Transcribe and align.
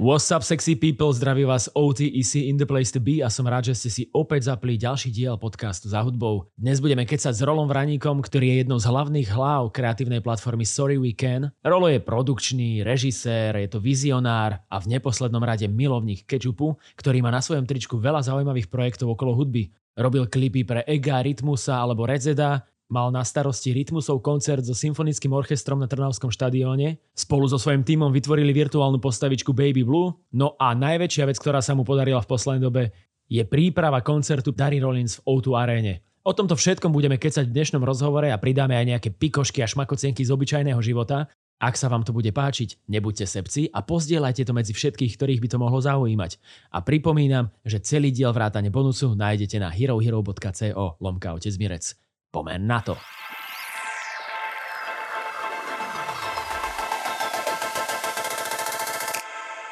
What's 0.00 0.32
up 0.32 0.40
sexy 0.40 0.80
people, 0.80 1.12
zdraví 1.12 1.44
vás 1.44 1.68
OTEC 1.76 2.48
in 2.48 2.56
the 2.56 2.64
place 2.64 2.88
to 2.88 2.96
be 2.96 3.20
a 3.20 3.28
som 3.28 3.44
rád, 3.44 3.68
že 3.68 3.84
ste 3.84 3.90
si 3.92 4.02
opäť 4.16 4.48
zapli 4.48 4.80
ďalší 4.80 5.12
diel 5.12 5.36
podcastu 5.36 5.92
za 5.92 6.00
hudbou. 6.00 6.48
Dnes 6.56 6.80
budeme 6.80 7.04
kecať 7.04 7.36
s 7.36 7.44
Rolom 7.44 7.68
Vraníkom, 7.68 8.24
ktorý 8.24 8.48
je 8.48 8.56
jednou 8.64 8.80
z 8.80 8.88
hlavných 8.88 9.28
hlav 9.28 9.68
kreatívnej 9.68 10.24
platformy 10.24 10.64
Sorry 10.64 10.96
We 10.96 11.12
Can. 11.12 11.52
Rolo 11.60 11.92
je 11.92 12.00
produkčný, 12.00 12.80
režisér, 12.80 13.60
je 13.60 13.68
to 13.68 13.76
vizionár 13.76 14.64
a 14.72 14.80
v 14.80 14.88
neposlednom 14.96 15.44
rade 15.44 15.68
milovník 15.68 16.24
kečupu, 16.24 16.80
ktorý 16.96 17.20
má 17.20 17.28
na 17.28 17.44
svojom 17.44 17.68
tričku 17.68 18.00
veľa 18.00 18.24
zaujímavých 18.24 18.72
projektov 18.72 19.12
okolo 19.12 19.36
hudby. 19.36 19.68
Robil 20.00 20.32
klipy 20.32 20.64
pre 20.64 20.80
Ega, 20.88 21.20
Rytmusa 21.20 21.76
alebo 21.76 22.08
Redzeda, 22.08 22.64
mal 22.90 23.14
na 23.14 23.22
starosti 23.22 23.70
Rytmusov 23.70 24.20
koncert 24.20 24.66
so 24.66 24.74
symfonickým 24.74 25.30
orchestrom 25.30 25.78
na 25.78 25.86
Trnavskom 25.86 26.28
štadióne. 26.28 26.98
Spolu 27.14 27.46
so 27.46 27.56
svojím 27.56 27.86
tímom 27.86 28.10
vytvorili 28.10 28.50
virtuálnu 28.50 28.98
postavičku 28.98 29.54
Baby 29.54 29.86
Blue. 29.86 30.12
No 30.34 30.58
a 30.58 30.74
najväčšia 30.74 31.24
vec, 31.30 31.38
ktorá 31.38 31.62
sa 31.62 31.78
mu 31.78 31.86
podarila 31.86 32.18
v 32.20 32.28
poslednej 32.28 32.62
dobe, 32.66 32.82
je 33.30 33.46
príprava 33.46 34.02
koncertu 34.02 34.50
Darry 34.50 34.82
Rollins 34.82 35.22
v 35.22 35.38
O2 35.38 35.54
aréne. 35.54 36.02
O 36.20 36.36
tomto 36.36 36.52
všetkom 36.52 36.92
budeme 36.92 37.16
kecať 37.16 37.48
v 37.48 37.54
dnešnom 37.56 37.80
rozhovore 37.80 38.28
a 38.28 38.36
pridáme 38.36 38.76
aj 38.76 38.86
nejaké 38.92 39.08
pikošky 39.14 39.64
a 39.64 39.70
šmakocienky 39.70 40.20
z 40.20 40.34
obyčajného 40.34 40.82
života. 40.84 41.30
Ak 41.60 41.76
sa 41.76 41.88
vám 41.88 42.04
to 42.04 42.12
bude 42.16 42.28
páčiť, 42.28 42.88
nebuďte 42.88 43.24
sebci 43.28 43.68
a 43.68 43.84
pozdieľajte 43.84 44.48
to 44.48 44.52
medzi 44.52 44.72
všetkých, 44.72 45.16
ktorých 45.16 45.40
by 45.44 45.48
to 45.48 45.58
mohlo 45.60 45.80
zaujímať. 45.80 46.40
A 46.72 46.80
pripomínam, 46.80 47.52
že 47.64 47.84
celý 47.84 48.12
diel 48.12 48.32
vrátane 48.32 48.72
bonusu 48.72 49.12
nájdete 49.12 49.60
na 49.60 49.68
herohero.co 49.68 51.00
lomka 51.00 51.36
otec 51.36 51.54
Mirec. 51.60 52.09
Pomen 52.30 52.66
na 52.66 52.78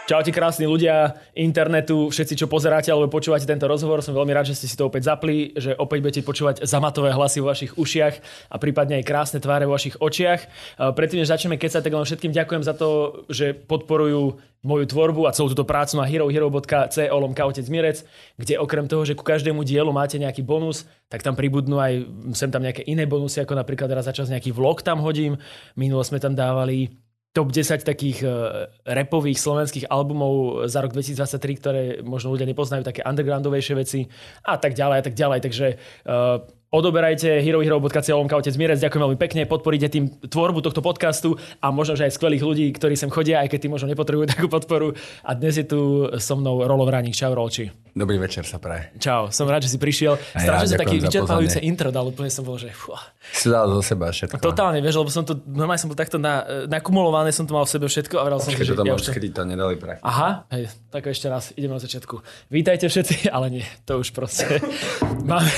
Čaute 0.08 0.32
krásni 0.32 0.64
ľudia 0.64 1.20
internetu, 1.36 2.08
všetci, 2.08 2.40
čo 2.40 2.46
pozeráte 2.48 2.88
alebo 2.88 3.12
počúvate 3.12 3.44
tento 3.44 3.68
rozhovor. 3.68 4.00
Som 4.00 4.16
veľmi 4.16 4.32
rád, 4.32 4.48
že 4.48 4.56
ste 4.56 4.64
si 4.64 4.72
to 4.72 4.88
opäť 4.88 5.04
zapli, 5.04 5.52
že 5.52 5.76
opäť 5.76 6.00
budete 6.00 6.22
počúvať 6.24 6.64
zamatové 6.64 7.12
hlasy 7.12 7.44
vo 7.44 7.52
vašich 7.52 7.76
ušiach 7.76 8.14
a 8.48 8.56
prípadne 8.56 8.96
aj 8.96 9.04
krásne 9.04 9.36
tváre 9.36 9.68
vo 9.68 9.76
vašich 9.76 10.00
očiach. 10.00 10.48
Predtým, 10.96 11.20
než 11.20 11.28
začneme 11.28 11.60
kecať, 11.60 11.84
tak 11.84 11.92
len 11.92 12.08
všetkým 12.08 12.32
ďakujem 12.32 12.64
za 12.64 12.72
to, 12.72 13.20
že 13.28 13.52
podporujú 13.52 14.40
moju 14.64 14.84
tvorbu 14.88 15.28
a 15.28 15.36
celú 15.36 15.52
túto 15.52 15.68
prácu 15.68 16.00
na 16.00 16.08
herohero.co 16.08 17.04
lomka 17.12 17.44
otec 17.44 17.68
Mirec, 17.68 18.00
kde 18.40 18.56
okrem 18.56 18.88
toho, 18.88 19.04
že 19.04 19.12
ku 19.12 19.28
každému 19.28 19.60
dielu 19.60 19.92
máte 19.92 20.16
nejaký 20.16 20.40
bonus, 20.40 20.88
tak 21.12 21.20
tam 21.20 21.36
pribudnú 21.36 21.84
aj 21.84 22.08
sem 22.32 22.48
tam 22.48 22.64
nejaké 22.64 22.80
iné 22.88 23.04
bonusy, 23.04 23.44
ako 23.44 23.52
napríklad 23.60 23.92
raz 23.92 24.08
za 24.08 24.16
čas 24.16 24.32
nejaký 24.32 24.56
vlog 24.56 24.80
tam 24.80 25.04
hodím. 25.04 25.36
Minulo 25.76 26.00
sme 26.00 26.16
tam 26.16 26.32
dávali 26.32 26.96
top 27.38 27.54
10 27.54 27.86
takých 27.86 28.26
uh, 28.26 28.66
repových 28.82 29.38
slovenských 29.38 29.86
albumov 29.86 30.66
za 30.66 30.82
rok 30.82 30.90
2023, 30.90 31.62
ktoré 31.62 31.82
možno 32.02 32.34
ľudia 32.34 32.50
nepoznajú, 32.50 32.82
také 32.82 33.06
undergroundovejšie 33.06 33.74
veci 33.78 34.10
a 34.42 34.58
tak 34.58 34.74
ďalej 34.74 34.96
a 34.98 35.04
tak 35.06 35.14
ďalej. 35.14 35.38
Takže 35.46 35.66
uh, 35.70 36.42
Odoberajte 36.68 37.40
herohero.co 37.40 38.12
otec 38.28 38.54
Mirec, 38.60 38.76
ďakujem 38.76 39.00
veľmi 39.00 39.16
pekne, 39.16 39.48
podporíte 39.48 39.88
tým 39.88 40.12
tvorbu 40.20 40.60
tohto 40.60 40.84
podcastu 40.84 41.40
a 41.64 41.72
možno, 41.72 41.96
že 41.96 42.04
aj 42.04 42.20
skvelých 42.20 42.44
ľudí, 42.44 42.68
ktorí 42.76 42.92
sem 42.92 43.08
chodia, 43.08 43.40
aj 43.40 43.56
keď 43.56 43.58
tí 43.64 43.68
možno 43.72 43.88
nepotrebujú 43.88 44.28
takú 44.36 44.52
podporu. 44.52 44.92
A 45.24 45.32
dnes 45.32 45.56
je 45.56 45.64
tu 45.64 46.04
so 46.20 46.36
mnou 46.36 46.60
Rolo 46.68 46.84
Vránik. 46.84 47.16
Čau, 47.16 47.32
Rolči. 47.32 47.72
Dobrý 47.96 48.20
večer 48.20 48.44
sa 48.44 48.60
praje. 48.60 48.92
Čau, 49.00 49.32
som 49.32 49.48
rád, 49.48 49.64
že 49.64 49.72
si 49.72 49.78
prišiel. 49.80 50.20
Strašne 50.20 50.68
ja, 50.68 50.72
sa 50.76 50.82
taký 50.84 51.00
vyčerpávajúce 51.00 51.58
intro 51.64 51.88
dal, 51.88 52.04
úplne 52.04 52.28
som 52.28 52.44
bol, 52.44 52.60
že 52.60 52.68
fú. 52.68 52.92
Si 53.32 53.48
dal 53.48 53.64
zo 53.72 53.80
seba 53.80 54.12
všetko. 54.12 54.36
Totálne, 54.36 54.84
vieš, 54.84 55.00
lebo 55.00 55.08
som 55.08 55.24
to, 55.24 55.40
normálne 55.48 55.80
som 55.80 55.88
bol 55.88 55.96
takto 55.96 56.20
na, 56.20 56.68
nakumulované, 56.68 57.32
som 57.32 57.48
to 57.48 57.56
mal 57.56 57.64
v 57.64 57.72
sebe 57.72 57.88
všetko 57.88 58.20
a 58.20 58.28
vral 58.28 58.44
som, 58.44 58.52
Počkej, 58.52 58.68
že, 58.68 58.76
to 58.76 58.84
ja 58.84 58.92
už 58.92 59.08
to 59.08 59.42
nedali 59.48 59.80
prakticky. 59.80 60.04
Aha, 60.04 60.44
hej, 60.52 60.68
tak 60.92 61.08
ešte 61.08 61.32
raz, 61.32 61.50
ideme 61.56 61.74
na 61.74 61.82
začiatku. 61.82 62.20
Vítajte 62.52 62.92
všetci, 62.92 63.26
ale 63.34 63.56
nie, 63.56 63.66
to 63.88 63.98
už 63.98 64.12
proste 64.12 64.60
máme, 65.32 65.48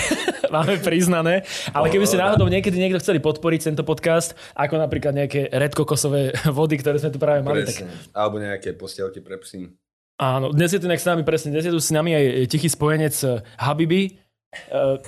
máme 0.51 0.77
priznané. 0.83 1.47
Ale 1.71 1.89
keby 1.89 2.05
ste 2.05 2.19
náhodou 2.19 2.51
niekedy 2.51 2.77
niekto 2.77 2.99
chceli 2.99 3.23
podporiť 3.23 3.73
tento 3.73 3.87
podcast, 3.87 4.35
ako 4.59 4.77
napríklad 4.77 5.15
nejaké 5.15 5.49
redkokosové 5.49 6.35
vody, 6.59 6.77
ktoré 6.83 6.99
sme 6.99 7.15
tu 7.15 7.19
práve 7.23 7.41
mali. 7.41 7.65
Tak... 7.65 7.87
Alebo 8.13 8.43
nejaké 8.43 8.75
postielky 8.75 9.23
pre 9.23 9.39
psy. 9.41 9.71
Áno, 10.21 10.53
dnes 10.53 10.69
je 10.69 10.83
tu 10.83 10.85
s 10.85 11.09
nami 11.09 11.25
presne, 11.25 11.49
dnes 11.49 11.65
je 11.65 11.73
tu 11.73 11.81
s 11.81 11.89
nami 11.89 12.13
aj 12.13 12.25
tichý 12.53 12.69
spojenec 12.69 13.17
eh, 13.25 13.41
Habibi, 13.57 14.21
Uh, 14.75 14.99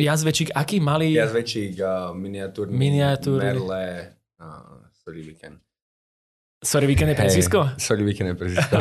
jazvečík, 0.00 0.56
aký 0.56 0.80
malý... 0.80 1.12
Jazvečík, 1.12 1.76
uh, 1.84 2.16
miniatúrny, 2.16 2.72
miniatúrny. 2.72 3.52
Merle, 3.52 4.16
uh, 4.40 4.88
sorry 5.04 5.20
weekend. 5.20 5.60
Sorry 6.60 6.84
Weekend 6.84 7.08
je 7.08 7.16
prezisko? 7.16 7.72
Hey, 7.72 7.80
sorry 7.80 8.04
Weekend 8.04 8.28
je 8.32 8.36
prezisko. 8.44 8.76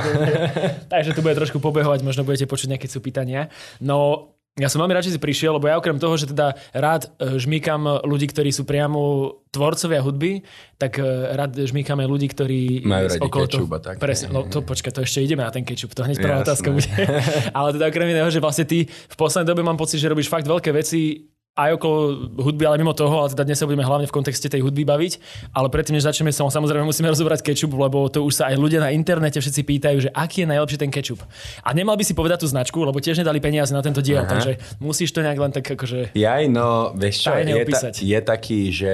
Takže 0.92 1.16
tu 1.16 1.24
bude 1.24 1.32
trošku 1.32 1.64
pobehovať, 1.64 2.04
možno 2.04 2.28
budete 2.28 2.44
počuť 2.44 2.76
nejaké 2.76 2.92
pýtania. 3.00 3.48
No, 3.80 4.32
ja 4.60 4.68
som 4.68 4.84
veľmi 4.84 4.92
rád, 4.92 5.08
že 5.08 5.16
si 5.16 5.22
prišiel, 5.22 5.56
lebo 5.56 5.72
ja 5.72 5.80
okrem 5.80 5.96
toho, 5.96 6.20
že 6.20 6.28
teda 6.28 6.60
rád 6.76 7.08
e, 7.16 7.40
žmýkam 7.40 8.04
ľudí, 8.04 8.28
ktorí 8.28 8.52
sú 8.52 8.68
priamo 8.68 9.32
tvorcovia 9.50 10.04
hudby, 10.04 10.44
tak 10.76 11.00
e, 11.00 11.08
rád 11.34 11.56
žmýkam 11.56 12.04
aj 12.04 12.08
ľudí, 12.12 12.28
ktorí... 12.28 12.62
Majú 12.84 13.06
radi 13.08 13.22
okolo 13.24 13.46
kečup 13.48 13.72
a 13.72 13.80
tak. 13.80 13.96
Presne, 13.98 14.28
no 14.36 14.44
to 14.46 14.60
počkaj, 14.62 14.92
to 14.92 15.02
ešte 15.08 15.24
ideme 15.24 15.42
na 15.48 15.52
ten 15.56 15.64
kečup, 15.64 15.96
to 15.96 16.04
hneď 16.04 16.20
prvá 16.20 16.44
otázka 16.44 16.70
bude. 16.76 16.92
Ale 17.58 17.74
teda 17.80 17.88
okrem 17.88 18.12
iného, 18.12 18.28
že 18.28 18.44
vlastne 18.44 18.68
ty 18.68 18.86
v 18.86 19.16
poslednej 19.16 19.48
dobe 19.48 19.64
mám 19.64 19.80
pocit, 19.80 20.04
že 20.04 20.12
robíš 20.12 20.28
fakt 20.28 20.46
veľké 20.46 20.76
veci 20.76 21.29
aj 21.60 21.76
okolo 21.76 21.98
hudby, 22.40 22.64
ale 22.64 22.80
mimo 22.80 22.96
toho, 22.96 23.26
ale 23.26 23.36
teda 23.36 23.44
dnes 23.44 23.60
sa 23.60 23.68
budeme 23.68 23.84
hlavne 23.84 24.08
v 24.08 24.16
kontexte 24.16 24.48
tej 24.48 24.64
hudby 24.64 24.88
baviť. 24.88 25.14
Ale 25.52 25.68
predtým, 25.68 26.00
než 26.00 26.08
začneme 26.08 26.32
sa, 26.32 26.48
samozrejme 26.48 26.88
musíme 26.88 27.12
rozobrať 27.12 27.44
kečup, 27.44 27.76
lebo 27.76 28.08
to 28.08 28.24
už 28.24 28.40
sa 28.40 28.44
aj 28.48 28.56
ľudia 28.56 28.80
na 28.80 28.96
internete 28.96 29.44
všetci 29.44 29.62
pýtajú, 29.68 29.98
že 30.08 30.10
aký 30.16 30.46
je 30.46 30.48
najlepší 30.56 30.78
ten 30.80 30.92
kečup. 30.92 31.20
A 31.66 31.76
nemal 31.76 32.00
by 32.00 32.04
si 32.08 32.16
povedať 32.16 32.46
tú 32.46 32.48
značku, 32.48 32.80
lebo 32.80 33.04
tiež 33.04 33.20
nedali 33.20 33.44
peniaze 33.44 33.76
na 33.76 33.84
tento 33.84 34.00
diel, 34.00 34.24
Aha. 34.24 34.32
takže 34.32 34.52
musíš 34.80 35.12
to 35.12 35.20
nejak 35.20 35.40
len 35.40 35.52
tak 35.52 35.68
akože... 35.68 36.16
Jaj, 36.16 36.44
no, 36.48 36.96
vieš 36.96 37.28
čo, 37.28 37.36
je, 37.36 37.66
ta, 37.68 37.80
je 37.92 38.20
taký, 38.24 38.62
že 38.72 38.94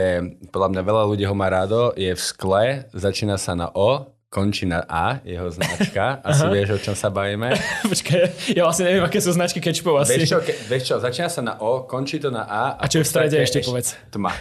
podľa 0.50 0.70
mňa 0.74 0.82
veľa 0.82 1.04
ľudí 1.06 1.26
ho 1.30 1.36
má 1.38 1.54
rádo, 1.54 1.94
je 1.94 2.10
v 2.18 2.22
skle, 2.22 2.90
začína 2.98 3.38
sa 3.38 3.54
na 3.54 3.70
O, 3.78 4.15
končí 4.36 4.68
na 4.68 4.84
A, 4.84 5.24
jeho 5.24 5.48
značka. 5.48 6.20
Asi 6.28 6.44
vieš, 6.52 6.76
o 6.76 6.80
čom 6.92 6.96
sa 7.00 7.08
bavíme. 7.08 7.56
Počkaj, 7.92 8.52
ja 8.52 8.68
vlastne 8.68 8.92
neviem, 8.92 9.08
aké 9.08 9.24
sú 9.24 9.32
značky 9.32 9.64
kečupov 9.64 10.04
asi. 10.04 10.20
Vieš 10.20 10.36
čo, 10.36 10.40
ke, 10.44 10.52
vieš 10.68 10.84
čo, 10.92 10.96
začína 11.00 11.32
sa 11.32 11.40
na 11.40 11.56
O, 11.64 11.88
končí 11.88 12.20
to 12.20 12.28
na 12.28 12.44
A. 12.44 12.76
A, 12.76 12.84
a 12.84 12.92
čo 12.92 13.00
je 13.00 13.08
v 13.08 13.10
strede 13.16 13.40
ešte, 13.40 13.64
povedz? 13.64 13.96
Tma. 14.12 14.36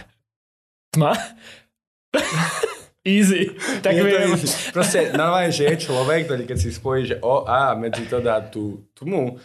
Tma? 0.91 1.15
Easy. 3.05 3.53
Tak 3.85 3.93
je 3.93 4.01
to 4.01 4.17
easy. 4.33 4.47
Proste 4.73 5.13
normálne, 5.13 5.53
že 5.53 5.69
je 5.69 5.77
človek, 5.77 6.25
ktorý 6.25 6.43
keď 6.49 6.57
si 6.57 6.73
spojí, 6.73 7.05
že 7.05 7.21
O, 7.21 7.45
A 7.45 7.77
medzi 7.77 8.03
to 8.09 8.17
dá 8.17 8.41
tú 8.41 8.89
tmu, 8.97 9.37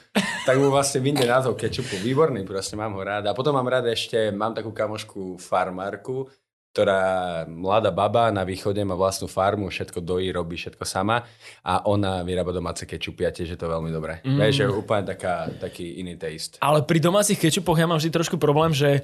tak 0.49 0.57
mu 0.57 0.73
vlastne 0.73 1.05
vyjde 1.05 1.29
názov 1.29 1.61
kečupu. 1.61 2.01
Výborný, 2.01 2.43
proste 2.49 2.75
mám 2.75 2.97
ho 2.97 3.03
rád. 3.05 3.29
A 3.29 3.37
potom 3.37 3.53
mám 3.53 3.69
rád 3.69 3.93
ešte, 3.93 4.33
mám 4.33 4.57
takú 4.57 4.73
kamošku 4.73 5.37
farmárku, 5.37 6.27
ktorá 6.71 7.03
mladá 7.51 7.91
baba 7.91 8.31
na 8.31 8.47
východe 8.47 8.79
má 8.87 8.95
vlastnú 8.95 9.27
farmu, 9.27 9.67
všetko 9.67 9.99
dojí, 10.07 10.31
robí 10.31 10.55
všetko 10.55 10.87
sama 10.87 11.27
a 11.67 11.83
ona 11.91 12.23
vyrába 12.23 12.55
domáce 12.55 12.87
kečupy 12.87 13.27
a 13.27 13.35
tiež 13.35 13.55
je 13.55 13.59
to 13.59 13.67
veľmi 13.67 13.91
dobré. 13.91 14.23
Mm. 14.23 14.39
Vieš, 14.39 14.55
že 14.55 14.65
je 14.67 14.71
úplne 14.71 15.03
taká, 15.03 15.51
taký 15.59 15.99
iný 15.99 16.15
taste. 16.15 16.63
Ale 16.63 16.87
pri 16.87 17.03
domácich 17.03 17.43
kečupoch 17.43 17.75
ja 17.75 17.91
mám 17.91 17.99
vždy 17.99 18.15
trošku 18.15 18.39
problém, 18.39 18.71
že 18.71 19.03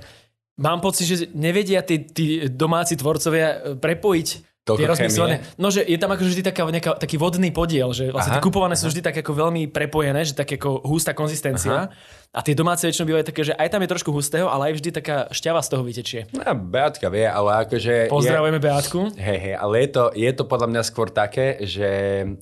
mám 0.63 0.79
pocit, 0.79 1.05
že 1.11 1.17
nevedia 1.35 1.83
tí, 1.83 2.07
tí 2.07 2.47
domáci 2.47 2.95
tvorcovia 2.95 3.77
prepojiť 3.83 4.29
Tie 4.75 4.91
rozmyslené. 4.91 5.47
No, 5.55 5.71
že 5.71 5.87
je 5.87 5.95
tam 5.95 6.11
ako 6.11 6.27
vždy 6.27 6.43
taká, 6.43 6.67
nejaká, 6.67 6.99
taký 6.99 7.15
vodný 7.23 7.55
podiel, 7.55 7.95
že 7.95 8.11
vlastne 8.11 8.35
aha, 8.35 8.43
tie 8.43 8.47
kupované 8.51 8.75
aha. 8.75 8.83
sú 8.83 8.91
vždy 8.91 8.99
tak 8.99 9.15
ako 9.23 9.31
veľmi 9.47 9.71
prepojené, 9.71 10.27
že 10.27 10.35
tak 10.35 10.51
ako 10.59 10.83
hustá 10.83 11.15
konzistencia. 11.15 11.87
Aha. 11.87 11.95
A 12.35 12.43
tie 12.43 12.59
domáce 12.59 12.83
väčšinou 12.83 13.07
bývajú 13.07 13.31
také, 13.31 13.47
že 13.47 13.55
aj 13.55 13.69
tam 13.71 13.81
je 13.87 13.89
trošku 13.95 14.11
hustého, 14.11 14.51
ale 14.51 14.75
aj 14.75 14.83
vždy 14.83 14.91
taká 14.91 15.31
šťava 15.31 15.63
z 15.63 15.69
toho 15.71 15.83
vytečie. 15.87 16.21
No, 16.35 16.43
Beatka 16.59 17.07
vie, 17.07 17.31
ale 17.31 17.63
akože... 17.63 18.11
Pozdravujeme 18.11 18.59
je, 18.59 18.65
Beatku. 18.67 19.01
Hej, 19.15 19.39
hej, 19.39 19.55
ale 19.55 19.75
je 19.87 19.89
to, 19.95 20.05
je 20.19 20.31
to 20.35 20.45
podľa 20.51 20.69
mňa 20.75 20.83
skôr 20.83 21.09
také, 21.15 21.63
že 21.63 21.91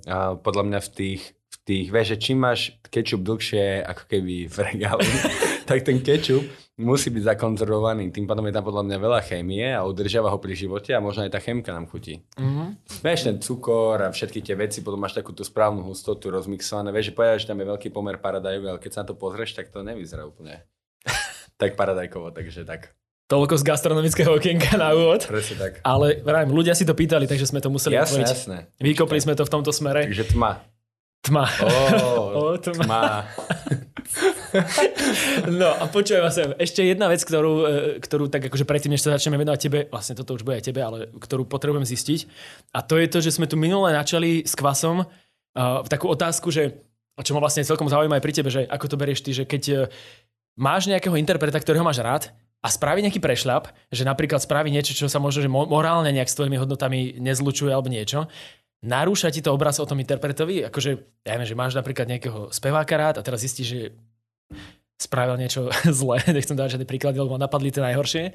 uh, 0.09 0.41
podľa 0.41 0.65
mňa 0.65 0.81
v 0.81 0.89
tých, 0.97 1.23
v 1.37 1.57
tých, 1.69 1.87
vieš, 1.93 2.09
že 2.17 2.19
čím 2.25 2.39
máš 2.41 2.61
kečup 2.89 3.21
dlhšie 3.21 3.85
ako 3.85 4.03
keby 4.09 4.49
v 4.49 4.57
regáli, 4.73 5.07
tak 5.69 5.85
ten 5.85 6.01
kečup 6.01 6.43
musí 6.75 7.11
byť 7.11 7.23
zakonzervovaný. 7.35 8.11
Tým 8.11 8.27
pádom 8.27 8.47
je 8.51 8.55
tam 8.55 8.67
podľa 8.67 8.85
mňa 8.87 8.99
veľa 8.99 9.21
chémie 9.23 9.63
a 9.71 9.87
udržiava 9.87 10.31
ho 10.31 10.39
pri 10.43 10.59
živote 10.59 10.91
a 10.91 10.99
možno 10.99 11.23
aj 11.23 11.31
tá 11.31 11.39
chémka 11.39 11.71
nám 11.71 11.87
chutí. 11.87 12.27
Mm-hmm. 12.35 12.69
Vieš, 13.03 13.21
ten 13.31 13.37
cukor 13.39 14.03
a 14.03 14.11
všetky 14.11 14.43
tie 14.43 14.59
veci, 14.59 14.83
potom 14.83 14.99
máš 14.99 15.15
takú 15.15 15.31
tú 15.31 15.47
správnu 15.47 15.87
hustotu 15.87 16.35
rozmixované. 16.35 16.91
Vieš, 16.91 17.11
že 17.11 17.15
povedať, 17.15 17.39
že 17.47 17.49
tam 17.55 17.59
je 17.63 17.67
veľký 17.71 17.89
pomer 17.95 18.19
paradajok, 18.19 18.63
ale 18.75 18.79
keď 18.83 18.91
sa 18.91 19.01
na 19.07 19.09
to 19.11 19.15
pozrieš, 19.15 19.55
tak 19.55 19.71
to 19.71 19.87
nevyzerá 19.87 20.27
úplne 20.27 20.67
tak 21.61 21.79
paradajkovo, 21.79 22.35
takže 22.35 22.67
tak. 22.67 22.91
Toľko 23.25 23.57
z 23.57 23.65
gastronomického 23.65 24.37
okienka 24.37 24.77
na 24.77 24.93
úvod. 24.93 25.25
Presne 25.25 25.57
tak. 25.57 25.73
Ale 25.81 26.21
vrajím, 26.21 26.53
ľudia 26.53 26.77
si 26.77 26.85
to 26.85 26.93
pýtali, 26.93 27.25
takže 27.25 27.49
sme 27.49 27.63
to 27.63 27.73
museli 27.73 27.97
jasné, 27.97 28.21
otvoriť. 28.21 28.29
Jasné. 28.29 28.57
Vykopli 28.85 29.17
sme 29.17 29.33
to 29.33 29.49
v 29.49 29.51
tomto 29.51 29.73
smere. 29.73 30.05
Takže 30.05 30.37
tma. 30.37 30.61
Tma. 31.25 31.49
Oh, 31.65 32.53
oh, 32.53 32.55
tma. 32.61 32.85
tma. 32.85 33.05
No 35.61 35.69
a 35.75 35.85
počujem 35.91 36.23
vás, 36.23 36.39
ešte 36.39 36.87
jedna 36.87 37.11
vec, 37.11 37.21
ktorú, 37.27 37.55
e, 37.67 37.73
ktorú 37.99 38.31
tak 38.31 38.47
akože 38.47 38.65
predtým, 38.67 38.95
než 38.95 39.03
sa 39.03 39.15
začneme 39.19 39.39
venovať 39.39 39.61
tebe, 39.61 39.79
vlastne 39.91 40.15
toto 40.15 40.39
už 40.39 40.47
bude 40.47 40.63
aj 40.63 40.71
tebe, 40.71 40.81
ale 40.81 41.11
ktorú 41.11 41.47
potrebujem 41.51 41.83
zistiť. 41.83 42.21
A 42.71 42.83
to 42.87 42.99
je 42.99 43.11
to, 43.11 43.19
že 43.19 43.35
sme 43.35 43.51
tu 43.51 43.59
minule 43.59 43.91
načali 43.91 44.47
s 44.47 44.55
kvasom, 44.55 45.03
uh, 45.03 45.83
takú 45.91 46.07
otázku, 46.07 46.55
že 46.55 46.79
čo 47.23 47.35
ma 47.35 47.43
vlastne 47.43 47.67
celkom 47.67 47.87
zaujíma 47.87 48.19
aj 48.19 48.25
pri 48.25 48.35
tebe, 48.35 48.51
že 48.51 48.67
ako 48.67 48.87
to 48.91 48.97
berieš 48.99 49.23
ty, 49.23 49.31
že 49.35 49.45
keď 49.47 49.63
uh, 49.71 49.79
máš 50.55 50.87
nejakého 50.87 51.19
interpreta, 51.19 51.59
ktorého 51.59 51.83
máš 51.83 51.99
rád 52.03 52.31
a 52.63 52.71
spraví 52.71 53.03
nejaký 53.03 53.21
prešľap, 53.21 53.69
že 53.91 54.07
napríklad 54.07 54.41
spraví 54.41 54.71
niečo, 54.71 54.97
čo 54.97 55.11
sa 55.11 55.21
možno 55.21 55.45
že 55.45 55.51
morálne 55.51 56.11
nejak 56.15 56.31
s 56.31 56.39
tvojimi 56.39 56.57
hodnotami 56.57 57.19
nezlučuje 57.21 57.71
alebo 57.75 57.93
niečo, 57.93 58.31
narúša 58.85 59.33
ti 59.33 59.41
to 59.45 59.53
obraz 59.53 59.81
o 59.81 59.89
tom 59.89 60.01
interpretovi? 60.01 60.69
Akože, 60.69 60.91
ja 61.25 61.31
neviem, 61.37 61.49
že 61.49 61.59
máš 61.59 61.73
napríklad 61.75 62.07
nejakého 62.09 62.53
speváka 62.53 62.95
rád 62.95 63.21
a 63.21 63.27
teraz 63.27 63.43
zistíš, 63.43 63.69
že 63.69 63.81
spravil 64.99 65.37
niečo 65.37 65.69
zlé, 66.01 66.23
nechcem 66.31 66.57
dať 66.57 66.79
žiadne 66.79 66.89
príklady, 66.89 67.21
lebo 67.21 67.37
napadli 67.37 67.75
tie 67.75 67.83
najhoršie. 67.85 68.33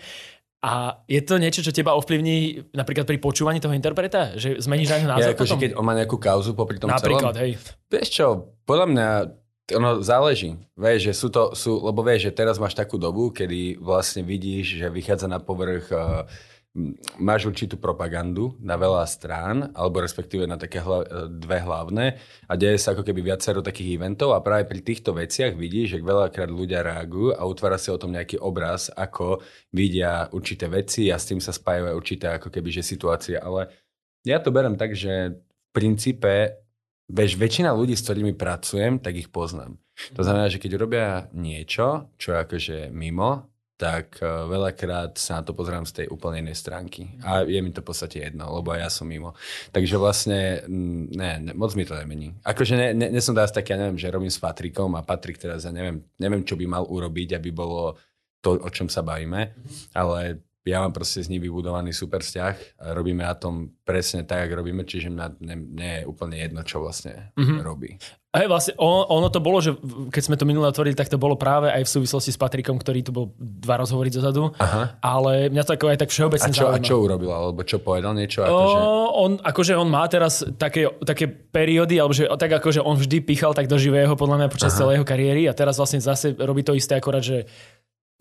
A 0.60 1.00
je 1.08 1.24
to 1.24 1.40
niečo, 1.40 1.64
čo 1.64 1.72
teba 1.72 1.96
ovplyvní 1.96 2.68
napríklad 2.76 3.08
pri 3.08 3.16
počúvaní 3.16 3.64
toho 3.64 3.72
interpreta? 3.72 4.36
Že 4.36 4.60
zmeníš 4.60 4.92
aj 4.92 5.08
názor 5.08 5.32
ja, 5.32 5.36
akože 5.40 5.56
keď 5.56 5.72
on 5.80 5.88
má 5.88 5.96
nejakú 5.96 6.20
kauzu 6.20 6.52
popri 6.52 6.76
tom 6.76 6.92
napríklad, 6.92 7.32
celom? 7.32 7.44
hej. 7.48 7.52
Vieš 7.88 8.08
čo, 8.12 8.28
podľa 8.68 8.88
mňa 8.92 9.08
ono 9.76 10.02
záleží. 10.02 10.60
Vieš, 10.76 11.00
že 11.08 11.14
sú 11.16 11.28
to, 11.30 11.54
sú, 11.56 11.80
lebo 11.80 12.02
vieš, 12.02 12.28
že 12.28 12.38
teraz 12.44 12.58
máš 12.58 12.76
takú 12.76 12.98
dobu, 12.98 13.30
kedy 13.30 13.80
vlastne 13.80 14.26
vidíš, 14.26 14.84
že 14.84 14.88
vychádza 14.90 15.30
na 15.30 15.40
povrch 15.40 15.94
uh, 15.94 16.26
máš 17.20 17.50
určitú 17.50 17.76
propagandu 17.76 18.56
na 18.64 18.80
veľa 18.80 19.04
strán, 19.06 19.70
alebo 19.76 20.02
respektíve 20.04 20.48
na 20.48 20.56
také 20.56 20.80
hla, 20.80 21.28
dve 21.28 21.60
hlavné 21.60 22.20
a 22.48 22.54
deje 22.56 22.78
sa 22.80 22.96
ako 22.96 23.04
keby 23.04 23.22
viacero 23.34 23.60
takých 23.60 24.00
eventov 24.00 24.34
a 24.34 24.44
práve 24.44 24.70
pri 24.70 24.80
týchto 24.82 25.16
veciach 25.16 25.54
vidíš, 25.54 25.98
že 25.98 26.06
veľakrát 26.06 26.50
ľudia 26.50 26.82
reagujú 26.82 27.36
a 27.36 27.42
utvára 27.44 27.78
sa 27.78 27.96
o 27.96 28.02
tom 28.02 28.16
nejaký 28.16 28.40
obraz, 28.40 28.88
ako 28.94 29.44
vidia 29.76 30.28
určité 30.32 30.68
veci 30.68 31.12
a 31.12 31.20
s 31.20 31.30
tým 31.30 31.44
sa 31.44 31.52
spájajú 31.52 31.92
aj 31.92 31.96
určité 31.96 32.26
ako 32.34 32.48
keby 32.52 32.70
že 32.72 32.84
situácie, 32.84 33.36
ale 33.36 33.70
ja 34.24 34.40
to 34.40 34.52
berem 34.52 34.76
tak, 34.76 34.96
že 34.96 35.36
v 35.36 35.70
princípe 35.72 36.60
Veď 37.10 37.42
väčšina 37.42 37.74
ľudí, 37.74 37.98
s 37.98 38.06
ktorými 38.06 38.38
pracujem, 38.38 39.02
tak 39.02 39.18
ich 39.18 39.34
poznám. 39.34 39.82
To 40.14 40.22
znamená, 40.22 40.46
že 40.46 40.62
keď 40.62 40.72
robia 40.78 41.08
niečo, 41.34 42.14
čo 42.22 42.38
je 42.38 42.38
akože 42.46 42.78
mimo, 42.94 43.50
tak 43.80 44.20
uh, 44.20 44.44
veľakrát 44.52 45.16
sa 45.16 45.40
na 45.40 45.48
to 45.48 45.56
pozerám 45.56 45.88
z 45.88 46.04
tej 46.04 46.06
úplne 46.12 46.44
inej 46.44 46.60
stránky. 46.60 47.16
A 47.24 47.48
je 47.48 47.64
mi 47.64 47.72
to 47.72 47.80
v 47.80 47.88
podstate 47.88 48.28
jedno, 48.28 48.52
lebo 48.52 48.76
ja 48.76 48.92
som 48.92 49.08
mimo. 49.08 49.40
Takže 49.72 49.96
vlastne, 49.96 50.68
ne, 50.68 51.32
ne 51.40 51.52
moc 51.56 51.72
mi 51.80 51.88
to 51.88 51.96
nemení. 51.96 52.36
Akože 52.44 52.76
ne, 52.76 52.88
ne, 52.92 53.08
ne 53.08 53.22
som 53.24 53.32
teraz 53.32 53.56
taký, 53.56 53.72
ja 53.72 53.80
neviem, 53.80 53.96
že 53.96 54.12
robím 54.12 54.28
s 54.28 54.36
Patrikom 54.36 55.00
a 55.00 55.08
Patrik 55.08 55.40
teraz, 55.40 55.64
ja 55.64 55.72
neviem, 55.72 56.04
neviem, 56.20 56.44
čo 56.44 56.60
by 56.60 56.68
mal 56.68 56.84
urobiť, 56.84 57.40
aby 57.40 57.56
bolo 57.56 57.96
to, 58.44 58.60
o 58.60 58.68
čom 58.68 58.92
sa 58.92 59.00
bavíme, 59.00 59.56
ale 59.96 60.44
ja 60.68 60.84
mám 60.84 60.94
proste 60.94 61.24
s 61.24 61.32
ním 61.32 61.42
vybudovaný 61.42 61.96
super 61.96 62.22
vzťah 62.22 62.84
a 62.84 62.94
robíme 62.94 63.24
na 63.24 63.34
tom 63.34 63.80
presne 63.88 64.28
tak, 64.28 64.48
ako 64.48 64.60
robíme, 64.60 64.84
čiže 64.84 65.10
mňa 65.10 65.28
nie 65.56 65.94
je 66.00 66.04
úplne 66.04 66.36
jedno, 66.36 66.62
čo 66.62 66.84
vlastne 66.84 67.32
mm-hmm. 67.34 67.60
robí. 67.64 67.96
Hej, 68.30 68.46
vlastne 68.46 68.74
on, 68.78 69.10
ono 69.10 69.26
to 69.34 69.42
bolo, 69.42 69.58
že 69.58 69.74
keď 70.14 70.22
sme 70.22 70.38
to 70.38 70.46
minulé 70.46 70.70
otvorili, 70.70 70.94
tak 70.94 71.10
to 71.10 71.18
bolo 71.18 71.34
práve 71.34 71.66
aj 71.74 71.82
v 71.82 71.90
súvislosti 71.98 72.30
s 72.30 72.38
Patrikom, 72.38 72.78
ktorý 72.78 73.02
tu 73.02 73.10
bol 73.10 73.34
dva 73.42 73.82
rozhovory 73.82 74.14
dozadu. 74.14 74.54
Aha. 74.62 75.02
Ale 75.02 75.50
mňa 75.50 75.64
to 75.66 75.74
ako 75.74 75.90
aj 75.90 75.98
tak 76.06 76.14
všeobecne 76.14 76.54
a 76.54 76.54
čo, 76.54 76.70
A 76.70 76.78
čo 76.78 77.02
urobil? 77.02 77.34
Alebo 77.34 77.66
čo 77.66 77.82
povedal 77.82 78.14
niečo? 78.14 78.46
Akože... 78.46 78.78
O, 78.86 79.26
on, 79.26 79.32
akože 79.42 79.74
on 79.74 79.90
má 79.90 80.06
teraz 80.06 80.46
také, 80.62 80.86
také 81.02 81.26
periódy, 81.26 81.98
alebo 81.98 82.14
že 82.14 82.30
tak 82.38 82.54
akože 82.54 82.86
on 82.86 83.02
vždy 83.02 83.18
pichal 83.26 83.58
tak 83.58 83.66
do 83.66 83.82
živého 83.82 84.14
podľa 84.14 84.46
mňa 84.46 84.48
počas 84.54 84.78
Aha. 84.78 84.86
celej 84.86 85.02
jeho 85.02 85.10
kariéry 85.10 85.50
a 85.50 85.58
teraz 85.58 85.82
vlastne 85.82 85.98
zase 85.98 86.38
robí 86.38 86.62
to 86.62 86.78
isté 86.78 87.02
akorát, 87.02 87.26
že 87.26 87.50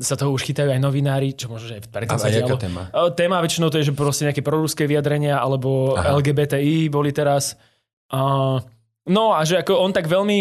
sa 0.01 0.17
toho 0.17 0.33
už 0.33 0.41
chytajú 0.41 0.73
aj 0.73 0.81
novinári, 0.81 1.37
čo 1.37 1.53
možno, 1.53 1.69
že 1.69 1.85
aj 1.85 1.93
predtým 1.93 2.17
sa 2.17 2.33
dialo. 2.33 2.57
téma? 2.57 2.83
Téma 3.13 3.45
väčšinou 3.45 3.69
to 3.69 3.77
je, 3.77 3.93
že 3.93 3.93
proste 3.93 4.25
nejaké 4.25 4.41
proruské 4.41 4.89
vyjadrenia 4.89 5.37
alebo 5.37 6.01
Aha. 6.01 6.17
LGBTI 6.17 6.89
boli 6.89 7.13
teraz. 7.13 7.61
Uh, 8.09 8.65
no 9.09 9.35
a 9.35 9.43
že 9.43 9.61
ako 9.61 9.81
on 9.81 9.91
tak 9.91 10.07
veľmi 10.07 10.39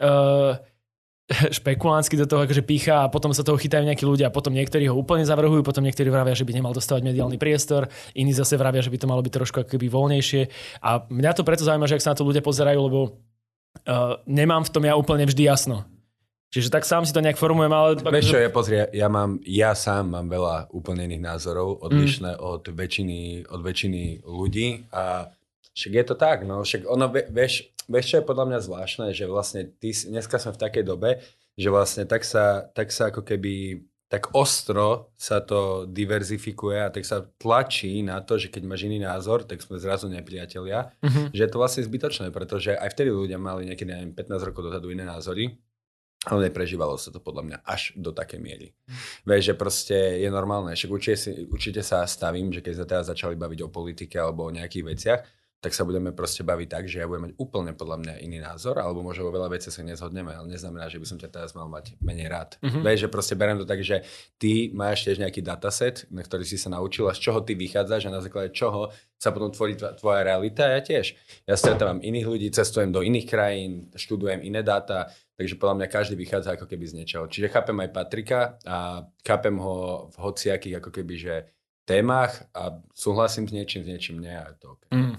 uh, 0.00 0.56
špekulánsky 1.58 2.14
do 2.14 2.26
toho 2.26 2.46
akože 2.46 2.62
pícha 2.62 3.06
a 3.06 3.10
potom 3.10 3.34
sa 3.34 3.42
toho 3.42 3.58
chytajú 3.58 3.82
nejakí 3.82 4.06
ľudia 4.06 4.30
a 4.30 4.34
potom 4.34 4.54
niektorí 4.54 4.86
ho 4.86 4.94
úplne 4.94 5.26
zavrhujú, 5.26 5.66
potom 5.66 5.82
niektorí 5.82 6.06
vravia, 6.06 6.38
že 6.38 6.46
by 6.46 6.54
nemal 6.54 6.70
dostávať 6.70 7.02
mediálny 7.02 7.34
priestor, 7.34 7.90
iní 8.14 8.30
zase 8.30 8.54
vravia, 8.54 8.82
že 8.82 8.94
by 8.94 8.98
to 9.02 9.10
malo 9.10 9.22
byť 9.26 9.32
trošku 9.34 9.56
akoby 9.66 9.90
voľnejšie. 9.90 10.42
A 10.86 11.02
mňa 11.10 11.30
to 11.34 11.42
preto 11.42 11.66
zaujíma, 11.66 11.90
že 11.90 11.98
ak 11.98 12.04
sa 12.06 12.10
na 12.14 12.18
to 12.18 12.26
ľudia 12.26 12.46
pozerajú, 12.46 12.78
lebo 12.78 13.00
uh, 13.10 14.22
nemám 14.30 14.62
v 14.62 14.70
tom 14.70 14.86
ja 14.86 14.94
úplne 14.94 15.26
vždy 15.26 15.42
jasno. 15.50 15.82
Čiže 16.54 16.70
tak 16.70 16.86
sám 16.86 17.02
si 17.02 17.10
to 17.10 17.18
nejak 17.18 17.42
formujem, 17.42 17.74
ale... 17.74 17.98
Vieš 17.98 18.32
čo, 18.32 18.38
ja 18.38 18.50
pozri, 18.54 18.78
ja, 18.94 19.10
mám, 19.10 19.42
ja 19.42 19.74
sám 19.74 20.14
mám 20.14 20.30
veľa 20.30 20.70
úplne 20.70 21.10
iných 21.10 21.26
názorov, 21.26 21.82
odlišné 21.82 22.38
mm. 22.38 22.40
od, 22.40 22.62
väčšiny, 22.70 23.50
od 23.50 23.60
väčšiny 23.66 24.22
ľudí 24.22 24.86
a 24.94 25.26
však 25.76 25.92
je 25.92 26.04
to 26.08 26.14
tak, 26.16 26.48
no, 26.48 26.64
však 26.64 26.88
ono, 26.88 27.12
vieš, 27.12 27.68
vieš, 27.84 28.06
čo 28.08 28.16
je 28.18 28.28
podľa 28.28 28.44
mňa 28.48 28.58
zvláštne, 28.64 29.06
že 29.12 29.28
vlastne 29.28 29.68
ty, 29.68 29.92
dneska 29.92 30.40
sme 30.40 30.56
v 30.56 30.62
takej 30.64 30.84
dobe, 30.88 31.20
že 31.52 31.68
vlastne 31.68 32.08
tak 32.08 32.24
sa, 32.24 32.64
tak 32.72 32.88
sa 32.88 33.12
ako 33.12 33.20
keby 33.20 33.84
tak 34.06 34.30
ostro 34.38 35.10
sa 35.18 35.42
to 35.42 35.82
diverzifikuje 35.90 36.78
a 36.78 36.94
tak 36.94 37.02
sa 37.02 37.26
tlačí 37.42 38.06
na 38.06 38.22
to, 38.22 38.38
že 38.38 38.54
keď 38.54 38.62
máš 38.62 38.86
iný 38.86 39.02
názor, 39.02 39.42
tak 39.42 39.58
sme 39.58 39.82
zrazu 39.82 40.06
nepriatelia. 40.06 40.94
Mm-hmm. 41.02 41.34
Že 41.34 41.42
je 41.42 41.50
to 41.50 41.58
vlastne 41.58 41.82
zbytočné, 41.82 42.26
pretože 42.30 42.78
aj 42.78 42.94
vtedy 42.94 43.10
ľudia 43.10 43.34
mali 43.34 43.66
niekedy, 43.66 43.90
neviem, 43.90 44.14
15 44.14 44.46
rokov 44.46 44.70
dozadu 44.70 44.94
iné 44.94 45.02
názory 45.02 45.58
ale 46.26 46.50
neprežívalo 46.50 46.98
sa 46.98 47.14
to 47.14 47.22
podľa 47.22 47.42
mňa 47.46 47.58
až 47.62 47.94
do 47.94 48.10
takej 48.10 48.42
miery. 48.42 48.74
Vieš, 49.22 49.42
že 49.46 49.54
proste 49.54 49.98
je 50.18 50.26
normálne, 50.26 50.74
však 50.74 50.90
určite, 50.90 51.16
si, 51.16 51.30
určite 51.46 51.86
sa 51.86 52.02
stavím, 52.02 52.50
že 52.50 52.66
keď 52.66 52.74
sa 52.74 52.86
teraz 52.86 53.04
začali 53.06 53.38
baviť 53.38 53.62
o 53.62 53.70
politike 53.70 54.18
alebo 54.18 54.50
o 54.50 54.54
nejakých 54.54 54.84
veciach, 54.90 55.20
tak 55.60 55.72
sa 55.72 55.88
budeme 55.88 56.12
proste 56.12 56.44
baviť 56.44 56.68
tak, 56.68 56.84
že 56.84 57.00
ja 57.00 57.08
budem 57.08 57.32
mať 57.32 57.34
úplne 57.40 57.72
podľa 57.72 57.96
mňa 58.04 58.14
iný 58.22 58.38
názor, 58.44 58.76
alebo 58.76 59.00
možno 59.00 59.26
vo 59.26 59.34
veľa 59.34 59.56
veciach 59.56 59.72
sa 59.72 59.82
nezhodneme, 59.82 60.30
ale 60.30 60.52
neznamená, 60.52 60.86
že 60.92 61.00
by 61.00 61.06
som 61.08 61.18
ťa 61.18 61.32
teraz 61.32 61.56
mal 61.56 61.66
mať 61.66 61.96
menej 62.04 62.28
rád. 62.28 62.60
Mm-hmm. 62.60 62.82
Vieš, 62.84 62.98
že 63.02 63.08
proste 63.08 63.34
beriem 63.34 63.58
to 63.58 63.66
tak, 63.66 63.80
že 63.80 64.04
ty 64.36 64.68
máš 64.76 65.08
tiež 65.08 65.16
nejaký 65.16 65.40
dataset, 65.40 66.04
na 66.12 66.20
ktorý 66.20 66.44
si 66.44 66.60
sa 66.60 66.68
naučil 66.68 67.08
a 67.08 67.16
z 67.16 67.24
čoho 67.24 67.40
ty 67.40 67.56
vychádzaš 67.56 68.08
a 68.08 68.14
na 68.14 68.20
základe 68.20 68.52
čoho 68.52 68.92
sa 69.16 69.32
potom 69.32 69.48
tvorí 69.48 69.74
tvoja 69.74 70.20
realita. 70.28 70.68
Ja 70.68 70.84
tiež. 70.84 71.16
Ja 71.48 71.56
stretávam 71.56 72.04
iných 72.04 72.26
ľudí, 72.28 72.46
cestujem 72.52 72.92
do 72.92 73.00
iných 73.00 73.26
krajín, 73.26 73.88
študujem 73.96 74.44
iné 74.44 74.60
dáta, 74.60 75.08
takže 75.40 75.56
podľa 75.56 75.82
mňa 75.82 75.86
každý 75.88 76.14
vychádza 76.20 76.52
ako 76.54 76.68
keby 76.68 76.84
z 76.84 76.96
niečoho. 77.00 77.24
Čiže 77.32 77.48
chápem 77.48 77.76
aj 77.80 77.90
Patrika 77.96 78.60
a 78.68 79.08
chápem 79.24 79.56
ho 79.56 80.08
v 80.12 80.16
hociakých 80.20 80.84
ako 80.84 80.90
keby, 80.92 81.14
že 81.16 81.34
témach 81.86 82.44
a 82.52 82.82
súhlasím 82.92 83.48
s 83.48 83.52
niečím, 83.54 83.82
s 83.86 83.88
niečím 83.88 84.16
nie 84.18 84.34
a 84.34 84.52
to 84.58 84.76
okay. 84.76 84.90
mm. 84.90 85.16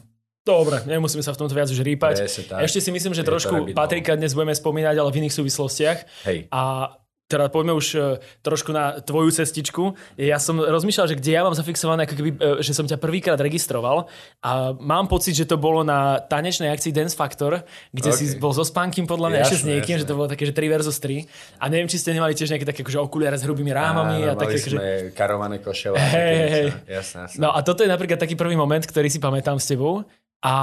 Dobre, 0.48 0.78
nemusíme 0.88 1.20
sa 1.20 1.36
v 1.36 1.40
tomto 1.44 1.52
viac 1.52 1.68
už 1.68 1.84
rýpať. 1.84 2.24
Ešte 2.64 2.80
si 2.80 2.90
myslím, 2.96 3.12
že 3.12 3.28
trošku 3.28 3.76
Patrika 3.76 4.16
dnes 4.16 4.32
budeme 4.32 4.56
spomínať, 4.56 4.96
ale 4.96 5.10
v 5.12 5.28
iných 5.28 5.36
súvislostiach. 5.36 5.98
Hej. 6.24 6.48
A 6.56 6.96
teda 7.28 7.52
poďme 7.52 7.76
už 7.76 7.88
e, 7.96 8.00
trošku 8.40 8.72
na 8.72 9.04
tvoju 9.04 9.36
cestičku. 9.36 10.00
Ja 10.16 10.40
som 10.40 10.64
rozmýšľal, 10.64 11.12
že 11.12 11.16
kde 11.20 11.32
ja 11.36 11.44
mám 11.44 11.52
zafixované, 11.52 12.08
ako 12.08 12.16
keby, 12.16 12.30
e, 12.40 12.64
že 12.64 12.72
som 12.72 12.88
ťa 12.88 12.96
prvýkrát 12.96 13.36
registroval 13.36 14.08
a 14.40 14.72
mám 14.80 15.12
pocit, 15.12 15.36
že 15.36 15.44
to 15.44 15.60
bolo 15.60 15.84
na 15.84 16.24
tanečnej 16.24 16.72
akcii 16.72 16.96
Dance 16.96 17.20
Factor, 17.20 17.68
kde 17.92 18.10
okay. 18.16 18.16
si 18.16 18.40
bol 18.40 18.56
so 18.56 18.64
spánkým 18.64 19.04
podľa 19.04 19.28
mňa 19.28 19.40
ešte 19.44 19.60
s 19.60 19.66
niekým, 19.68 20.00
jasne. 20.00 20.08
že 20.08 20.10
to 20.10 20.16
bolo 20.16 20.32
také, 20.32 20.48
že 20.48 20.56
3 20.56 20.72
versus 20.72 20.98
3. 21.04 21.28
A 21.60 21.68
neviem, 21.68 21.92
či 21.92 22.00
ste 22.00 22.16
nemali 22.16 22.32
tiež 22.32 22.48
nejaké 22.56 22.64
také 22.64 22.80
akože 22.88 23.00
okuliare 23.04 23.36
s 23.36 23.44
hrubými 23.44 23.76
rámami. 23.76 24.24
Áno, 24.24 24.32
a 24.32 24.40
také, 24.40 24.56
sme 24.64 24.80
že... 24.80 25.12
karované 25.12 25.60
košele. 25.60 26.00
Hey, 26.00 26.48
hey. 26.48 26.68
Jasne, 26.88 27.28
jasne. 27.28 27.40
No 27.44 27.52
a 27.52 27.60
toto 27.60 27.84
je 27.84 27.92
napríklad 27.92 28.24
taký 28.24 28.40
prvý 28.40 28.56
moment, 28.56 28.80
ktorý 28.80 29.12
si 29.12 29.20
pamätám 29.20 29.60
s 29.60 29.68
tebou. 29.68 30.08
A 30.44 30.54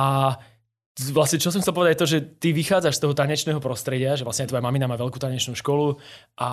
vlastne 1.10 1.42
čo 1.42 1.50
som 1.50 1.58
chcel 1.58 1.74
povedať 1.74 1.98
je 1.98 2.02
to, 2.02 2.08
že 2.10 2.18
ty 2.38 2.48
vychádzaš 2.54 2.98
z 2.98 3.02
toho 3.02 3.14
tanečného 3.18 3.58
prostredia, 3.58 4.14
že 4.14 4.22
vlastne 4.22 4.46
tvoja 4.46 4.62
mamina 4.62 4.86
má 4.86 4.94
veľkú 4.94 5.18
tanečnú 5.18 5.58
školu 5.58 5.98
a 6.38 6.48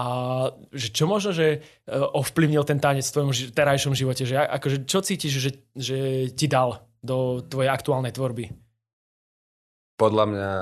že 0.74 0.90
čo 0.90 1.06
možno, 1.06 1.30
že 1.30 1.48
e, 1.54 1.94
ovplyvnil 1.94 2.66
ten 2.66 2.82
tanec 2.82 3.06
v 3.06 3.14
tvojom 3.14 3.32
terajšom 3.54 3.94
živote, 3.94 4.26
že 4.26 4.42
akože 4.42 4.90
čo 4.90 5.06
cítiš, 5.06 5.34
že, 5.38 5.52
že 5.78 5.98
ti 6.34 6.50
dal 6.50 6.90
do 7.06 7.46
tvojej 7.46 7.70
aktuálnej 7.70 8.14
tvorby? 8.14 8.50
Podľa 10.02 10.26
mňa 10.26 10.54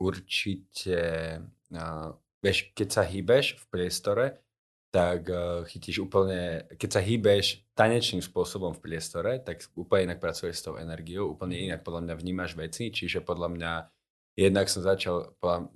určite, 0.00 0.98
uh, 1.76 2.08
vieš, 2.40 2.72
keď 2.72 2.88
sa 2.88 3.02
hýbeš 3.04 3.60
v 3.60 3.64
priestore, 3.68 4.24
tak 4.94 5.26
uh, 5.26 5.66
chytíš 5.66 6.06
úplne, 6.06 6.70
keď 6.78 6.90
sa 6.94 7.02
hýbeš 7.02 7.66
tanečným 7.74 8.22
spôsobom 8.22 8.70
v 8.78 8.82
priestore, 8.86 9.42
tak 9.42 9.66
úplne 9.74 10.14
inak 10.14 10.22
pracuješ 10.22 10.62
s 10.62 10.64
tou 10.70 10.78
energiou, 10.78 11.34
úplne 11.34 11.58
inak 11.58 11.82
podľa 11.82 12.06
mňa 12.06 12.14
vnímaš 12.14 12.54
veci, 12.54 12.94
čiže 12.94 13.26
podľa 13.26 13.48
mňa 13.58 13.72
jednak 14.38 14.70
som 14.70 14.86
začal, 14.86 15.34
podľa, 15.42 15.66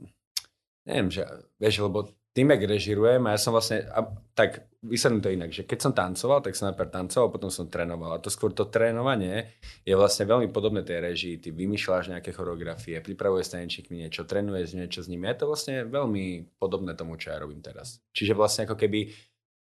neviem, 0.87 1.11
že, 1.11 1.27
vieš, 1.59 1.83
lebo 1.83 2.15
tým, 2.31 2.55
jak 2.55 2.63
režirujem, 2.63 3.27
a 3.27 3.35
ja 3.35 3.43
som 3.43 3.51
vlastne, 3.51 3.91
a, 3.91 4.07
tak 4.39 4.68
vysvetlím 4.83 5.23
to 5.23 5.35
inak, 5.35 5.51
že 5.51 5.67
keď 5.67 5.79
som 5.83 5.93
tancoval, 5.93 6.39
tak 6.39 6.55
som 6.55 6.71
najprv 6.71 6.91
tancoval, 6.91 7.35
potom 7.35 7.51
som 7.51 7.67
trénoval. 7.67 8.15
A 8.15 8.23
to 8.23 8.31
skôr 8.31 8.55
to 8.55 8.71
trénovanie 8.71 9.51
je 9.83 9.95
vlastne 9.99 10.29
veľmi 10.31 10.55
podobné 10.55 10.87
tej 10.87 11.03
režii. 11.03 11.35
Ty 11.43 11.51
vymýšľaš 11.51 12.15
nejaké 12.15 12.31
choreografie, 12.31 13.03
pripravuješ 13.03 13.47
s 13.51 13.53
tanečníkmi 13.59 13.97
niečo, 14.07 14.23
trénuješ 14.23 14.79
niečo 14.79 15.01
s 15.03 15.11
nimi. 15.11 15.27
Je 15.27 15.39
to 15.43 15.51
vlastne 15.51 15.75
veľmi 15.91 16.55
podobné 16.63 16.95
tomu, 16.95 17.19
čo 17.19 17.35
ja 17.35 17.43
robím 17.43 17.59
teraz. 17.59 17.99
Čiže 18.15 18.39
vlastne 18.39 18.71
ako 18.71 18.79
keby 18.79 19.11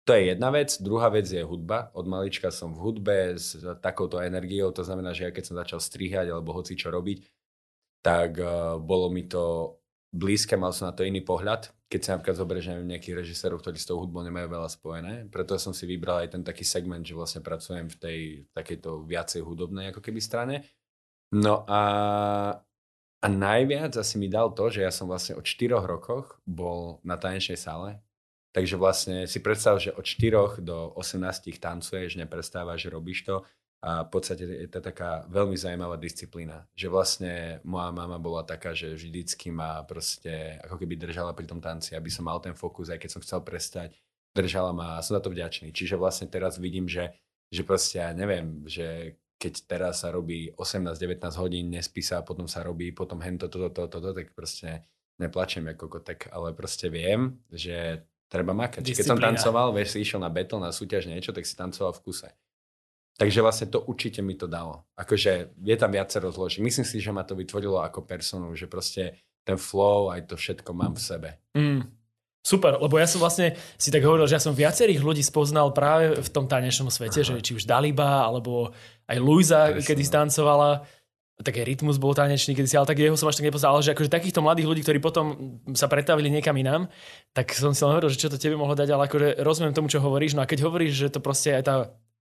to 0.07 0.15
je 0.15 0.37
jedna 0.37 0.55
vec. 0.55 0.71
Druhá 0.79 1.11
vec 1.11 1.27
je 1.27 1.43
hudba. 1.43 1.91
Od 1.97 2.07
malička 2.07 2.55
som 2.55 2.71
v 2.77 2.79
hudbe 2.79 3.35
s 3.35 3.59
takouto 3.83 4.23
energiou. 4.23 4.71
To 4.71 4.87
znamená, 4.87 5.11
že 5.11 5.27
ja 5.27 5.35
keď 5.35 5.45
som 5.45 5.59
začal 5.59 5.81
strihať 5.83 6.31
alebo 6.31 6.55
hoci 6.55 6.79
čo 6.79 6.95
robiť, 6.95 7.27
tak 8.07 8.39
uh, 8.39 8.79
bolo 8.79 9.11
mi 9.11 9.27
to 9.27 9.75
blízke, 10.17 10.57
mal 10.57 10.73
som 10.73 10.89
na 10.89 10.97
to 10.97 11.05
iný 11.05 11.21
pohľad, 11.21 11.71
keď 11.87 12.01
sa 12.03 12.11
napríklad 12.17 12.37
zoberieš 12.41 12.67
neviem, 12.73 12.97
nejakých 12.97 13.19
režisérov, 13.23 13.63
ktorí 13.63 13.79
s 13.79 13.87
tou 13.87 14.01
hudbou 14.01 14.25
nemajú 14.25 14.49
veľa 14.49 14.71
spojené. 14.73 15.13
Preto 15.31 15.55
som 15.61 15.71
si 15.77 15.85
vybral 15.87 16.27
aj 16.27 16.35
ten 16.35 16.43
taký 16.43 16.65
segment, 16.67 17.05
že 17.05 17.15
vlastne 17.15 17.45
pracujem 17.45 17.87
v 17.93 17.97
tej 18.01 18.19
takejto 18.51 19.05
viacej 19.07 19.41
hudobnej 19.45 19.95
ako 19.95 20.01
keby 20.03 20.19
strane. 20.19 20.67
No 21.31 21.63
a, 21.69 21.83
a 23.23 23.27
najviac 23.29 23.95
asi 23.95 24.17
mi 24.17 24.27
dal 24.27 24.57
to, 24.57 24.73
že 24.73 24.83
ja 24.83 24.91
som 24.91 25.07
vlastne 25.07 25.39
od 25.39 25.47
4 25.47 25.79
rokoch 25.85 26.41
bol 26.43 26.99
na 27.07 27.15
tanečnej 27.21 27.61
sále. 27.61 28.03
Takže 28.57 28.81
vlastne 28.81 29.29
si 29.29 29.45
predstav, 29.45 29.77
že 29.77 29.93
od 29.93 30.03
4 30.03 30.65
do 30.65 30.97
18 30.97 31.61
tancuješ, 31.61 32.17
neprestávaš, 32.17 32.89
robíš 32.89 33.29
to 33.29 33.45
a 33.85 34.03
v 34.03 34.11
podstate 34.11 34.43
je 34.49 34.69
to 34.73 34.81
taká 34.81 35.29
veľmi 35.29 35.55
zaujímavá 35.55 36.01
disciplína. 36.01 36.65
Že 36.73 36.87
vlastne 36.89 37.33
moja 37.63 37.93
mama 37.93 38.17
bola 38.17 38.43
taká, 38.43 38.73
že 38.73 38.97
vždycky 38.97 39.53
ma 39.53 39.85
proste 39.85 40.57
ako 40.65 40.81
keby 40.81 40.97
držala 40.97 41.37
pri 41.37 41.47
tom 41.47 41.61
tanci, 41.61 41.93
aby 41.93 42.09
som 42.09 42.25
mal 42.25 42.41
ten 42.41 42.57
fokus, 42.57 42.89
aj 42.89 42.99
keď 42.99 43.11
som 43.13 43.23
chcel 43.23 43.41
prestať, 43.45 43.93
držala 44.33 44.73
ma 44.73 44.97
a 44.97 45.05
som 45.05 45.17
za 45.17 45.23
to 45.23 45.31
vďačný. 45.31 45.71
Čiže 45.77 46.01
vlastne 46.01 46.27
teraz 46.27 46.57
vidím, 46.57 46.89
že, 46.89 47.15
že 47.53 47.63
proste 47.63 48.01
ja 48.01 48.11
neviem, 48.17 48.65
že 48.65 49.21
keď 49.37 49.55
teraz 49.69 49.95
sa 50.01 50.09
robí 50.09 50.49
18-19 50.57 51.21
hodín, 51.37 51.69
nespí 51.69 52.01
sa, 52.01 52.25
potom 52.25 52.49
sa 52.49 52.65
robí, 52.65 52.91
potom 52.97 53.21
hen 53.21 53.37
toto, 53.37 53.69
toto, 53.69 53.87
toto, 53.87 54.01
to, 54.01 54.11
tak 54.17 54.33
proste 54.33 54.89
neplačem 55.21 55.65
ako 55.69 56.01
kotek, 56.01 56.33
ale 56.33 56.57
proste 56.57 56.89
viem, 56.89 57.37
že 57.53 58.05
treba 58.29 58.57
makať. 58.57 58.81
Disciplína. 58.81 59.01
Keď 59.01 59.09
som 59.09 59.21
tancoval, 59.21 59.69
vieš, 59.77 59.97
si 59.97 59.99
išiel 60.05 60.21
na 60.21 60.33
battle, 60.33 60.61
na 60.61 60.73
súťaž, 60.73 61.09
niečo, 61.09 61.33
tak 61.33 61.45
si 61.45 61.57
tancoval 61.57 61.93
v 61.97 62.03
kuse. 62.05 62.29
Takže 63.17 63.41
vlastne 63.41 63.67
to 63.73 63.81
určite 63.81 64.21
mi 64.21 64.37
to 64.37 64.45
dalo. 64.45 64.85
Akože 64.93 65.57
je 65.57 65.77
tam 65.81 65.89
viacero 65.89 66.29
zloží. 66.29 66.61
Myslím 66.61 66.85
si, 66.85 67.01
že 67.01 67.17
ma 67.17 67.25
to 67.25 67.33
vytvorilo 67.33 67.81
ako 67.81 68.05
personu, 68.05 68.53
že 68.53 68.69
proste 68.69 69.17
ten 69.41 69.57
flow, 69.57 70.13
aj 70.13 70.29
to 70.29 70.37
všetko 70.37 70.71
mám 70.77 70.93
v 70.93 71.01
sebe. 71.01 71.29
Mm. 71.57 71.89
Super, 72.47 72.79
lebo 72.79 72.95
ja 72.95 73.11
som 73.11 73.19
vlastne 73.19 73.59
si 73.75 73.91
tak 73.91 74.07
hovoril, 74.07 74.31
že 74.31 74.39
ja 74.39 74.43
som 74.43 74.55
viacerých 74.55 75.03
ľudí 75.03 75.19
spoznal 75.19 75.75
práve 75.75 76.15
v 76.15 76.31
tom 76.31 76.47
tanečnom 76.47 76.93
svete, 76.95 77.27
Aha. 77.27 77.27
že 77.35 77.43
či 77.43 77.59
už 77.59 77.67
Daliba, 77.67 78.23
alebo 78.23 78.71
aj 79.11 79.19
Luisa, 79.19 79.75
Presne. 79.75 79.83
kedy 79.83 80.03
stancovala, 80.07 80.87
také 81.43 81.67
rytmus 81.67 81.99
bol 81.99 82.15
tanečný 82.15 82.55
kedysi, 82.55 82.79
ale 82.79 82.87
tak 82.87 83.03
jeho 83.03 83.19
som 83.19 83.27
až 83.27 83.43
tak 83.43 83.51
nepoznal, 83.51 83.75
ale 83.75 83.83
že 83.83 83.99
akože 83.99 84.15
takýchto 84.15 84.47
mladých 84.47 84.69
ľudí, 84.71 84.81
ktorí 84.87 85.03
potom 85.03 85.59
sa 85.75 85.91
pretavili 85.91 86.31
niekam 86.31 86.55
inám, 86.55 86.87
tak 87.35 87.51
som 87.51 87.75
si 87.75 87.83
len 87.83 87.99
hovoril, 87.99 88.15
že 88.15 88.23
čo 88.23 88.31
to 88.31 88.39
tebe 88.39 88.55
mohlo 88.55 88.79
dať, 88.79 88.89
ale 88.95 89.11
akože 89.11 89.43
rozumiem 89.43 89.75
tomu, 89.75 89.91
čo 89.91 89.99
hovoríš, 89.99 90.39
no 90.39 90.47
a 90.47 90.49
keď 90.49 90.71
hovoríš, 90.71 90.95
že 90.95 91.09
to 91.11 91.19
proste 91.19 91.51
aj 91.51 91.63
tá 91.67 91.75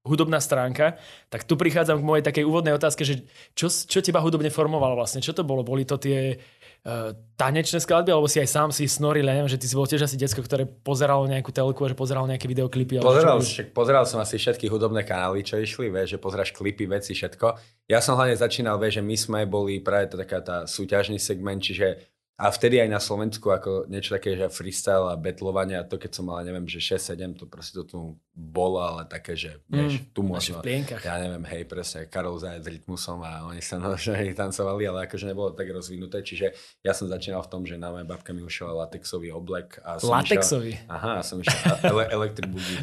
hudobná 0.06 0.38
stránka, 0.38 1.02
tak 1.34 1.44
tu 1.44 1.58
prichádzam 1.58 2.00
k 2.00 2.08
mojej 2.08 2.24
takej 2.24 2.46
úvodnej 2.46 2.78
otázke, 2.78 3.02
že 3.02 3.26
čo, 3.58 3.68
čo 3.68 4.00
teba 4.06 4.22
hudobne 4.22 4.54
formovalo 4.54 4.94
vlastne? 4.94 5.20
Čo 5.20 5.34
to 5.34 5.42
bolo? 5.42 5.66
Boli 5.66 5.84
to 5.84 5.98
tie 5.98 6.38
uh, 6.86 7.12
tanečné 7.36 7.82
skladby, 7.82 8.14
alebo 8.14 8.30
si 8.30 8.38
aj 8.38 8.50
sám 8.50 8.70
si 8.70 8.86
snoril, 8.86 9.26
neviem, 9.26 9.50
že 9.50 9.58
ty 9.58 9.66
si 9.66 9.74
bol 9.74 9.90
tiež 9.90 10.06
asi 10.06 10.16
detsko, 10.16 10.46
ktoré 10.46 10.70
pozeralo 10.70 11.26
nejakú 11.26 11.50
telku 11.50 11.82
a 11.84 11.92
že 11.92 11.98
pozeralo 11.98 12.30
nejaké 12.30 12.46
videoklipy. 12.46 13.02
Pozeral, 13.02 13.42
však, 13.42 13.74
pozeral 13.74 14.06
som 14.06 14.22
asi 14.22 14.38
všetky 14.38 14.70
hudobné 14.70 15.02
kanály, 15.02 15.42
čo 15.42 15.58
išli, 15.58 15.90
vieš, 15.90 16.16
že 16.16 16.18
pozráš 16.22 16.54
klipy, 16.54 16.86
veci, 16.86 17.18
všetko. 17.18 17.58
Ja 17.90 18.00
som 18.00 18.16
hlavne 18.16 18.38
začínal, 18.38 18.78
vieš, 18.78 19.02
že 19.02 19.04
my 19.04 19.16
sme 19.18 19.40
boli 19.50 19.82
práve 19.82 20.14
to 20.14 20.16
taká 20.22 20.40
tá 20.46 20.58
súťažný 20.70 21.18
segment, 21.18 21.60
čiže 21.60 22.15
a 22.36 22.52
vtedy 22.52 22.84
aj 22.84 22.90
na 22.92 23.00
Slovensku 23.00 23.48
ako 23.48 23.88
niečo 23.88 24.12
také, 24.12 24.36
že 24.36 24.52
freestyle 24.52 25.08
a 25.08 25.16
betlovanie 25.16 25.80
a 25.80 25.88
to, 25.88 25.96
keď 25.96 26.20
som 26.20 26.28
mal, 26.28 26.44
neviem, 26.44 26.68
že 26.68 26.84
6-7, 26.84 27.40
to 27.40 27.48
proste 27.48 27.80
to 27.80 27.84
tu 27.88 28.00
bolo, 28.36 28.84
ale 28.84 29.08
také, 29.08 29.40
že 29.40 29.64
vieš, 29.72 30.04
mm, 30.04 30.12
tu 30.12 30.20
možno, 30.20 30.60
ja 30.60 31.16
neviem, 31.24 31.48
hej, 31.48 31.64
presne, 31.64 32.12
Karol 32.12 32.36
Zajec 32.36 32.68
s 32.68 32.68
rytmusom 32.68 33.24
a 33.24 33.48
oni 33.48 33.64
sa 33.64 33.80
no, 33.80 33.96
že 34.00 34.36
tancovali, 34.36 34.84
ale 34.84 35.08
akože 35.08 35.32
nebolo 35.32 35.56
tak 35.56 35.72
rozvinuté, 35.72 36.28
čiže 36.28 36.52
ja 36.84 36.92
som 36.92 37.08
začínal 37.08 37.40
v 37.40 37.50
tom, 37.56 37.64
že 37.64 37.80
na 37.80 37.96
moje 37.96 38.04
babka 38.04 38.36
mi 38.36 38.44
ušiel 38.44 38.76
latexový 38.84 39.32
oblek. 39.32 39.80
A 39.88 39.96
som 39.96 40.12
latexový? 40.12 40.76
Išiel, 40.76 40.92
aha, 40.92 41.24
som 41.24 41.40
išiel 41.40 41.76
ele, 41.88 42.28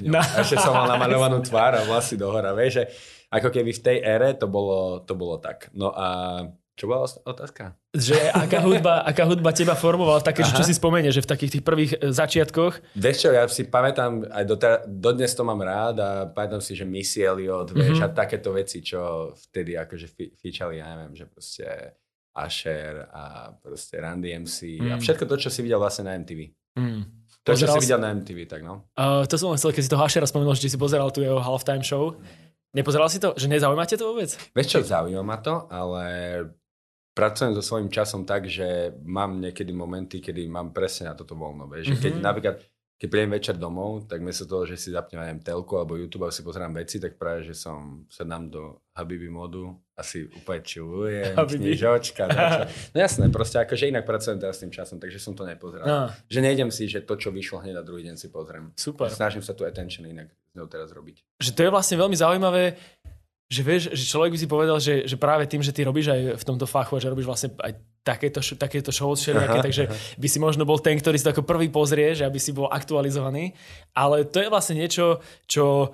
no. 0.09 0.17
A 0.17 0.41
ešte 0.41 0.65
som 0.65 0.73
mal 0.73 0.89
namalovanú 0.89 1.45
tvár 1.45 1.77
a 1.77 1.85
vlasy 1.85 2.17
dohora, 2.17 2.57
vieš, 2.57 2.81
že 2.81 2.85
ako 3.29 3.53
keby 3.53 3.77
v 3.77 3.85
tej 3.85 3.99
ére 4.01 4.33
to 4.33 4.49
bolo, 4.49 5.05
to 5.05 5.13
bolo 5.13 5.37
tak. 5.37 5.69
No 5.77 5.93
a 5.93 6.09
čo 6.73 6.89
bola 6.89 7.05
otázka? 7.05 7.77
Že 7.93 8.33
aká 8.33 8.65
hudba, 8.65 9.05
aká 9.05 9.29
hudba 9.29 9.53
teba 9.53 9.77
formovala, 9.77 10.25
také, 10.25 10.41
čo 10.41 10.65
si 10.65 10.73
spomenie, 10.73 11.13
že 11.13 11.21
v 11.21 11.29
takých 11.29 11.51
tých 11.59 11.65
prvých 11.65 11.93
e, 12.01 12.09
začiatkoch? 12.09 12.97
Vieš 12.97 13.17
čo, 13.17 13.29
ja 13.29 13.45
si 13.45 13.69
pamätám, 13.69 14.25
aj 14.33 14.45
do 14.49 14.57
dodnes 14.89 15.37
to 15.37 15.45
mám 15.45 15.61
rád 15.61 15.97
a 16.01 16.11
pamätám 16.33 16.65
si, 16.65 16.73
že 16.73 16.89
Missy 16.89 17.29
Elliot, 17.29 17.77
vieš, 17.77 18.01
mm-hmm. 18.01 18.17
a 18.17 18.17
takéto 18.17 18.57
veci, 18.57 18.81
čo 18.81 19.33
vtedy 19.37 19.77
akože 19.77 20.07
fičali, 20.41 20.81
ja 20.81 20.97
neviem, 20.97 21.13
že 21.13 21.29
proste 21.29 21.67
Asher 22.33 23.05
a 23.13 23.53
proste 23.53 24.01
Randy 24.01 24.33
MC 24.33 24.81
mm. 24.81 24.89
a 24.89 24.95
všetko 24.97 25.29
to, 25.29 25.37
čo 25.37 25.53
si 25.53 25.61
videl 25.61 25.77
vlastne 25.77 26.09
na 26.09 26.17
MTV. 26.17 26.49
Mm. 26.81 27.05
To, 27.45 27.53
čo 27.53 27.69
si 27.69 27.79
videl 27.85 28.01
na 28.01 28.17
MTV, 28.17 28.49
tak 28.49 28.65
no. 28.65 28.89
Uh, 28.97 29.29
to 29.29 29.37
som 29.37 29.53
len 29.53 29.59
chcel, 29.61 29.75
keď 29.75 29.83
si 29.85 29.91
toho 29.93 30.01
Ashera 30.07 30.25
spomenul, 30.25 30.57
že 30.57 30.73
si 30.73 30.79
pozeral 30.81 31.13
tu 31.13 31.21
jeho 31.21 31.43
halftime 31.43 31.85
show. 31.85 32.17
Nepozeral 32.73 33.13
si 33.13 33.21
to? 33.21 33.37
Že 33.37 33.53
nezaujímate 33.53 34.01
to 34.01 34.09
vôbec? 34.09 34.33
Vieš 34.57 34.69
čo, 34.71 34.79
zaujíma 34.81 35.21
ma 35.21 35.37
to, 35.45 35.69
ale 35.69 36.05
pracujem 37.13 37.53
so 37.53 37.63
svojím 37.63 37.93
časom 37.93 38.25
tak, 38.25 38.49
že 38.49 38.97
mám 39.05 39.41
niekedy 39.41 39.73
momenty, 39.73 40.21
kedy 40.21 40.49
mám 40.49 40.73
presne 40.73 41.13
na 41.13 41.15
toto 41.15 41.37
voľno. 41.37 41.69
Vieš? 41.69 41.97
Mm-hmm. 41.97 42.03
Keď 42.03 42.13
mhm. 42.17 42.25
napríklad 42.25 42.57
keď 43.03 43.11
prídem 43.11 43.35
večer 43.35 43.59
domov, 43.59 44.07
tak 44.07 44.23
miesto 44.23 44.47
toho, 44.47 44.63
že 44.63 44.79
si 44.79 44.95
zapnem 44.95 45.19
neviem, 45.19 45.43
telku 45.43 45.75
alebo 45.75 45.99
YouTube 45.99 46.23
a 46.23 46.31
si 46.31 46.47
pozerám 46.47 46.71
veci, 46.71 47.03
tak 47.03 47.19
práve, 47.19 47.43
že 47.43 47.59
som 47.59 48.07
sedám 48.07 48.47
do 48.47 48.79
Habibi 48.95 49.27
modu, 49.27 49.75
asi 49.99 50.31
úplne 50.31 50.63
chillujem, 50.63 51.35
knižočka, 51.51 52.31
No 52.95 52.97
jasné, 53.03 53.27
proste 53.35 53.59
akože 53.59 53.91
inak 53.91 54.07
pracujem 54.07 54.39
teraz 54.39 54.55
s 54.55 54.63
tým 54.63 54.71
časom, 54.71 55.03
takže 55.03 55.19
som 55.19 55.35
to 55.35 55.43
nepozeral. 55.43 55.83
No. 55.83 56.15
Že 56.31 56.47
nejdem 56.47 56.71
si, 56.71 56.87
že 56.87 57.03
to, 57.03 57.19
čo 57.19 57.35
vyšlo 57.35 57.67
hneď 57.67 57.75
na 57.75 57.83
druhý 57.83 58.07
deň 58.07 58.15
si 58.15 58.31
pozriem. 58.31 58.71
Super. 58.79 59.11
Snažím 59.11 59.43
sa 59.43 59.59
tu 59.59 59.67
attention 59.67 60.07
inak 60.07 60.31
s 60.31 60.55
ňou 60.55 60.71
teraz 60.71 60.95
robiť. 60.95 61.43
Že 61.43 61.51
to 61.59 61.61
je 61.67 61.71
vlastne 61.75 61.99
veľmi 61.99 62.15
zaujímavé, 62.15 62.79
že 63.53 63.61
vieš, 63.61 63.83
že 63.93 64.05
človek 64.09 64.33
by 64.33 64.39
si 64.41 64.49
povedal, 64.49 64.79
že, 64.81 65.05
že 65.05 65.21
práve 65.21 65.45
tým, 65.45 65.61
že 65.61 65.77
ty 65.77 65.85
robíš 65.85 66.09
aj 66.09 66.41
v 66.41 66.45
tomto 66.49 66.65
fachu 66.65 66.97
že 66.97 67.13
robíš 67.13 67.29
vlastne 67.29 67.53
aj 67.61 67.77
takéto, 68.01 68.41
takéto 68.57 68.89
show 68.89 69.13
všelijaké, 69.13 69.59
takže 69.61 69.83
aha. 69.93 69.97
by 70.17 70.29
si 70.33 70.39
možno 70.41 70.65
bol 70.65 70.81
ten, 70.81 70.97
ktorý 70.97 71.21
si 71.21 71.25
to 71.29 71.37
ako 71.37 71.45
prvý 71.45 71.69
pozrie, 71.69 72.17
že 72.17 72.25
aby 72.25 72.41
si 72.41 72.57
bol 72.57 72.73
aktualizovaný. 72.73 73.53
Ale 73.93 74.25
to 74.25 74.41
je 74.41 74.49
vlastne 74.49 74.81
niečo, 74.81 75.21
čo 75.45 75.93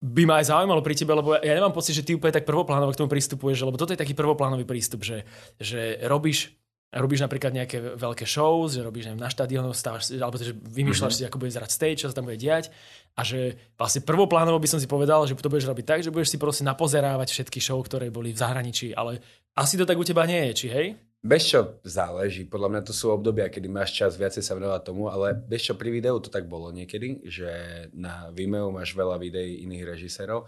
by 0.00 0.24
ma 0.24 0.40
aj 0.40 0.48
zaujímalo 0.48 0.80
pri 0.80 0.96
tebe, 0.96 1.12
lebo 1.12 1.36
ja 1.36 1.52
nemám 1.56 1.76
pocit, 1.76 1.92
že 1.92 2.04
ty 2.04 2.16
úplne 2.16 2.32
tak 2.32 2.48
prvoplánovo 2.48 2.92
k 2.96 3.00
tomu 3.04 3.12
pristupuješ, 3.12 3.68
lebo 3.68 3.76
toto 3.76 3.92
je 3.92 4.00
taký 4.00 4.16
prvoplánový 4.16 4.64
prístup, 4.64 5.04
že, 5.04 5.28
že 5.60 6.00
robíš 6.08 6.56
robíš 7.02 7.26
napríklad 7.26 7.50
nejaké 7.50 7.98
veľké 7.98 8.22
shows, 8.22 8.78
že 8.78 8.86
robíš 8.86 9.10
neviem, 9.10 9.22
na 9.22 9.30
štadiónu, 9.30 9.74
stávaš, 9.74 10.14
alebo 10.14 10.38
že 10.38 10.54
vymýšľaš 10.54 11.18
mm-hmm. 11.18 11.26
si, 11.26 11.28
ako 11.28 11.40
bude 11.42 11.50
zerať 11.50 11.70
stage, 11.70 11.98
čo 12.04 12.08
sa 12.10 12.14
tam 12.14 12.30
bude 12.30 12.38
diať 12.38 12.70
a 13.14 13.22
že 13.22 13.58
vlastne 13.78 14.02
prvoplánovo 14.02 14.58
by 14.58 14.68
som 14.70 14.78
si 14.82 14.90
povedal, 14.90 15.22
že 15.26 15.38
to 15.38 15.50
budeš 15.50 15.70
robiť 15.70 15.86
tak, 15.86 16.00
že 16.02 16.10
budeš 16.14 16.34
si 16.34 16.38
proste 16.38 16.66
napozerávať 16.66 17.30
všetky 17.30 17.58
show, 17.62 17.78
ktoré 17.82 18.10
boli 18.10 18.34
v 18.34 18.38
zahraničí, 18.38 18.94
ale 18.94 19.22
asi 19.54 19.78
to 19.78 19.86
tak 19.86 19.98
u 19.98 20.06
teba 20.06 20.26
nie 20.26 20.50
je, 20.50 20.52
či 20.54 20.66
hej? 20.70 20.86
Bez 21.24 21.48
čo 21.48 21.80
záleží, 21.80 22.44
podľa 22.44 22.68
mňa 22.68 22.82
to 22.84 22.92
sú 22.92 23.08
obdobia, 23.08 23.48
kedy 23.48 23.64
máš 23.64 23.96
čas 23.96 24.20
viacej 24.20 24.44
sa 24.44 24.60
venovať 24.60 24.82
tomu, 24.84 25.08
ale 25.08 25.32
bez 25.32 25.64
čo 25.64 25.72
pri 25.72 25.88
videu 25.88 26.20
to 26.20 26.28
tak 26.28 26.44
bolo 26.44 26.68
niekedy, 26.68 27.24
že 27.24 27.48
na 27.96 28.28
Vimeo 28.28 28.68
máš 28.68 28.92
veľa 28.92 29.16
videí 29.16 29.64
iných 29.64 29.88
režisérov 29.88 30.44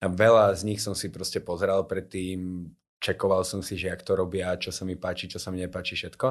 a 0.00 0.06
veľa 0.06 0.54
z 0.54 0.62
nich 0.70 0.78
som 0.78 0.94
si 0.94 1.10
proste 1.10 1.42
pozeral 1.42 1.82
predtým, 1.84 2.68
čekoval 3.00 3.42
som 3.48 3.64
si, 3.64 3.80
že 3.80 3.88
jak 3.88 4.04
to 4.04 4.14
robia, 4.14 4.54
čo 4.60 4.70
sa 4.70 4.84
mi 4.84 4.94
páči, 4.94 5.26
čo 5.26 5.40
sa 5.40 5.48
mi 5.48 5.58
nepáči, 5.64 5.96
všetko. 5.96 6.26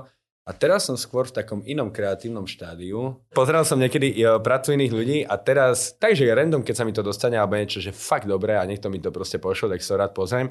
A 0.49 0.55
teraz 0.55 0.89
som 0.89 0.97
skôr 0.97 1.29
v 1.29 1.35
takom 1.35 1.61
inom 1.61 1.93
kreatívnom 1.93 2.49
štádiu. 2.49 3.21
Pozeral 3.38 3.69
som 3.69 3.77
niekedy 3.77 4.17
prácu 4.41 4.73
iných 4.73 4.93
ľudí 4.93 5.17
a 5.21 5.38
teraz, 5.38 5.93
takže 5.93 6.25
random, 6.25 6.65
keď 6.65 6.75
sa 6.77 6.85
mi 6.89 6.93
to 6.95 7.05
dostane, 7.05 7.38
alebo 7.38 7.53
niečo, 7.53 7.77
že 7.77 7.93
fakt 7.93 8.25
dobré 8.25 8.57
a 8.57 8.65
niekto 8.65 8.89
mi 8.89 8.97
to 8.97 9.13
proste 9.13 9.38
pošlo, 9.38 9.69
tak 9.69 9.85
sa 9.85 9.99
rád 9.99 10.17
pozriem. 10.17 10.49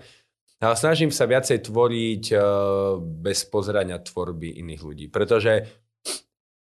Ale 0.58 0.74
snažím 0.74 1.14
sa 1.14 1.26
viacej 1.26 1.70
tvoriť 1.70 2.24
uh, 2.34 2.98
bez 2.98 3.46
pozerania 3.46 3.98
tvorby 3.98 4.58
iných 4.58 4.82
ľudí, 4.82 5.06
pretože 5.06 5.66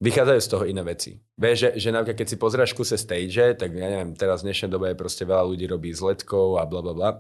vychádzajú 0.01 0.41
z 0.41 0.49
toho 0.49 0.65
iné 0.69 0.83
veci. 0.85 1.21
Vieš, 1.37 1.57
že, 1.57 1.69
že 1.77 1.89
napríklad 1.93 2.19
keď 2.25 2.29
si 2.29 2.37
pozráš 2.37 2.73
kuse 2.73 2.97
stage, 2.97 3.55
tak 3.57 3.71
ja 3.73 3.89
neviem, 3.93 4.17
teraz 4.17 4.43
v 4.43 4.51
dnešnej 4.51 4.73
dobe 4.73 4.93
proste 4.99 5.29
veľa 5.29 5.45
ľudí 5.47 5.65
robí 5.69 5.93
s 5.95 6.03
letkou 6.03 6.59
a 6.59 6.67
bla 6.67 6.81
bla 6.83 6.93
bla. 6.93 7.11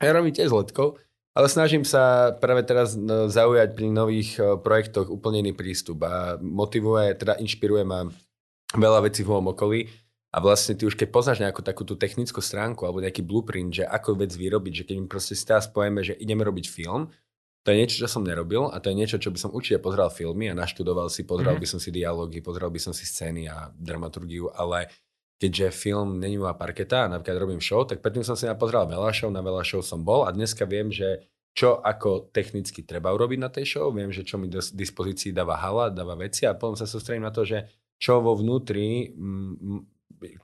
Ja 0.00 0.14
robím 0.14 0.32
tiež 0.32 0.48
s 0.48 0.54
letkou, 0.54 0.96
ale 1.32 1.46
snažím 1.48 1.84
sa 1.84 2.32
práve 2.36 2.60
teraz 2.64 2.92
no, 2.92 3.28
zaujať 3.28 3.72
pri 3.72 3.88
nových 3.88 4.36
e, 4.36 4.60
projektoch 4.60 5.08
úplne 5.08 5.40
iný 5.40 5.52
prístup 5.56 6.04
a 6.04 6.36
motivuje, 6.38 7.16
teda 7.16 7.40
inšpiruje 7.40 7.84
ma 7.88 8.04
veľa 8.76 9.08
vecí 9.08 9.24
v 9.24 9.32
mojom 9.32 9.56
okolí. 9.56 9.88
A 10.32 10.40
vlastne 10.40 10.72
ty 10.72 10.88
už 10.88 10.96
keď 10.96 11.12
poznáš 11.12 11.44
nejakú 11.44 11.60
takú 11.60 11.84
tú 11.84 11.92
technickú 11.92 12.40
stránku 12.40 12.88
alebo 12.88 13.04
nejaký 13.04 13.20
blueprint, 13.20 13.80
že 13.80 13.84
ako 13.84 14.16
vec 14.16 14.32
vyrobiť, 14.32 14.72
že 14.72 14.84
keď 14.88 14.96
mi 14.96 15.04
proste 15.04 15.36
si 15.36 15.44
teraz 15.44 15.68
povieme, 15.68 16.00
že 16.00 16.16
ideme 16.16 16.40
robiť 16.40 16.72
film, 16.72 17.12
to 17.62 17.68
je 17.70 17.78
niečo, 17.78 18.00
čo 18.02 18.08
som 18.08 18.24
nerobil 18.24 18.72
a 18.72 18.80
to 18.80 18.90
je 18.90 18.96
niečo, 18.96 19.20
čo 19.20 19.28
by 19.28 19.38
som 19.38 19.52
určite 19.52 19.78
pozrel 19.78 20.08
filmy 20.08 20.48
a 20.50 20.56
naštudoval 20.56 21.12
si, 21.12 21.28
pozrel 21.28 21.54
mm-hmm. 21.54 21.62
by 21.62 21.68
som 21.68 21.78
si 21.78 21.92
dialógy, 21.92 22.40
pozrel 22.40 22.72
by 22.72 22.80
som 22.80 22.96
si 22.96 23.04
scény 23.04 23.46
a 23.46 23.70
dramaturgiu, 23.76 24.50
ale 24.50 24.88
keďže 25.42 25.74
film 25.74 26.22
není 26.22 26.38
moja 26.38 26.54
parketa 26.54 27.02
a 27.02 27.10
napríklad 27.10 27.42
robím 27.42 27.58
show, 27.58 27.82
tak 27.82 27.98
predtým 27.98 28.22
som 28.22 28.38
si 28.38 28.46
napozeral 28.46 28.86
veľa 28.86 29.10
show, 29.10 29.26
na 29.26 29.42
veľa 29.42 29.66
show 29.66 29.82
som 29.82 30.06
bol 30.06 30.22
a 30.22 30.30
dneska 30.30 30.62
viem, 30.70 30.94
že 30.94 31.26
čo 31.50 31.82
ako 31.82 32.30
technicky 32.30 32.86
treba 32.86 33.10
urobiť 33.10 33.38
na 33.42 33.50
tej 33.50 33.66
show, 33.66 33.90
viem, 33.90 34.14
že 34.14 34.22
čo 34.22 34.38
mi 34.38 34.46
do 34.46 34.62
dispozícii 34.62 35.34
dáva 35.34 35.58
hala, 35.58 35.90
dáva 35.90 36.14
veci 36.14 36.46
a 36.46 36.54
potom 36.54 36.78
sa 36.78 36.86
sústredím 36.86 37.26
na 37.26 37.34
to, 37.34 37.42
že 37.42 37.66
čo 37.98 38.22
vo 38.22 38.38
vnútri, 38.38 39.10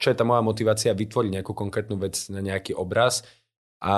čo 0.02 0.06
je 0.10 0.16
tá 0.18 0.26
moja 0.26 0.42
motivácia 0.42 0.90
vytvoriť 0.90 1.30
nejakú 1.30 1.54
konkrétnu 1.54 1.94
vec 1.94 2.18
na 2.34 2.42
nejaký 2.42 2.74
obraz 2.74 3.22
a, 3.78 3.96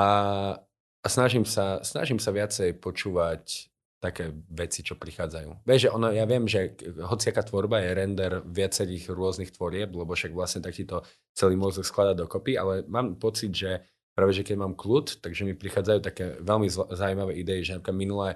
a 1.00 1.07
snažím, 1.09 1.49
sa, 1.49 1.80
snažím 1.80 2.21
sa 2.21 2.28
viacej 2.28 2.76
počúvať 2.76 3.70
také 4.00 4.33
veci, 4.49 4.80
čo 4.80 4.97
prichádzajú. 4.97 5.69
Vieš, 5.69 5.92
ono, 5.92 6.09
ja 6.09 6.25
viem, 6.25 6.49
že 6.49 6.73
hociaká 7.04 7.45
tvorba 7.45 7.85
je 7.85 7.90
render 7.92 8.33
viacerých 8.49 9.12
rôznych 9.12 9.52
tvorieb, 9.52 9.92
lebo 9.92 10.16
však 10.16 10.33
vlastne 10.33 10.64
tak 10.64 10.73
ti 10.73 10.88
to 10.88 11.04
celý 11.37 11.61
mozog 11.61 11.85
skladá 11.85 12.16
dokopy, 12.16 12.57
ale 12.57 12.88
mám 12.88 13.21
pocit, 13.21 13.52
že 13.52 13.85
práve, 14.16 14.33
že 14.33 14.42
keď 14.42 14.57
mám 14.57 14.73
kľud, 14.73 15.21
takže 15.21 15.45
mi 15.45 15.52
prichádzajú 15.52 16.00
také 16.00 16.40
veľmi 16.40 16.73
zaujímavé 16.73 17.37
idei, 17.37 17.61
že 17.61 17.76
napríklad 17.76 17.97
minulé 18.00 18.28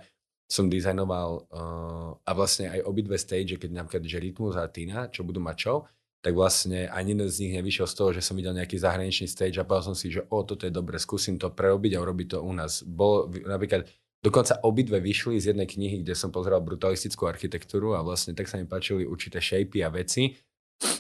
som 0.45 0.69
dizajnoval 0.69 1.49
uh, 1.49 2.11
a 2.21 2.31
vlastne 2.37 2.69
aj 2.69 2.85
obidve 2.85 3.17
stage, 3.17 3.57
keď 3.57 3.71
napríklad 3.73 4.05
že 4.05 4.21
Rytmus 4.21 4.61
a 4.61 4.69
Tina, 4.69 5.09
čo 5.09 5.25
budú 5.25 5.41
mať 5.41 5.57
show, 5.57 5.89
tak 6.25 6.33
vlastne 6.37 6.89
ani 6.89 7.13
jeden 7.13 7.29
z 7.29 7.37
nich 7.45 7.53
nevyšiel 7.57 7.85
z 7.89 7.95
toho, 7.97 8.11
že 8.17 8.25
som 8.25 8.37
videl 8.37 8.57
nejaký 8.57 8.81
zahraničný 8.81 9.29
stage 9.29 9.61
a 9.61 9.65
povedal 9.65 9.93
som 9.93 9.97
si, 9.97 10.09
že 10.09 10.25
o, 10.29 10.41
toto 10.41 10.65
je 10.65 10.73
dobre, 10.73 10.97
skúsim 10.97 11.37
to 11.37 11.53
prerobiť 11.53 11.97
a 11.97 12.03
urobiť 12.05 12.27
to 12.33 12.39
u 12.41 12.53
nás. 12.53 12.81
Bol 12.81 13.29
napríklad 13.45 13.89
Dokonca 14.25 14.65
obidve 14.65 15.05
vyšli 15.05 15.37
z 15.37 15.53
jednej 15.53 15.69
knihy, 15.69 16.01
kde 16.01 16.17
som 16.17 16.33
pozeral 16.33 16.65
brutalistickú 16.65 17.29
architektúru 17.29 17.93
a 17.93 18.01
vlastne 18.01 18.33
tak 18.33 18.49
sa 18.49 18.57
mi 18.57 18.65
páčili 18.65 19.05
určité 19.05 19.37
shapey 19.37 19.85
a 19.85 19.93
veci. 19.93 20.33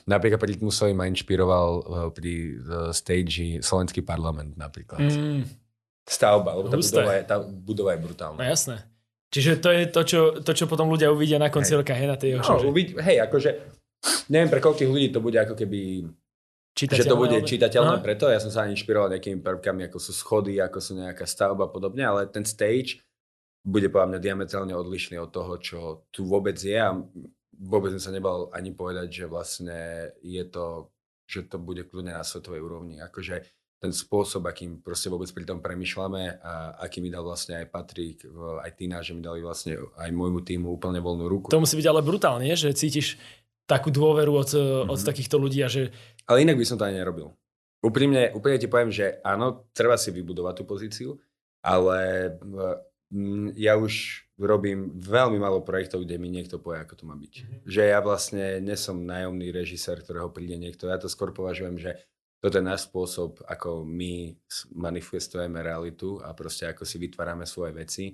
Napríklad 0.04 0.37
pri 0.37 0.52
Litmusovi 0.52 0.93
ma 0.93 1.09
inšpiroval 1.09 1.69
uh, 1.73 1.83
pri 2.12 2.61
uh, 2.61 2.93
stage 2.93 3.64
Slovenský 3.64 4.04
parlament 4.04 4.61
napríklad. 4.61 5.00
Mm. 5.09 5.49
Stavba, 6.04 6.52
lebo 6.52 6.69
tá 6.69 6.76
budova, 6.76 7.12
je, 7.16 7.23
tá 7.25 7.37
budova 7.40 7.90
je 7.97 8.00
brutálna. 8.04 8.37
No 8.37 8.45
jasné. 8.45 8.76
Čiže 9.33 9.52
to 9.57 9.69
je 9.73 9.83
to, 9.88 10.00
čo, 10.04 10.21
to, 10.45 10.52
čo 10.52 10.69
potom 10.69 10.93
ľudia 10.93 11.09
uvidia 11.09 11.40
na 11.40 11.49
konci 11.49 11.73
hej. 11.73 11.81
roka, 11.81 11.97
hej, 11.97 12.07
na 12.12 12.21
tej 12.21 12.37
no, 12.37 12.61
uvid, 12.69 12.93
hej, 13.00 13.25
akože, 13.25 13.50
neviem 14.28 14.52
pre 14.52 14.61
koľkých 14.61 14.90
ľudí 14.93 15.09
to 15.11 15.25
bude 15.25 15.40
ako 15.40 15.57
keby 15.57 16.07
že 16.75 17.07
to 17.07 17.14
bude 17.14 17.38
čitateľné 17.47 17.99
Aha. 17.99 18.04
preto. 18.04 18.26
Ja 18.26 18.43
som 18.43 18.50
sa 18.50 18.66
inšpiroval 18.66 19.14
nejakými 19.14 19.38
prvkami, 19.47 19.87
ako 19.87 19.99
sú 20.02 20.11
schody, 20.11 20.59
ako 20.59 20.83
sú 20.83 20.99
nejaká 20.99 21.23
stavba 21.23 21.66
a 21.66 21.73
podobne, 21.73 22.02
ale 22.02 22.26
ten 22.26 22.43
stage 22.43 22.99
bude 23.64 23.88
podľa 23.88 24.14
mňa 24.14 24.21
diametrálne 24.21 24.75
odlišný 24.76 25.16
od 25.16 25.33
toho, 25.33 25.56
čo 25.56 25.78
tu 26.12 26.28
vôbec 26.28 26.54
je 26.61 26.76
a 26.76 26.92
vôbec 27.56 27.97
som 27.97 28.12
sa 28.12 28.12
nebal 28.12 28.52
ani 28.52 28.76
povedať, 28.76 29.09
že 29.09 29.25
vlastne 29.25 30.12
je 30.21 30.44
to, 30.44 30.92
že 31.25 31.49
to 31.49 31.56
bude 31.56 31.88
kľudne 31.88 32.12
na 32.12 32.21
svetovej 32.21 32.61
úrovni. 32.61 33.00
Akože 33.00 33.40
ten 33.80 33.92
spôsob, 33.92 34.44
akým 34.49 34.80
proste 34.85 35.09
vôbec 35.09 35.28
pri 35.33 35.44
tom 35.49 35.61
premyšľame 35.64 36.40
a 36.40 36.76
aký 36.85 37.00
mi 37.00 37.09
dal 37.09 37.25
vlastne 37.25 37.64
aj 37.64 37.73
Patrik, 37.73 38.25
aj 38.64 38.71
Tina, 38.76 39.00
že 39.00 39.16
mi 39.16 39.25
dali 39.25 39.40
vlastne 39.40 39.80
aj 39.97 40.09
môjmu 40.12 40.40
týmu 40.44 40.68
úplne 40.73 41.00
voľnú 41.00 41.28
ruku. 41.28 41.49
To 41.52 41.61
musí 41.61 41.76
byť 41.76 41.88
ale 41.88 42.00
brutálne, 42.04 42.52
že 42.56 42.73
cítiš 42.73 43.16
takú 43.64 43.88
dôveru 43.88 44.33
od, 44.33 44.50
mm-hmm. 44.52 44.92
od 44.92 45.00
takýchto 45.00 45.37
ľudí 45.40 45.64
a 45.64 45.73
že... 45.73 45.92
Ale 46.28 46.44
inak 46.44 46.61
by 46.61 46.64
som 46.68 46.76
to 46.76 46.85
ani 46.85 47.00
nerobil. 47.00 47.33
Úprimne, 47.85 48.33
úplne 48.33 48.56
ti 48.56 48.68
poviem, 48.68 48.92
že 48.92 49.21
áno, 49.25 49.68
treba 49.76 49.97
si 50.00 50.09
vybudovať 50.12 50.54
tú 50.61 50.64
pozíciu, 50.64 51.11
ale 51.61 52.28
Mm, 52.40 52.93
ja 53.54 53.76
už 53.76 54.25
robím 54.40 54.90
veľmi 54.99 55.38
málo 55.38 55.62
projektov, 55.62 56.02
kde 56.02 56.18
mi 56.18 56.26
niekto 56.26 56.58
povie, 56.58 56.82
ako 56.82 56.94
to 56.99 57.04
má 57.06 57.14
byť. 57.14 57.34
Mm-hmm. 57.34 57.61
Že 57.68 57.82
ja 57.87 57.99
vlastne 58.02 58.44
nesom 58.58 59.06
nájomný 59.06 59.54
režisér, 59.54 60.02
ktorého 60.02 60.32
príde 60.34 60.58
niekto. 60.58 60.90
Ja 60.90 60.99
to 60.99 61.06
skôr 61.06 61.30
považujem, 61.30 61.78
že 61.78 61.94
toto 62.42 62.61
je 62.61 62.66
náš 62.66 62.90
spôsob, 62.90 63.40
ako 63.46 63.87
my 63.88 64.37
manifestujeme 64.75 65.64
realitu 65.64 66.20
a 66.20 66.34
proste 66.37 66.68
ako 66.68 66.84
si 66.84 67.00
vytvárame 67.00 67.49
svoje 67.49 67.73
veci. 67.73 68.04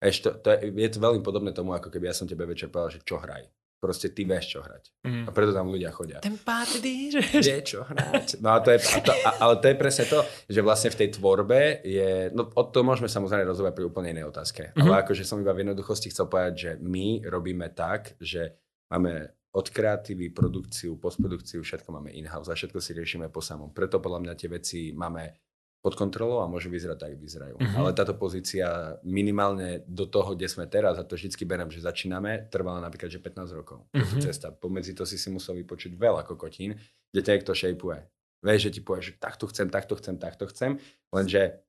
Ešte 0.00 0.30
to, 0.30 0.30
to 0.40 0.48
je, 0.54 0.58
je 0.72 0.90
to 0.94 0.98
veľmi 1.00 1.20
podobné 1.24 1.50
tomu, 1.50 1.74
ako 1.74 1.90
keby 1.90 2.12
ja 2.12 2.14
som 2.16 2.28
tebe 2.28 2.46
večer 2.46 2.70
povedal, 2.70 3.00
že 3.00 3.04
čo 3.04 3.18
hraj 3.18 3.50
proste 3.80 4.12
ty 4.12 4.28
vieš, 4.28 4.54
čo 4.54 4.58
hrať. 4.60 4.92
Mm. 5.08 5.24
A 5.24 5.30
preto 5.32 5.56
tam 5.56 5.72
ľudia 5.72 5.88
chodia. 5.90 6.20
Ten 6.20 6.36
páty, 6.36 7.08
že... 7.08 7.24
Vie, 7.40 7.64
čo 7.64 7.82
hrať. 7.88 8.38
No 8.44 8.52
a 8.52 8.60
to 8.60 8.70
je, 8.70 8.78
a 8.78 8.98
to, 9.00 9.12
a, 9.16 9.30
ale 9.40 9.54
to 9.58 9.66
je 9.72 9.76
presne 9.80 10.04
to, 10.04 10.20
že 10.46 10.60
vlastne 10.60 10.92
v 10.92 10.98
tej 11.00 11.08
tvorbe 11.16 11.80
je, 11.82 12.28
no 12.36 12.52
o 12.52 12.62
to 12.68 12.84
môžeme 12.84 13.08
samozrejme 13.08 13.48
rozhovať 13.48 13.72
pri 13.72 13.84
úplne 13.88 14.12
inej 14.12 14.28
otázke. 14.28 14.70
Mm-hmm. 14.70 14.84
Ale 14.84 14.94
akože 15.02 15.24
som 15.24 15.40
iba 15.40 15.56
v 15.56 15.64
jednoduchosti 15.64 16.12
chcel 16.12 16.28
povedať, 16.28 16.54
že 16.54 16.70
my 16.84 17.24
robíme 17.24 17.72
tak, 17.72 18.20
že 18.20 18.54
máme 18.92 19.32
od 19.50 19.66
kreatívy, 19.66 20.30
produkciu, 20.30 20.94
postprodukciu, 21.00 21.58
všetko 21.64 21.90
máme 21.90 22.14
in-house 22.14 22.52
a 22.52 22.54
všetko 22.54 22.78
si 22.78 22.94
riešime 22.94 23.32
po 23.34 23.42
samom. 23.42 23.74
Preto 23.74 23.98
podľa 23.98 24.22
mňa 24.22 24.34
tie 24.38 24.46
veci 24.46 24.80
máme 24.94 25.49
pod 25.80 25.96
kontrolou 25.96 26.44
a 26.44 26.50
môžu 26.50 26.68
vyzerať 26.68 26.98
tak, 27.08 27.12
vyzerajú. 27.16 27.56
Uh-huh. 27.56 27.76
Ale 27.80 27.96
táto 27.96 28.12
pozícia 28.12 29.00
minimálne 29.00 29.80
do 29.88 30.04
toho, 30.04 30.36
kde 30.36 30.44
sme 30.44 30.68
teraz, 30.68 31.00
a 31.00 31.04
to 31.08 31.16
vždycky 31.16 31.48
berem, 31.48 31.72
že 31.72 31.80
začíname, 31.80 32.52
trvala 32.52 32.84
napríklad, 32.84 33.08
že 33.08 33.16
15 33.16 33.56
rokov. 33.56 33.88
Uh-huh. 33.88 34.20
Cesta. 34.20 34.52
Pomedzi 34.52 34.92
to 34.92 35.08
si 35.08 35.16
si 35.16 35.32
musel 35.32 35.56
vypočuť 35.56 35.96
veľa 35.96 36.28
kokotín, 36.28 36.76
kde 37.08 37.20
ťa 37.24 37.32
niekto 37.32 37.52
šejpuje. 37.56 37.98
Vieš, 38.44 38.60
že 38.68 38.70
ti 38.76 38.80
povie, 38.84 39.02
že 39.04 39.12
takto 39.16 39.48
chcem, 39.48 39.72
takto 39.72 39.96
chcem, 39.96 40.16
takto 40.20 40.44
chcem, 40.48 40.80
lenže 41.12 41.60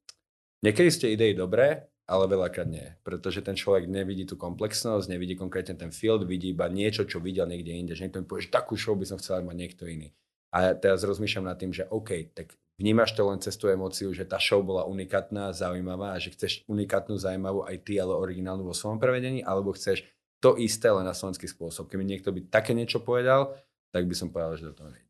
niekedy 0.63 0.89
ste 0.91 1.11
idei 1.15 1.31
dobré, 1.31 1.91
ale 2.11 2.27
veľakrát 2.27 2.67
nie. 2.67 2.91
Pretože 3.07 3.39
ten 3.39 3.55
človek 3.55 3.87
nevidí 3.87 4.27
tú 4.27 4.35
komplexnosť, 4.35 5.07
nevidí 5.07 5.39
konkrétne 5.39 5.79
ten 5.79 5.91
field, 5.95 6.27
vidí 6.27 6.51
iba 6.51 6.67
niečo, 6.67 7.07
čo 7.07 7.23
videl 7.23 7.47
niekde 7.47 7.71
inde. 7.71 7.95
Že 7.95 8.11
niekto 8.11 8.19
mi 8.19 8.27
povie, 8.27 8.43
že 8.47 8.51
takú 8.51 8.75
show 8.75 8.95
by 8.95 9.07
som 9.07 9.15
chcel 9.19 9.39
mať 9.47 9.55
niekto 9.55 9.83
iný. 9.87 10.11
A 10.51 10.75
teraz 10.75 11.07
rozmýšľam 11.07 11.47
nad 11.47 11.55
tým, 11.55 11.71
že 11.71 11.87
OK, 11.87 12.35
tak 12.35 12.51
vnímaš 12.81 13.13
to 13.13 13.21
len 13.29 13.37
cez 13.37 13.53
tú 13.53 13.69
emóciu, 13.69 14.09
že 14.09 14.25
tá 14.25 14.41
show 14.41 14.65
bola 14.65 14.89
unikátna, 14.89 15.53
zaujímavá 15.53 16.17
a 16.17 16.21
že 16.21 16.33
chceš 16.33 16.65
unikátnu, 16.65 17.21
zaujímavú 17.21 17.61
aj 17.69 17.77
ty, 17.85 18.01
ale 18.01 18.17
originálnu 18.17 18.65
vo 18.65 18.73
svojom 18.73 18.97
prevedení, 18.97 19.45
alebo 19.45 19.77
chceš 19.77 20.01
to 20.41 20.57
isté, 20.57 20.89
len 20.89 21.05
na 21.05 21.13
slovenský 21.13 21.45
spôsob. 21.45 21.85
Keby 21.85 22.01
niekto 22.01 22.33
by 22.33 22.49
také 22.49 22.73
niečo 22.73 23.05
povedal, 23.05 23.53
tak 23.93 24.09
by 24.09 24.15
som 24.17 24.33
povedal, 24.33 24.57
že 24.57 24.65
do 24.65 24.73
toho 24.73 24.89
nejde. 24.89 25.05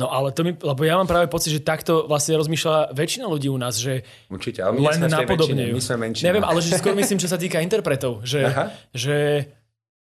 No 0.00 0.08
ale 0.08 0.32
to 0.32 0.46
mi, 0.46 0.56
lebo 0.56 0.80
ja 0.86 0.96
mám 0.96 1.04
práve 1.04 1.28
pocit, 1.28 1.52
že 1.52 1.60
takto 1.60 2.08
vlastne 2.08 2.38
rozmýšľa 2.40 2.96
väčšina 2.96 3.26
ľudí 3.28 3.52
u 3.52 3.58
nás, 3.60 3.76
že 3.76 4.00
Určite, 4.32 4.64
ale 4.64 4.80
my 4.80 4.86
len 4.86 5.12
napodobňujú. 5.12 5.74
My 5.76 5.82
sme 5.82 5.96
menšina. 6.08 6.26
Neviem, 6.32 6.46
ale 6.46 6.64
že 6.64 6.78
skôr 6.80 6.96
myslím, 6.96 7.20
čo 7.20 7.28
sa 7.28 7.36
týka 7.36 7.60
interpretov, 7.60 8.24
že, 8.24 8.48
že 8.96 9.50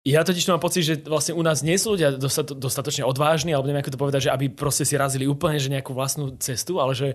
ja 0.07 0.23
totiž 0.23 0.47
to 0.47 0.53
mám 0.55 0.63
pocit, 0.63 0.83
že 0.87 0.95
vlastne 1.03 1.35
u 1.35 1.43
nás 1.43 1.59
nie 1.59 1.75
sú 1.75 1.99
ľudia 1.99 2.15
dostatočne 2.55 3.03
odvážni, 3.03 3.51
alebo 3.51 3.67
neviem 3.67 3.83
ako 3.83 3.93
to 3.93 4.03
povedať, 4.03 4.21
že 4.29 4.33
aby 4.33 4.47
proste 4.47 4.87
si 4.87 4.95
razili 4.95 5.27
úplne 5.27 5.59
že 5.59 5.67
nejakú 5.67 5.91
vlastnú 5.91 6.39
cestu, 6.39 6.79
ale 6.79 6.95
že 6.95 7.07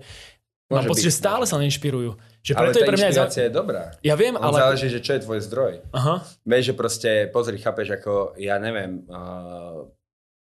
Môže 0.68 0.76
mám 0.76 0.84
pocit, 0.88 1.04
byť, 1.04 1.08
že 1.08 1.20
stále 1.20 1.44
sa 1.44 1.60
inšpirujú. 1.60 2.10
Že 2.42 2.52
preto 2.56 2.78
ale 2.78 2.82
je 2.84 2.88
pre 2.88 2.96
mňa 2.96 3.08
inšpirácia 3.12 3.42
je 3.48 3.52
dobrá. 3.52 3.84
Ja 4.00 4.16
viem, 4.16 4.34
On 4.36 4.44
ale... 4.50 4.58
záleží, 4.60 4.88
že 4.88 5.00
čo 5.04 5.12
je 5.16 5.20
tvoj 5.24 5.40
zdroj. 5.44 5.72
Aha. 5.92 6.24
Vieš, 6.48 6.64
že 6.72 6.74
proste, 6.74 7.10
pozri, 7.28 7.56
chápeš, 7.60 8.00
ako, 8.00 8.36
ja 8.40 8.56
neviem, 8.56 9.04
uh, 9.06 9.84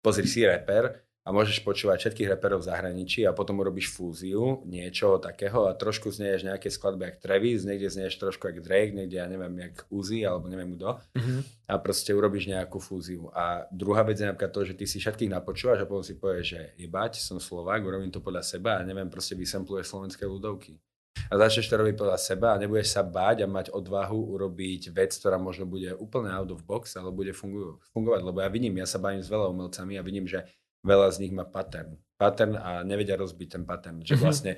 pozri 0.02 0.26
si 0.26 0.41
reper, 0.43 1.07
a 1.28 1.36
môžeš 1.36 1.60
počúvať 1.68 2.08
všetkých 2.08 2.40
reperov 2.40 2.63
v 2.63 2.72
zahraničí 2.72 3.28
a 3.28 3.36
potom 3.36 3.60
urobíš 3.60 3.92
fúziu 3.92 4.63
niečoho 4.63 5.20
takého 5.20 5.68
a 5.68 5.76
trošku 5.76 6.08
znieš 6.08 6.48
nejaké 6.48 6.72
skladby 6.72 7.12
jak 7.12 7.18
Travis, 7.20 7.68
niekde 7.68 7.92
znieš 7.92 8.16
trošku 8.16 8.48
jak 8.48 8.63
Drake, 8.63 8.96
niekde 8.96 9.20
ja 9.20 9.28
neviem 9.28 9.52
jak 9.60 9.84
Uzi 9.92 10.24
alebo 10.24 10.48
neviem 10.48 10.80
kto 10.80 11.04
mm-hmm. 11.04 11.40
a 11.68 11.74
proste 11.84 12.16
urobíš 12.16 12.48
nejakú 12.48 12.80
fúziu. 12.80 13.28
A 13.36 13.68
druhá 13.76 14.08
vec 14.08 14.24
je 14.24 14.24
napríklad 14.24 14.56
to, 14.56 14.63
že 14.63 14.80
ty 14.80 14.88
si 14.88 15.04
všetkých 15.04 15.28
napočúvaš 15.28 15.84
a 15.84 15.90
potom 15.90 16.08
si 16.08 16.16
povieš, 16.16 16.46
že 16.48 16.62
jebať, 16.80 17.20
som 17.20 17.44
Slovák, 17.44 17.84
urobím 17.84 18.08
to 18.08 18.24
podľa 18.24 18.48
seba 18.48 18.80
a 18.80 18.88
neviem, 18.88 19.12
proste 19.12 19.36
vysempluješ 19.36 19.92
slovenské 19.92 20.24
ľudovky. 20.24 20.80
A 21.28 21.36
začneš 21.36 21.68
to 21.68 21.76
robiť 21.76 22.00
podľa 22.00 22.16
seba 22.24 22.56
a 22.56 22.62
nebudeš 22.62 22.96
sa 22.96 23.04
báť 23.04 23.44
a 23.44 23.48
mať 23.52 23.68
odvahu 23.76 24.38
urobiť 24.38 24.96
vec, 24.96 25.12
ktorá 25.12 25.36
možno 25.36 25.68
bude 25.68 25.92
úplne 26.00 26.32
out 26.32 26.56
of 26.56 26.63
box, 26.63 26.96
ale 26.96 27.12
bude 27.12 27.36
fungu- 27.36 27.84
fungovať. 27.92 28.22
Lebo 28.24 28.40
ja 28.40 28.48
vidím, 28.48 28.80
ja 28.80 28.88
sa 28.88 29.02
bavím 29.02 29.20
s 29.20 29.28
veľa 29.28 29.52
umelcami 29.52 30.00
a 30.00 30.06
vidím, 30.06 30.24
že 30.24 30.48
veľa 30.88 31.12
z 31.12 31.28
nich 31.28 31.34
má 31.36 31.43
pattern. 31.43 32.00
Pattern 32.15 32.56
a 32.56 32.82
nevedia 32.88 33.19
rozbiť 33.19 33.60
ten 33.60 33.63
pattern. 33.67 34.00
Že 34.02 34.15
mhm. 34.15 34.21
vlastne 34.23 34.52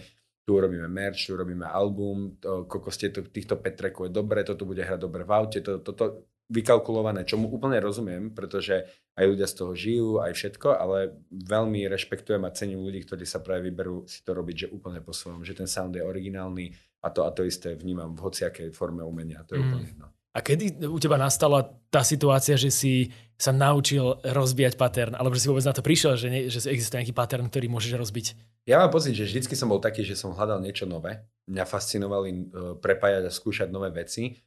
tu 0.46 0.58
urobíme 0.58 0.90
merch, 0.90 1.30
tu 1.30 1.38
urobíme 1.38 1.66
album, 1.66 2.38
to, 2.42 2.66
koľko 2.66 2.90
ste 2.90 3.14
to, 3.14 3.26
týchto 3.26 3.58
petrekov 3.58 4.10
je 4.10 4.18
dobre, 4.18 4.42
toto 4.42 4.66
bude 4.66 4.82
hrať 4.82 4.98
dobre 4.98 5.22
v 5.22 5.32
aute, 5.34 5.62
to, 5.62 5.78
toto 5.82 6.26
vykalkulované, 6.50 7.30
čomu 7.30 7.46
úplne 7.54 7.78
rozumiem, 7.78 8.34
pretože 8.34 8.82
aj 9.14 9.26
ľudia 9.30 9.46
z 9.46 9.54
toho 9.54 9.72
žijú, 9.78 10.10
aj 10.18 10.34
všetko, 10.34 10.74
ale 10.74 11.22
veľmi 11.30 11.86
rešpektujem 11.86 12.42
a 12.42 12.56
cením 12.58 12.82
ľudí, 12.82 13.06
ktorí 13.06 13.22
sa 13.30 13.46
práve 13.46 13.70
vyberú 13.70 14.10
si 14.10 14.26
to 14.26 14.34
robiť, 14.34 14.66
že 14.66 14.68
úplne 14.74 15.06
po 15.06 15.14
svojom, 15.14 15.46
že 15.46 15.54
ten 15.54 15.70
sound 15.70 15.94
je 15.94 16.02
originálny 16.02 16.74
a 17.06 17.14
to 17.14 17.22
a 17.22 17.30
to 17.30 17.46
isté 17.46 17.78
vnímam 17.78 18.18
v 18.18 18.26
hociakej 18.26 18.74
forme 18.74 19.06
umenia, 19.06 19.46
to 19.46 19.54
je 19.54 19.62
mm. 19.62 19.66
úplne 19.70 19.86
jedno. 19.86 20.08
A 20.40 20.44
kedy 20.44 20.88
u 20.88 20.96
teba 21.04 21.20
nastala 21.20 21.68
tá 21.92 22.00
situácia, 22.00 22.56
že 22.56 22.72
si 22.72 23.12
sa 23.36 23.52
naučil 23.52 24.24
rozbíjať 24.24 24.80
pattern, 24.80 25.20
alebo 25.20 25.36
že 25.36 25.44
si 25.44 25.52
vôbec 25.52 25.68
na 25.68 25.76
to 25.76 25.84
prišiel, 25.84 26.16
že, 26.16 26.32
nie, 26.32 26.48
že 26.48 26.64
existuje 26.72 27.04
nejaký 27.04 27.12
pattern, 27.12 27.52
ktorý 27.52 27.68
môžeš 27.68 28.00
rozbiť? 28.00 28.28
Ja 28.64 28.80
mám 28.80 28.92
pocit, 28.96 29.20
že 29.20 29.28
vždycky 29.28 29.60
som 29.60 29.68
bol 29.68 29.84
taký, 29.84 30.08
že 30.08 30.16
som 30.16 30.32
hľadal 30.32 30.64
niečo 30.64 30.88
nové. 30.88 31.28
Mňa 31.52 31.68
fascinovali 31.68 32.30
uh, 32.32 32.40
prepájať 32.80 33.28
a 33.28 33.32
skúšať 33.36 33.68
nové 33.68 33.92
veci. 33.92 34.40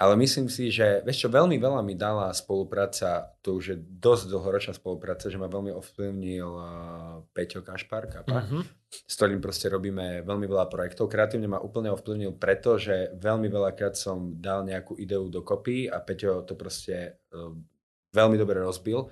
Ale 0.00 0.16
myslím 0.16 0.48
si, 0.48 0.72
že 0.72 1.04
vieš 1.04 1.22
čo, 1.22 1.28
veľmi 1.28 1.60
veľa 1.60 1.84
mi 1.84 1.92
dala 1.92 2.32
spolupráca, 2.32 3.36
to 3.44 3.60
už 3.60 3.64
je 3.68 3.76
dosť 3.76 4.32
dlhoročná 4.32 4.72
spolupráca, 4.72 5.28
že 5.28 5.36
ma 5.36 5.44
veľmi 5.44 5.76
ovplyvnil 5.76 6.48
uh, 6.48 6.64
Peťo 7.36 7.60
Kašpar, 7.60 8.08
Kapa, 8.08 8.40
uh-huh. 8.40 8.64
s 8.88 9.12
ktorým 9.20 9.44
proste 9.44 9.68
robíme 9.68 10.24
veľmi 10.24 10.48
veľa 10.48 10.72
projektov. 10.72 11.12
Kreatívne 11.12 11.52
ma 11.52 11.60
úplne 11.60 11.92
ovplyvnil 11.92 12.32
preto, 12.40 12.80
že 12.80 13.12
veľmi 13.20 13.52
veľakrát 13.52 13.92
som 13.92 14.40
dal 14.40 14.64
nejakú 14.64 14.96
ideu 14.96 15.28
dokopy 15.28 15.92
a 15.92 16.00
Peťo 16.00 16.48
to 16.48 16.56
proste 16.56 17.20
uh, 17.36 17.52
veľmi 18.16 18.40
dobre 18.40 18.64
rozbil. 18.64 19.04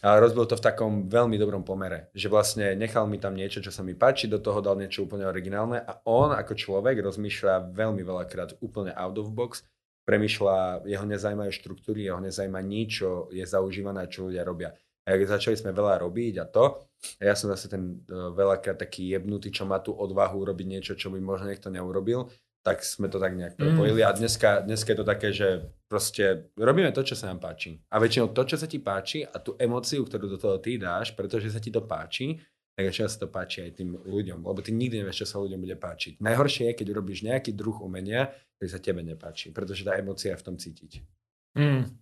Ale 0.00 0.24
rozbil 0.24 0.48
to 0.48 0.56
v 0.56 0.64
takom 0.64 1.12
veľmi 1.12 1.36
dobrom 1.36 1.60
pomere, 1.60 2.08
že 2.16 2.32
vlastne 2.32 2.72
nechal 2.72 3.04
mi 3.04 3.20
tam 3.20 3.36
niečo, 3.36 3.60
čo 3.60 3.68
sa 3.68 3.84
mi 3.84 3.92
páči, 3.92 4.30
do 4.30 4.40
toho 4.40 4.64
dal 4.64 4.80
niečo 4.80 5.04
úplne 5.04 5.28
originálne 5.28 5.84
a 5.84 6.00
on 6.08 6.32
ako 6.32 6.56
človek 6.56 7.02
rozmýšľa 7.02 7.74
veľmi 7.74 8.00
veľakrát 8.00 8.56
úplne 8.64 8.94
out 8.96 9.18
of 9.20 9.28
box 9.34 9.60
premyšľa, 10.02 10.86
jeho 10.86 11.06
nezajímajú 11.06 11.50
štruktúry, 11.54 12.06
jeho 12.06 12.18
nezajíma 12.18 12.58
nič, 12.62 13.02
čo 13.02 13.30
je 13.30 13.44
zaužívané, 13.46 14.10
čo 14.10 14.28
ľudia 14.28 14.42
robia. 14.42 14.74
A 15.02 15.18
začali 15.18 15.58
sme 15.58 15.74
veľa 15.74 15.98
robiť 16.02 16.34
a 16.38 16.46
to, 16.46 16.86
a 17.18 17.22
ja 17.26 17.34
som 17.34 17.50
zase 17.50 17.66
ten 17.66 17.98
uh, 18.06 18.30
veľakrát 18.30 18.78
taký 18.78 19.10
jebnutý, 19.10 19.50
čo 19.50 19.66
má 19.66 19.82
tú 19.82 19.90
odvahu 19.90 20.46
urobiť 20.46 20.66
niečo, 20.66 20.92
čo 20.94 21.10
by 21.10 21.18
možno 21.18 21.50
niekto 21.50 21.74
neurobil, 21.74 22.30
tak 22.62 22.86
sme 22.86 23.10
to 23.10 23.18
tak 23.18 23.34
nejak 23.34 23.58
prepojili. 23.58 24.06
Mm. 24.06 24.06
A 24.06 24.10
dneska, 24.14 24.62
dneska 24.62 24.94
je 24.94 24.98
to 25.02 25.06
také, 25.06 25.34
že 25.34 25.66
proste 25.90 26.54
robíme 26.54 26.94
to, 26.94 27.02
čo 27.02 27.18
sa 27.18 27.26
nám 27.26 27.42
páči. 27.42 27.82
A 27.90 27.98
väčšinou 27.98 28.30
to, 28.30 28.46
čo 28.46 28.54
sa 28.54 28.70
ti 28.70 28.78
páči 28.78 29.26
a 29.26 29.42
tú 29.42 29.58
emóciu, 29.58 30.06
ktorú 30.06 30.30
do 30.30 30.38
toho 30.38 30.62
ty 30.62 30.78
dáš, 30.78 31.10
pretože 31.10 31.50
sa 31.50 31.58
ti 31.58 31.74
to 31.74 31.82
páči, 31.82 32.38
tak 32.72 32.88
sa 32.88 33.20
to 33.20 33.28
páči 33.28 33.68
aj 33.68 33.84
tým 33.84 34.00
ľuďom, 34.00 34.48
lebo 34.48 34.60
ty 34.64 34.72
nikdy 34.72 35.04
nevieš, 35.04 35.24
čo 35.24 35.26
sa 35.28 35.36
ľuďom 35.44 35.60
bude 35.60 35.76
páčiť. 35.76 36.24
Najhoršie 36.24 36.72
je, 36.72 36.74
keď 36.80 36.86
urobíš 36.96 37.20
nejaký 37.28 37.52
druh 37.52 37.76
umenia, 37.84 38.32
ktorý 38.56 38.68
sa 38.72 38.80
tebe 38.80 39.04
nepáči, 39.04 39.52
pretože 39.52 39.84
tá 39.84 39.92
emocia 40.00 40.32
je 40.32 40.40
v 40.40 40.44
tom 40.44 40.56
cítiť. 40.56 41.04
Mm. 41.52 41.92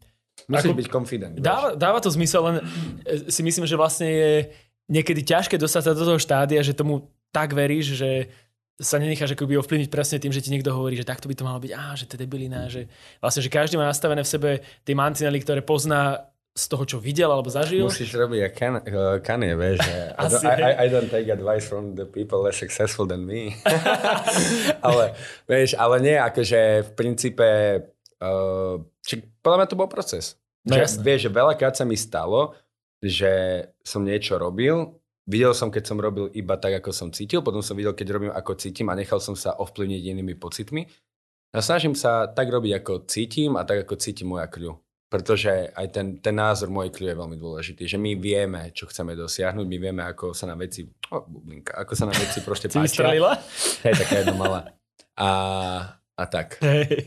Musíš 0.47 0.71
Ako, 0.71 0.79
byť 0.79 0.89
confident. 0.89 1.35
Dáva, 1.37 1.75
dáva 1.75 1.99
to 1.99 2.09
zmysel, 2.09 2.41
len 2.47 2.57
e, 3.03 3.29
si 3.29 3.43
myslím, 3.43 3.67
že 3.67 3.77
vlastne 3.77 4.09
je 4.09 4.33
niekedy 4.89 5.27
ťažké 5.27 5.59
dostať 5.59 5.83
sa 5.91 5.93
do 5.93 6.07
toho 6.07 6.23
štádia, 6.23 6.63
že 6.63 6.73
tomu 6.73 7.11
tak 7.35 7.53
veríš, 7.53 7.99
že 7.99 8.11
sa 8.81 8.97
nenecháš 8.97 9.37
akoby 9.37 9.61
ovplyvniť 9.61 9.93
presne 9.93 10.17
tým, 10.17 10.33
že 10.33 10.41
ti 10.41 10.49
niekto 10.49 10.73
hovorí, 10.73 10.97
že 10.97 11.05
takto 11.05 11.29
by 11.29 11.37
to 11.37 11.45
malo 11.45 11.61
byť, 11.61 11.73
á, 11.77 11.93
že 11.93 12.09
to 12.09 12.17
je 12.17 12.23
debilina, 12.25 12.65
že 12.73 12.89
vlastne, 13.21 13.45
že 13.45 13.53
každý 13.53 13.77
má 13.77 13.85
nastavené 13.85 14.25
v 14.25 14.33
sebe 14.33 14.51
tie 14.89 14.97
mantinely, 14.97 15.45
ktoré 15.45 15.61
pozná 15.61 16.33
z 16.51 16.65
toho, 16.67 16.83
čo 16.83 16.99
videl 16.99 17.31
alebo 17.31 17.47
zažil. 17.47 17.87
Musíš 17.87 18.11
robiť 18.11 18.41
ako 18.51 18.57
kan, 18.59 18.73
uh, 18.83 19.17
Kanye, 19.23 19.55
vieš, 19.55 19.79
že 19.87 19.97
I, 20.19 20.27
don't, 20.27 20.45
I, 20.45 20.73
I, 20.75 20.87
don't 20.91 21.11
take 21.11 21.31
advice 21.31 21.63
from 21.63 21.95
the 21.95 22.03
people 22.03 22.43
less 22.43 22.59
successful 22.59 23.07
than 23.07 23.23
me. 23.23 23.55
ale, 24.87 25.15
vieš, 25.47 25.79
ale 25.79 25.97
nie, 26.03 26.17
akože 26.19 26.91
v 26.91 26.91
princípe, 26.99 27.49
uh, 28.19 28.75
či, 29.07 29.23
podľa 29.41 29.57
mňa 29.63 29.69
to 29.71 29.79
bol 29.79 29.87
proces. 29.87 30.35
No 30.67 30.75
že, 30.77 30.99
vieš, 31.01 31.31
že 31.31 31.31
veľakrát 31.31 31.79
sa 31.79 31.87
mi 31.87 31.95
stalo, 31.95 32.59
že 32.99 33.65
som 33.87 34.03
niečo 34.03 34.35
robil, 34.37 34.99
videl 35.31 35.55
som, 35.55 35.71
keď 35.71 35.87
som 35.87 36.03
robil 36.03 36.29
iba 36.35 36.59
tak, 36.59 36.83
ako 36.83 36.91
som 36.91 37.09
cítil, 37.15 37.47
potom 37.47 37.63
som 37.63 37.79
videl, 37.79 37.95
keď 37.95 38.07
robím, 38.11 38.33
ako 38.35 38.59
cítim 38.59 38.91
a 38.91 38.99
nechal 38.99 39.23
som 39.23 39.39
sa 39.39 39.55
ovplyvniť 39.55 40.03
inými 40.03 40.35
pocitmi. 40.35 40.83
A 41.51 41.63
snažím 41.63 41.95
sa 41.95 42.27
tak 42.27 42.51
robiť, 42.51 42.83
ako 42.83 42.93
cítim 43.07 43.55
a 43.55 43.63
tak, 43.63 43.87
ako 43.87 43.95
cíti 43.99 44.27
moja 44.27 44.51
kľu 44.51 44.75
pretože 45.11 45.75
aj 45.75 45.87
ten, 45.91 46.07
ten 46.23 46.39
názor 46.39 46.71
môj 46.71 46.95
kľú 46.95 47.11
je 47.11 47.17
veľmi 47.19 47.37
dôležitý, 47.37 47.83
že 47.91 47.99
my 47.99 48.15
vieme, 48.15 48.71
čo 48.71 48.87
chceme 48.87 49.19
dosiahnuť, 49.19 49.67
my 49.67 49.79
vieme, 49.83 50.07
ako 50.07 50.31
sa 50.31 50.47
na 50.47 50.55
veci, 50.55 50.87
oh, 51.11 51.27
bublinka, 51.27 51.75
ako 51.75 51.93
sa 51.99 52.07
na 52.07 52.15
veci 52.15 52.39
proste 52.47 52.71
páčia. 52.73 53.11
Hej, 53.83 53.95
taká 54.07 54.23
jedna 54.23 54.39
malá. 54.39 54.61
A, 55.19 55.29
a 56.21 56.29
tak. 56.29 56.61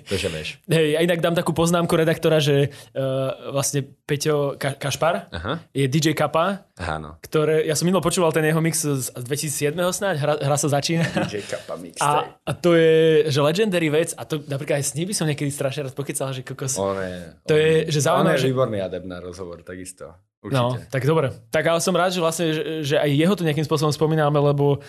Že 0.10 0.28
vieš. 0.34 0.49
Hej, 0.65 0.97
ja 0.97 0.99
inak 1.06 1.21
dám 1.21 1.38
takú 1.38 1.54
poznámku 1.54 1.93
redaktora, 1.93 2.41
že 2.41 2.73
uh, 2.97 3.54
vlastne 3.54 3.86
Peťo 3.86 4.58
Ka- 4.58 4.73
Kašpar 4.73 5.30
Aha. 5.30 5.62
je 5.69 5.86
DJ 5.86 6.17
Kappa, 6.17 6.65
Áno. 6.73 7.21
ktoré, 7.21 7.62
ja 7.69 7.78
som 7.78 7.86
minulo 7.86 8.02
počúval 8.02 8.34
ten 8.34 8.41
jeho 8.41 8.58
mix 8.58 8.82
z 8.82 9.13
2007 9.13 9.78
snáď, 9.78 10.15
hra, 10.17 10.34
hra 10.41 10.58
sa 10.58 10.73
začína. 10.73 11.06
DJ 11.30 11.45
Kappa 11.45 11.78
mix. 11.78 12.02
A, 12.02 12.41
a 12.41 12.52
to 12.58 12.73
je, 12.73 13.30
že 13.30 13.38
legendary 13.38 13.93
vec, 13.93 14.17
a 14.17 14.26
to 14.26 14.41
napríklad 14.49 14.82
aj 14.82 14.86
s 14.89 14.93
ním 14.97 15.06
by 15.06 15.13
som 15.13 15.30
niekedy 15.30 15.54
strašne 15.54 15.86
rád 15.86 15.93
pokecal, 15.93 16.34
že 16.34 16.41
kokos. 16.41 16.82
On 16.82 16.97
je, 16.97 17.38
to 17.45 17.54
on, 17.54 17.62
je, 17.62 17.71
že 17.93 17.99
zaujímavé. 18.02 18.34
On 18.34 18.41
je 18.41 18.49
výborný 18.49 18.78
adept 18.82 19.06
na 19.06 19.21
rozhovor, 19.21 19.62
takisto. 19.62 20.10
Určite. 20.41 20.58
No, 20.58 20.76
tak 20.89 21.06
dobre. 21.06 21.32
Tak 21.54 21.63
ale 21.63 21.80
som 21.80 21.93
rád, 21.95 22.12
že 22.12 22.19
vlastne, 22.19 22.52
že, 22.52 22.63
že 22.84 22.95
aj 22.97 23.10
jeho 23.13 23.32
to 23.38 23.45
nejakým 23.47 23.63
spôsobom 23.63 23.93
spomíname, 23.93 24.36
lebo 24.41 24.82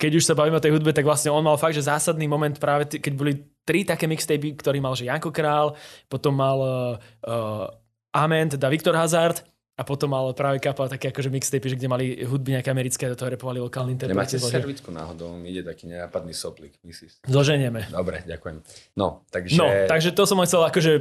keď 0.00 0.16
už 0.16 0.24
sa 0.24 0.32
bavíme 0.32 0.56
o 0.56 0.64
tej 0.64 0.72
hudbe, 0.72 0.96
tak 0.96 1.04
vlastne 1.04 1.28
on 1.28 1.44
mal 1.44 1.60
fakt, 1.60 1.76
že 1.76 1.84
zásadný 1.84 2.24
moment 2.24 2.56
práve, 2.56 2.88
t- 2.88 2.96
keď 2.96 3.12
boli 3.12 3.32
tri 3.70 3.86
také 3.86 4.10
mixtapy, 4.10 4.58
ktorý 4.58 4.82
mal, 4.82 4.98
že 4.98 5.06
Janko 5.06 5.30
Král, 5.30 5.78
potom 6.10 6.34
mal 6.34 6.58
uh, 7.22 7.70
Amen, 8.10 8.50
teda 8.50 8.66
Viktor 8.66 8.98
Hazard 8.98 9.46
a 9.80 9.82
potom 9.82 10.12
mal 10.12 10.28
práve 10.36 10.60
kapal 10.60 10.92
také 10.92 11.08
akože 11.08 11.32
mixtape, 11.32 11.64
že 11.64 11.80
kde 11.80 11.88
mali 11.88 12.04
hudby 12.20 12.60
nejaké 12.60 12.68
americké, 12.68 13.08
do 13.08 13.16
toho 13.16 13.32
repovali 13.32 13.64
lokálny 13.64 13.96
interpreti. 13.96 14.36
Nemáte 14.36 14.36
servicku 14.36 14.92
náhodou, 14.92 15.40
ide 15.40 15.64
taký 15.64 15.88
nenápadný 15.88 16.36
soplik, 16.36 16.76
myslíš? 16.84 17.24
Zloženieme. 17.24 17.88
Dobre, 17.88 18.20
ďakujem. 18.28 18.60
No, 19.00 19.24
takže... 19.32 19.56
No, 19.56 19.64
takže 19.88 20.12
to 20.12 20.28
som 20.28 20.36
chcel 20.44 20.68
akože 20.68 20.92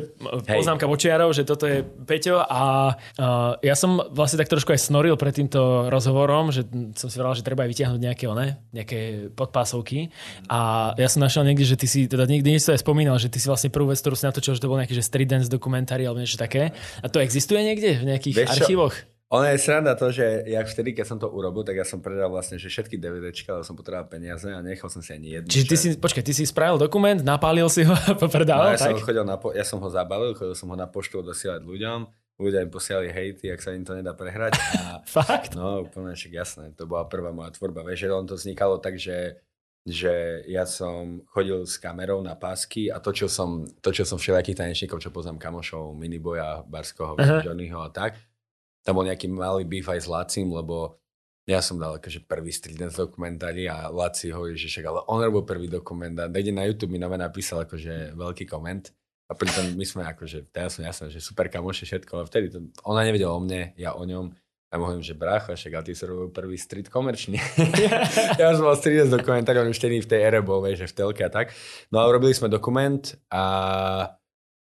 Hej. 0.48 0.56
poznámka 0.64 0.88
vočiarov, 0.88 1.36
že 1.36 1.44
toto 1.44 1.68
je 1.68 1.84
Peťo 1.84 2.40
a 2.40 2.96
uh, 2.96 3.60
ja 3.60 3.76
som 3.76 4.00
vlastne 4.16 4.40
tak 4.40 4.48
trošku 4.48 4.72
aj 4.72 4.80
snoril 4.80 5.20
pred 5.20 5.36
týmto 5.36 5.92
rozhovorom, 5.92 6.56
že 6.56 6.64
som 6.96 7.12
si 7.12 7.20
vral, 7.20 7.36
že 7.36 7.44
treba 7.44 7.68
aj 7.68 7.76
vytiahnuť 7.76 8.00
nejaké, 8.00 8.32
one, 8.32 8.64
nejaké 8.72 9.28
podpásovky 9.36 10.08
a 10.48 10.94
ja 10.96 11.08
som 11.12 11.20
našiel 11.20 11.44
niekde, 11.44 11.68
že 11.68 11.76
ty 11.76 11.84
si, 11.92 12.08
teda 12.08 12.24
niekde 12.24 12.48
niečo 12.48 12.72
aj 12.72 12.80
spomínal, 12.80 13.20
že 13.20 13.28
ty 13.28 13.44
si 13.44 13.52
vlastne 13.52 13.68
prvú 13.68 13.92
vec, 13.92 14.00
ktorú 14.00 14.16
si 14.16 14.24
natočil, 14.24 14.56
že 14.56 14.64
to 14.64 14.72
bol 14.72 14.80
nejaký 14.80 14.96
že 14.96 15.04
street 15.04 15.28
dance 15.28 15.52
dokumentári 15.52 16.08
alebo 16.08 16.24
niečo 16.24 16.40
také. 16.40 16.72
A 17.04 17.12
to 17.12 17.20
existuje 17.20 17.60
niekde 17.60 18.00
v 18.00 18.16
nejakých 18.16 18.48
archívoch? 18.70 18.94
Ono 19.30 19.46
je 19.46 19.62
sranda 19.62 19.94
to, 19.94 20.10
že 20.10 20.26
jak 20.50 20.66
vtedy, 20.66 20.98
keď 20.98 21.06
som 21.06 21.22
to 21.22 21.30
urobil, 21.30 21.62
tak 21.62 21.78
ja 21.78 21.86
som 21.86 22.02
predal 22.02 22.34
vlastne 22.34 22.58
že 22.58 22.66
všetky 22.66 22.98
DVDčka, 22.98 23.54
ale 23.54 23.62
som 23.62 23.78
potreboval 23.78 24.10
peniaze 24.10 24.50
a 24.50 24.58
nechal 24.58 24.90
som 24.90 25.06
si 25.06 25.14
ani 25.14 25.38
jednu. 25.38 25.50
Čiže 25.54 25.66
ty 25.70 25.76
si, 25.78 25.88
počkaj, 26.02 26.26
ty 26.26 26.34
si 26.34 26.50
spravil 26.50 26.82
dokument, 26.82 27.22
napálil 27.22 27.70
si 27.70 27.86
ho 27.86 27.94
a 27.94 28.18
predal, 28.34 28.58
no, 28.58 28.74
ja, 28.74 28.82
tak? 28.82 28.98
Som 28.98 29.06
chodil 29.06 29.22
na 29.22 29.38
po, 29.38 29.54
ja 29.54 29.62
som 29.62 29.78
ho 29.78 29.86
zabalil, 29.86 30.34
chodil 30.34 30.58
som 30.58 30.74
ho 30.74 30.78
na 30.78 30.90
poštu 30.90 31.22
dosielať 31.22 31.62
ľuďom, 31.62 32.10
ľudia 32.42 32.66
im 32.66 32.74
posielali 32.74 33.14
hejty, 33.14 33.54
ak 33.54 33.62
sa 33.62 33.70
im 33.78 33.86
to 33.86 33.94
nedá 33.94 34.18
prehrať. 34.18 34.58
A, 34.58 35.06
Fakt? 35.22 35.54
No, 35.54 35.86
úplne 35.86 36.18
však 36.18 36.34
jasné, 36.34 36.74
to 36.74 36.90
bola 36.90 37.06
prvá 37.06 37.30
moja 37.30 37.54
tvorba. 37.54 37.86
Vieš, 37.86 38.10
že 38.10 38.10
on 38.10 38.26
to 38.26 38.34
vznikalo 38.34 38.82
tak, 38.82 38.98
že 38.98 39.38
že 39.88 40.44
ja 40.46 40.68
som 40.68 41.24
chodil 41.32 41.64
s 41.64 41.80
kamerou 41.80 42.20
na 42.20 42.36
pásky 42.36 42.92
a 42.92 43.00
točil 43.00 43.32
som, 43.32 43.64
točil 43.80 44.04
som 44.04 44.20
všelijakých 44.20 44.60
tanečníkov, 44.60 45.02
čo 45.02 45.10
poznám 45.10 45.40
kamošov, 45.40 45.96
Miniboja, 45.96 46.68
Barskoho, 46.68 47.16
Johnnyho 47.18 47.80
a 47.80 47.90
tak 47.90 48.20
tam 48.90 48.98
bol 48.98 49.06
nejaký 49.06 49.30
malý 49.30 49.70
beef 49.70 49.86
aj 49.86 50.02
s 50.02 50.08
Lacim, 50.10 50.50
lebo 50.50 50.98
ja 51.46 51.62
som 51.62 51.78
dal 51.78 51.98
akože 51.98 52.26
prvý 52.26 52.50
street 52.50 52.94
dokumentári 52.94 53.66
a 53.70 53.90
Laci 53.90 54.30
hovorí, 54.30 54.54
že 54.54 54.70
však 54.70 54.86
ale 54.86 55.02
on 55.10 55.22
robil 55.22 55.46
prvý 55.46 55.66
dokument 55.66 56.14
a 56.22 56.30
niekde 56.30 56.54
na 56.54 56.66
YouTube 56.66 56.94
mi 56.94 57.02
nové 57.02 57.18
napísal 57.18 57.66
akože 57.66 58.14
veľký 58.14 58.46
koment. 58.50 58.94
A 59.30 59.38
pritom 59.38 59.78
my 59.78 59.86
sme 59.86 60.10
akože, 60.10 60.50
teraz 60.50 60.78
som 60.78 60.86
jasný, 60.86 61.14
že 61.14 61.22
super 61.22 61.46
kamoše 61.54 61.86
všetko, 61.86 62.12
ale 62.18 62.26
vtedy 62.26 62.46
to, 62.50 62.58
ona 62.82 63.06
nevedela 63.06 63.38
o 63.38 63.42
mne, 63.42 63.78
ja 63.78 63.94
o 63.94 64.02
ňom. 64.02 64.34
A 64.70 64.78
hovorím, 64.78 65.06
že 65.06 65.18
brácha, 65.18 65.54
však 65.54 65.74
a 65.74 65.86
ty 65.86 65.98
si 65.98 66.06
robil 66.06 66.30
prvý 66.30 66.58
street 66.58 66.90
komerčný. 66.94 67.38
ja 68.42 68.54
som 68.54 68.70
mal 68.70 68.78
street 68.78 69.10
dokumentár, 69.10 69.58
on 69.62 69.70
už 69.70 69.82
vtedy 69.82 70.02
v 70.02 70.10
tej 70.10 70.22
ere 70.22 70.42
bol, 70.42 70.62
vieš, 70.66 70.86
že 70.86 70.94
v 70.94 70.98
telke 70.98 71.22
a 71.26 71.30
tak. 71.30 71.54
No 71.90 72.02
a 72.02 72.10
robili 72.10 72.34
sme 72.38 72.50
dokument 72.50 73.02
a 73.30 73.46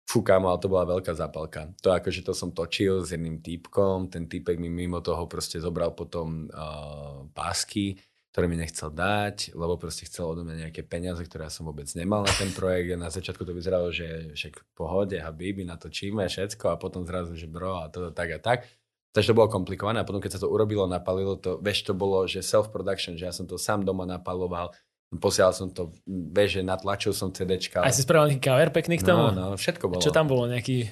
Fú, 0.08 0.24
kámo, 0.24 0.48
ale 0.48 0.64
to 0.64 0.72
bola 0.72 0.88
veľká 0.88 1.12
zápalka. 1.12 1.68
To 1.84 1.92
akože 1.92 2.24
to 2.24 2.32
som 2.32 2.56
točil 2.56 3.04
s 3.04 3.12
jedným 3.12 3.44
týpkom, 3.44 4.08
ten 4.08 4.24
týpek 4.24 4.56
mi 4.56 4.72
mimo 4.72 5.04
toho 5.04 5.28
proste 5.28 5.60
zobral 5.60 5.92
potom 5.92 6.48
uh, 6.48 7.28
pásky, 7.36 8.00
ktoré 8.32 8.48
mi 8.48 8.56
nechcel 8.56 8.88
dať, 8.88 9.52
lebo 9.52 9.76
proste 9.76 10.08
chcel 10.08 10.32
odo 10.32 10.48
mňa 10.48 10.72
nejaké 10.72 10.88
peniaze, 10.88 11.20
ktoré 11.20 11.50
ja 11.50 11.52
som 11.52 11.68
vôbec 11.68 11.92
nemal 11.92 12.24
na 12.24 12.32
ten 12.32 12.48
projekt. 12.56 12.96
A 12.96 13.04
na 13.04 13.12
začiatku 13.12 13.44
to 13.44 13.52
vyzeralo, 13.52 13.92
že 13.92 14.32
však 14.32 14.64
v 14.64 14.72
pohode, 14.80 15.20
habibi, 15.20 15.68
natočíme 15.68 16.24
všetko 16.24 16.72
a 16.72 16.80
potom 16.80 17.04
zrazu, 17.04 17.36
že 17.36 17.52
bro 17.52 17.84
a 17.84 17.92
toto 17.92 18.16
tak 18.16 18.32
a 18.32 18.40
tak. 18.40 18.64
Takže 19.12 19.34
to 19.34 19.40
bolo 19.44 19.52
komplikované 19.52 20.00
a 20.00 20.08
potom 20.08 20.24
keď 20.24 20.38
sa 20.38 20.44
to 20.46 20.48
urobilo, 20.48 20.88
napalilo 20.88 21.36
to, 21.36 21.60
vieš, 21.60 21.84
to 21.90 21.98
bolo, 21.98 22.24
že 22.30 22.46
self-production, 22.46 23.20
že 23.20 23.28
ja 23.28 23.34
som 23.34 23.44
to 23.44 23.58
sám 23.58 23.84
doma 23.84 24.06
napaloval, 24.06 24.72
Posielal 25.08 25.56
som 25.56 25.72
to, 25.72 25.96
vieš, 26.08 26.60
že 26.60 26.62
natlačil 26.68 27.16
som 27.16 27.32
CDčka. 27.32 27.80
A 27.80 27.96
si 27.96 28.04
spravil 28.04 28.36
nejaký 28.36 28.44
cover 28.44 28.70
pekný 28.76 29.00
k 29.00 29.08
tomu? 29.08 29.32
No, 29.32 29.56
no, 29.56 29.56
všetko 29.56 29.88
bolo. 29.88 30.04
Čo 30.04 30.12
tam 30.12 30.28
bolo? 30.28 30.52
Nejaký 30.52 30.84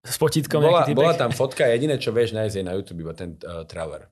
s 0.00 0.16
potítkom? 0.16 0.64
Bola, 0.64 0.88
nejaký 0.88 0.96
bola 0.96 1.12
tam 1.12 1.28
fotka, 1.28 1.68
jediné, 1.68 2.00
čo 2.00 2.08
vieš 2.08 2.32
nájsť 2.32 2.54
je 2.56 2.64
na 2.64 2.72
YouTube, 2.72 3.04
iba 3.04 3.12
ten 3.12 3.36
uh, 3.44 3.68
trailer. 3.68 4.08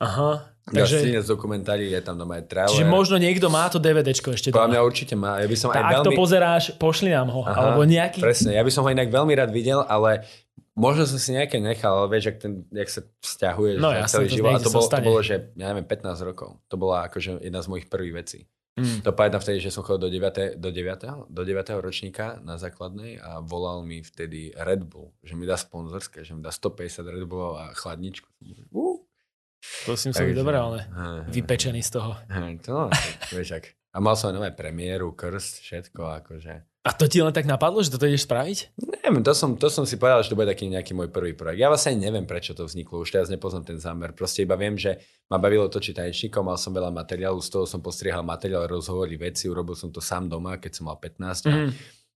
Aha. 0.00 0.48
Takže... 0.64 1.04
Ja 1.12 1.20
z 1.20 1.28
dokumentári 1.28 1.92
je 1.92 2.00
tam 2.00 2.16
doma 2.16 2.40
aj 2.40 2.48
trailer. 2.48 2.72
Čiže 2.72 2.88
možno 2.88 3.20
niekto 3.20 3.52
má 3.52 3.68
to 3.68 3.76
DVDčko 3.76 4.32
ešte 4.32 4.48
doma. 4.48 4.72
mňa 4.72 4.80
určite 4.80 5.12
má. 5.12 5.44
Ja 5.44 5.48
by 5.50 5.56
som 5.60 5.68
tak 5.76 5.84
aj 5.84 5.94
veľmi... 6.00 6.06
to 6.08 6.10
pozeráš, 6.16 6.64
pošli 6.80 7.12
nám 7.12 7.28
ho. 7.28 7.44
Aha, 7.44 7.52
alebo 7.52 7.84
nejaký... 7.84 8.24
Presne, 8.24 8.56
ja 8.56 8.64
by 8.64 8.72
som 8.72 8.88
ho 8.88 8.88
inak 8.88 9.12
veľmi 9.12 9.36
rád 9.36 9.52
videl, 9.52 9.84
ale 9.84 10.24
možno 10.72 11.04
som 11.04 11.20
si 11.20 11.36
nejaké 11.36 11.60
nechal, 11.60 12.00
ale 12.00 12.16
vieš, 12.16 12.32
ak, 12.32 12.36
ten, 12.40 12.64
jak 12.72 12.88
sa 12.88 13.04
vzťahuje 13.04 13.70
no, 13.76 13.92
ja 13.92 14.08
celý 14.08 14.32
život. 14.32 14.56
A 14.56 14.64
to 14.64 14.72
bolo, 14.72 14.88
to 14.88 15.04
bolo, 15.04 15.20
že 15.20 15.52
ja 15.52 15.66
neviem, 15.68 15.84
15 15.84 16.16
rokov. 16.24 16.56
To 16.72 16.80
bola 16.80 17.04
akože 17.04 17.44
jedna 17.44 17.60
z 17.60 17.68
mojich 17.68 17.86
prvých 17.92 18.14
vecí. 18.24 18.48
Mm. 18.78 19.02
To 19.02 19.10
pamätám 19.10 19.42
vtedy, 19.42 19.58
že 19.58 19.74
som 19.74 19.82
chodil 19.82 20.06
do 20.06 20.10
9. 20.14 20.62
Do 20.62 20.70
9. 20.70 21.26
do 21.26 21.42
9. 21.42 21.82
ročníka 21.82 22.38
na 22.46 22.54
základnej 22.54 23.18
a 23.18 23.42
volal 23.42 23.82
mi 23.82 24.00
vtedy 24.00 24.54
Red 24.54 24.86
Bull, 24.86 25.10
že 25.26 25.34
mi 25.34 25.44
dá 25.44 25.58
sponzorské, 25.58 26.22
že 26.22 26.38
mi 26.38 26.40
dá 26.40 26.54
150 26.54 27.02
Red 27.02 27.24
Bullov 27.26 27.58
a 27.58 27.74
chladničku. 27.74 28.30
Uh. 28.70 29.02
To 29.84 29.92
si 29.92 30.08
musel 30.08 30.32
byť 30.32 30.38
dobré, 30.40 30.56
ale 30.56 30.88
vypečený 31.28 31.84
z 31.84 31.90
toho. 32.00 32.16
To, 32.64 32.88
no, 32.88 32.94
vieš, 33.28 33.60
ak. 33.60 33.64
A 33.92 33.98
mal 33.98 34.14
som 34.16 34.32
aj 34.32 34.36
nové 34.38 34.50
premiéru, 34.54 35.12
krst, 35.12 35.60
všetko, 35.66 36.00
akože. 36.24 36.69
A 36.80 36.96
to 36.96 37.04
ti 37.04 37.20
len 37.20 37.28
tak 37.28 37.44
napadlo, 37.44 37.84
že 37.84 37.92
toto 37.92 38.08
ideš 38.08 38.24
spraviť? 38.24 38.72
Neviem, 39.04 39.20
to 39.20 39.36
som, 39.36 39.52
to 39.52 39.68
som 39.68 39.84
si 39.84 40.00
povedal, 40.00 40.24
že 40.24 40.32
to 40.32 40.38
bude 40.38 40.48
taký 40.48 40.64
nejaký 40.64 40.96
môj 40.96 41.12
prvý 41.12 41.36
projekt. 41.36 41.60
Ja 41.60 41.68
vlastne 41.68 42.00
neviem, 42.00 42.24
prečo 42.24 42.56
to 42.56 42.64
vzniklo, 42.64 43.04
už 43.04 43.12
teraz 43.12 43.28
nepoznám 43.28 43.68
ten 43.68 43.76
zámer. 43.76 44.16
Proste 44.16 44.48
iba 44.48 44.56
viem, 44.56 44.80
že 44.80 44.96
ma 45.28 45.36
bavilo 45.36 45.68
točiť 45.68 46.00
tanečníkom, 46.00 46.40
mal 46.40 46.56
som 46.56 46.72
veľa 46.72 46.88
materiálu, 46.88 47.36
z 47.44 47.52
toho 47.52 47.64
som 47.68 47.84
postriehal 47.84 48.24
materiál, 48.24 48.64
rozhovory, 48.64 49.20
veci, 49.20 49.52
urobil 49.52 49.76
som 49.76 49.92
to 49.92 50.00
sám 50.00 50.32
doma, 50.32 50.56
keď 50.56 50.80
som 50.80 50.88
mal 50.88 50.96
15 50.96 51.52
mm. 51.52 51.70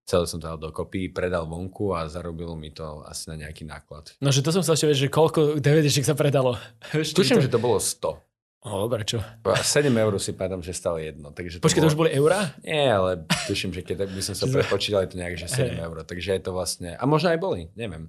celé 0.08 0.24
som 0.24 0.40
to 0.40 0.48
dal 0.48 0.56
dokopy, 0.56 1.12
predal 1.12 1.44
vonku 1.44 1.92
a 1.92 2.08
zarobilo 2.08 2.56
mi 2.56 2.72
to 2.72 3.04
asi 3.04 3.28
na 3.28 3.44
nejaký 3.44 3.68
náklad. 3.68 4.16
No, 4.24 4.32
že 4.32 4.40
to 4.40 4.48
som 4.48 4.64
sa 4.64 4.80
ešte 4.80 4.96
že 4.96 5.12
koľko 5.12 5.60
dvd 5.60 5.92
sa 5.92 6.16
predalo. 6.16 6.56
Tuším, 6.88 7.36
to... 7.36 7.44
že 7.44 7.52
to 7.52 7.60
bolo 7.60 7.76
100. 7.76 8.33
No, 8.64 8.88
dobre, 8.88 9.04
čo? 9.04 9.20
7 9.44 9.92
eur 9.92 10.16
si 10.16 10.32
pamätám, 10.32 10.64
že 10.64 10.72
stále 10.72 11.12
jedno. 11.12 11.36
Takže 11.36 11.60
to 11.60 11.68
Počkej, 11.68 11.84
bolo... 11.84 11.88
to 11.88 11.92
už 11.92 12.00
boli 12.00 12.10
eurá? 12.16 12.48
Nie, 12.64 12.96
ale 12.96 13.28
tuším, 13.44 13.76
že 13.76 13.84
keď 13.84 14.08
by 14.08 14.22
som 14.24 14.32
sa 14.32 14.48
prepočítal, 14.56 15.04
je 15.04 15.12
to 15.12 15.20
nejak, 15.20 15.36
že 15.36 15.52
7 15.52 15.76
eur. 15.84 16.00
Takže 16.00 16.32
je 16.32 16.42
to 16.42 16.50
vlastne... 16.56 16.96
A 16.96 17.04
možno 17.04 17.28
aj 17.28 17.38
boli, 17.44 17.68
neviem. 17.76 18.08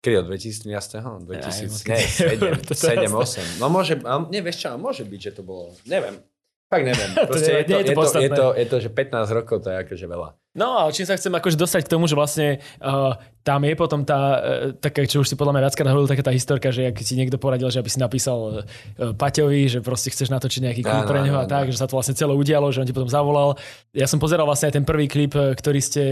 Kedy 0.00 0.24
od 0.24 0.26
2000, 0.32 0.64
2000, 0.64 1.92
nie, 1.92 2.00
7, 2.08 2.72
7, 2.72 3.12
8. 3.12 3.60
No 3.60 3.68
môže, 3.68 4.00
nie, 4.32 4.40
vieš 4.40 4.64
čo, 4.64 4.80
môže 4.80 5.04
byť, 5.04 5.20
že 5.20 5.32
to 5.36 5.42
bolo, 5.44 5.76
neviem. 5.84 6.24
Fakt 6.70 6.86
neviem. 6.86 7.10
Proste 7.30 7.50
to 7.50 7.58
je, 7.58 7.64
to, 7.66 7.74
je, 7.74 7.82
to, 7.82 7.90
je, 7.90 7.94
to, 7.98 8.20
je, 8.22 8.30
to, 8.30 8.46
je 8.54 8.66
to, 8.70 8.76
že 8.78 8.88
15 8.94 9.38
rokov 9.42 9.56
to 9.66 9.74
je 9.74 9.76
akože 9.82 10.06
veľa. 10.06 10.28
No 10.54 10.78
a 10.78 10.90
čím 10.94 11.06
sa 11.06 11.18
chcem 11.18 11.30
akože 11.30 11.58
dostať 11.58 11.86
k 11.86 11.92
tomu, 11.94 12.06
že 12.06 12.14
vlastne 12.14 12.62
uh, 12.82 13.14
tam 13.42 13.62
je 13.66 13.74
potom 13.74 14.06
tá, 14.06 14.38
uh, 14.38 14.38
taká, 14.78 15.02
čo 15.02 15.22
už 15.22 15.30
si 15.30 15.34
podľa 15.34 15.58
mňa 15.58 15.62
viackrát 15.66 15.90
hovoril, 15.90 16.10
taká 16.10 16.26
tá 16.26 16.34
historka, 16.34 16.70
že 16.70 16.90
ak 16.90 17.02
si 17.02 17.18
niekto 17.18 17.42
poradil, 17.42 17.70
že 17.74 17.82
aby 17.82 17.90
si 17.90 17.98
napísal 17.98 18.38
uh, 18.62 19.14
Paťovi, 19.14 19.66
že 19.66 19.78
proste 19.82 20.14
chceš 20.14 20.30
natočiť 20.30 20.60
nejaký 20.70 20.82
klip 20.86 21.06
pre 21.10 21.26
neho 21.26 21.42
a 21.42 21.46
tak, 21.50 21.74
že 21.74 21.78
sa 21.78 21.90
to 21.90 21.98
vlastne 21.98 22.14
celé 22.14 22.34
udialo, 22.38 22.70
že 22.70 22.82
on 22.82 22.86
ti 22.86 22.94
potom 22.94 23.10
zavolal. 23.10 23.58
Ja 23.90 24.06
som 24.06 24.22
pozeral 24.22 24.46
vlastne 24.46 24.70
aj 24.70 24.74
ten 24.78 24.86
prvý 24.86 25.10
klip, 25.10 25.34
ktorý 25.34 25.78
ste 25.82 26.02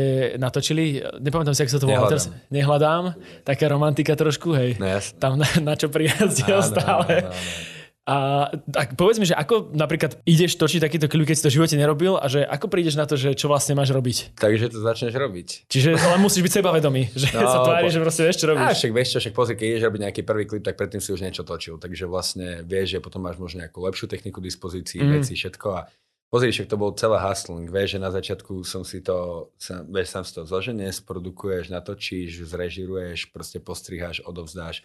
natočili. 0.42 1.02
Nepamätám 1.22 1.54
si, 1.54 1.62
ako 1.62 1.70
sa 1.70 1.78
to 1.82 1.86
volá 1.86 2.06
teraz. 2.10 2.26
Nehľadám. 2.50 3.14
Taká 3.46 3.70
romantika 3.70 4.18
trošku, 4.18 4.58
hej. 4.58 4.74
No, 4.78 4.86
tam 5.22 5.38
na, 5.38 5.46
na 5.62 5.74
čo 5.78 5.86
prijazdil 5.86 6.62
stále. 6.66 7.26
Áno, 7.26 7.30
áno, 7.30 7.34
áno. 7.34 7.77
A 8.08 8.48
tak 8.72 8.96
povedz 8.96 9.20
mi, 9.20 9.28
že 9.28 9.36
ako 9.36 9.76
napríklad 9.76 10.24
ideš 10.24 10.56
točiť 10.56 10.80
takýto 10.80 11.12
klip, 11.12 11.28
keď 11.28 11.36
si 11.36 11.44
to 11.44 11.52
v 11.52 11.56
živote 11.60 11.76
nerobil 11.76 12.16
a 12.16 12.24
že 12.24 12.40
ako 12.40 12.72
prídeš 12.72 12.96
na 12.96 13.04
to, 13.04 13.20
že 13.20 13.36
čo 13.36 13.52
vlastne 13.52 13.76
máš 13.76 13.92
robiť? 13.92 14.32
Takže 14.40 14.72
to 14.72 14.80
začneš 14.80 15.12
robiť. 15.12 15.68
Čiže 15.68 15.92
ale 16.08 16.16
musíš 16.16 16.40
byť 16.48 16.52
sebavedomý, 16.56 17.12
že 17.12 17.28
no, 17.36 17.44
sa 17.44 17.60
tvári, 17.68 17.84
po... 17.84 17.92
že 17.92 18.00
proste 18.00 18.24
vieš, 18.24 18.40
čo 18.40 18.46
robíš. 18.48 18.64
A 18.64 18.72
však 18.72 18.92
vieš 18.96 19.08
čo, 19.12 19.18
však 19.20 19.34
pozri, 19.36 19.54
keď 19.60 19.66
ideš 19.68 19.82
robiť 19.92 20.00
nejaký 20.08 20.22
prvý 20.24 20.44
klip, 20.48 20.64
tak 20.64 20.80
predtým 20.80 21.04
si 21.04 21.12
už 21.12 21.20
niečo 21.20 21.44
točil. 21.44 21.76
Takže 21.76 22.08
vlastne 22.08 22.64
vieš, 22.64 22.96
že 22.96 23.04
potom 23.04 23.20
máš 23.20 23.36
možno 23.36 23.60
nejakú 23.68 23.84
lepšiu 23.84 24.08
techniku 24.08 24.40
dispozícii, 24.40 25.04
mm. 25.04 25.10
veci, 25.20 25.36
všetko 25.36 25.68
a 25.76 25.80
Pozri, 26.28 26.52
však 26.52 26.68
to 26.68 26.76
bol 26.76 26.92
celé 26.92 27.16
hustling, 27.24 27.72
vieš, 27.72 27.96
že 27.96 28.04
na 28.04 28.12
začiatku 28.12 28.60
som 28.60 28.84
si 28.84 29.00
to, 29.00 29.48
vieš, 29.88 30.12
sám 30.12 30.28
si 30.28 30.36
to 30.36 30.44
zoženieš, 30.44 31.00
produkuješ, 31.08 31.72
natočíš, 31.72 32.44
zrežiruješ, 32.44 33.32
proste 33.32 33.64
postriháš, 33.64 34.20
odovzdáš 34.28 34.84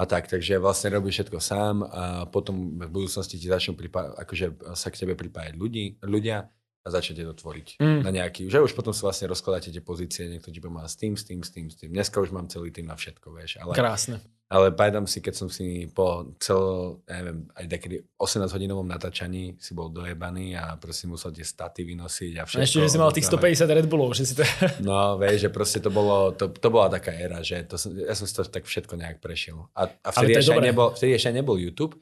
a 0.00 0.08
tak, 0.08 0.32
takže 0.32 0.56
vlastne 0.56 0.96
robíš 0.96 1.20
všetko 1.20 1.38
sám 1.44 1.84
a 1.84 2.24
potom 2.24 2.80
v 2.80 2.88
budúcnosti 2.88 3.36
ti 3.36 3.44
začnú 3.44 3.76
pripá- 3.76 4.16
akože 4.16 4.72
sa 4.72 4.88
k 4.88 5.04
tebe 5.04 5.12
pripájať 5.12 5.60
ľudí, 5.60 6.00
ľudia 6.00 6.48
a 6.80 6.88
začnete 6.88 7.28
to 7.28 7.34
tvoriť 7.36 7.76
mm. 7.76 8.00
na 8.00 8.10
nejaký, 8.10 8.48
že 8.48 8.56
už 8.56 8.72
potom 8.72 8.96
si 8.96 9.04
vlastne 9.04 9.28
rozkladáte 9.28 9.68
tie 9.68 9.84
pozície, 9.84 10.24
niekto 10.32 10.48
ti 10.48 10.64
má 10.64 10.88
s 10.88 10.96
tým, 10.96 11.12
s 11.12 11.28
tým, 11.28 11.44
s 11.44 11.52
tým, 11.52 11.68
s 11.68 11.76
tým. 11.76 11.92
Dneska 11.92 12.16
už 12.24 12.32
mám 12.32 12.48
celý 12.48 12.72
tým 12.72 12.88
na 12.88 12.96
všetko, 12.96 13.36
vieš. 13.36 13.60
Ale, 13.60 13.76
Krásne. 13.76 14.16
Ale 14.50 14.72
pamätám 14.72 15.04
si, 15.04 15.20
keď 15.20 15.34
som 15.36 15.46
si 15.52 15.86
po 15.92 16.34
celo, 16.40 17.04
ja 17.04 17.20
neviem, 17.20 17.46
aj 17.52 17.64
takedy 17.70 18.02
18 18.16 18.50
hodinovom 18.50 18.88
natáčaní 18.88 19.60
si 19.60 19.76
bol 19.76 19.92
dojebaný 19.92 20.56
a 20.56 20.74
proste 20.80 21.04
musel 21.04 21.30
tie 21.36 21.44
staty 21.44 21.84
vynosiť 21.84 22.32
a 22.40 22.42
všetko. 22.48 22.58
A 22.58 22.66
ešte, 22.66 22.80
že 22.82 22.90
si 22.90 22.98
mal 22.98 23.12
tých 23.12 23.28
150 23.28 23.76
Red 23.76 23.86
Bullov, 23.86 24.16
že 24.16 24.24
si 24.24 24.34
to... 24.34 24.42
No, 24.88 25.20
vieš, 25.20 25.46
že 25.46 25.50
proste 25.52 25.78
to 25.84 25.92
bolo, 25.92 26.32
to, 26.32 26.48
to 26.48 26.68
bola 26.72 26.88
taká 26.88 27.12
éra, 27.12 27.44
že 27.44 27.60
to 27.68 27.76
som, 27.76 27.92
ja 27.92 28.16
som 28.16 28.24
si 28.24 28.32
to 28.32 28.42
tak 28.48 28.64
všetko 28.64 28.96
nejak 28.96 29.20
prešiel. 29.20 29.68
A, 29.76 29.86
a 29.86 30.08
vtedy, 30.16 30.40
ešte 30.40 30.56
nebol, 30.56 30.96
vtedy 30.96 31.12
ešte 31.14 31.30
nebol 31.30 31.54
YouTube, 31.60 32.00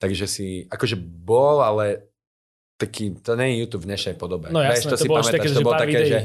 takže 0.00 0.24
si, 0.26 0.64
akože 0.66 0.96
bol, 0.98 1.60
ale 1.60 2.15
taký, 2.76 3.16
to 3.20 3.32
nie 3.36 3.52
je 3.52 3.54
YouTube 3.64 3.84
v 3.84 3.96
dnešnej 3.96 4.16
podobe. 4.20 4.52
No 4.52 4.60
jasné, 4.60 4.72
vieš, 4.76 4.84
to, 4.84 4.90
to 4.92 4.98
si 5.00 5.08
pamätáš, 5.08 5.32
také, 5.32 5.48
to 5.52 5.60
bolo 5.64 5.76
také, 5.80 6.00
že 6.04 6.18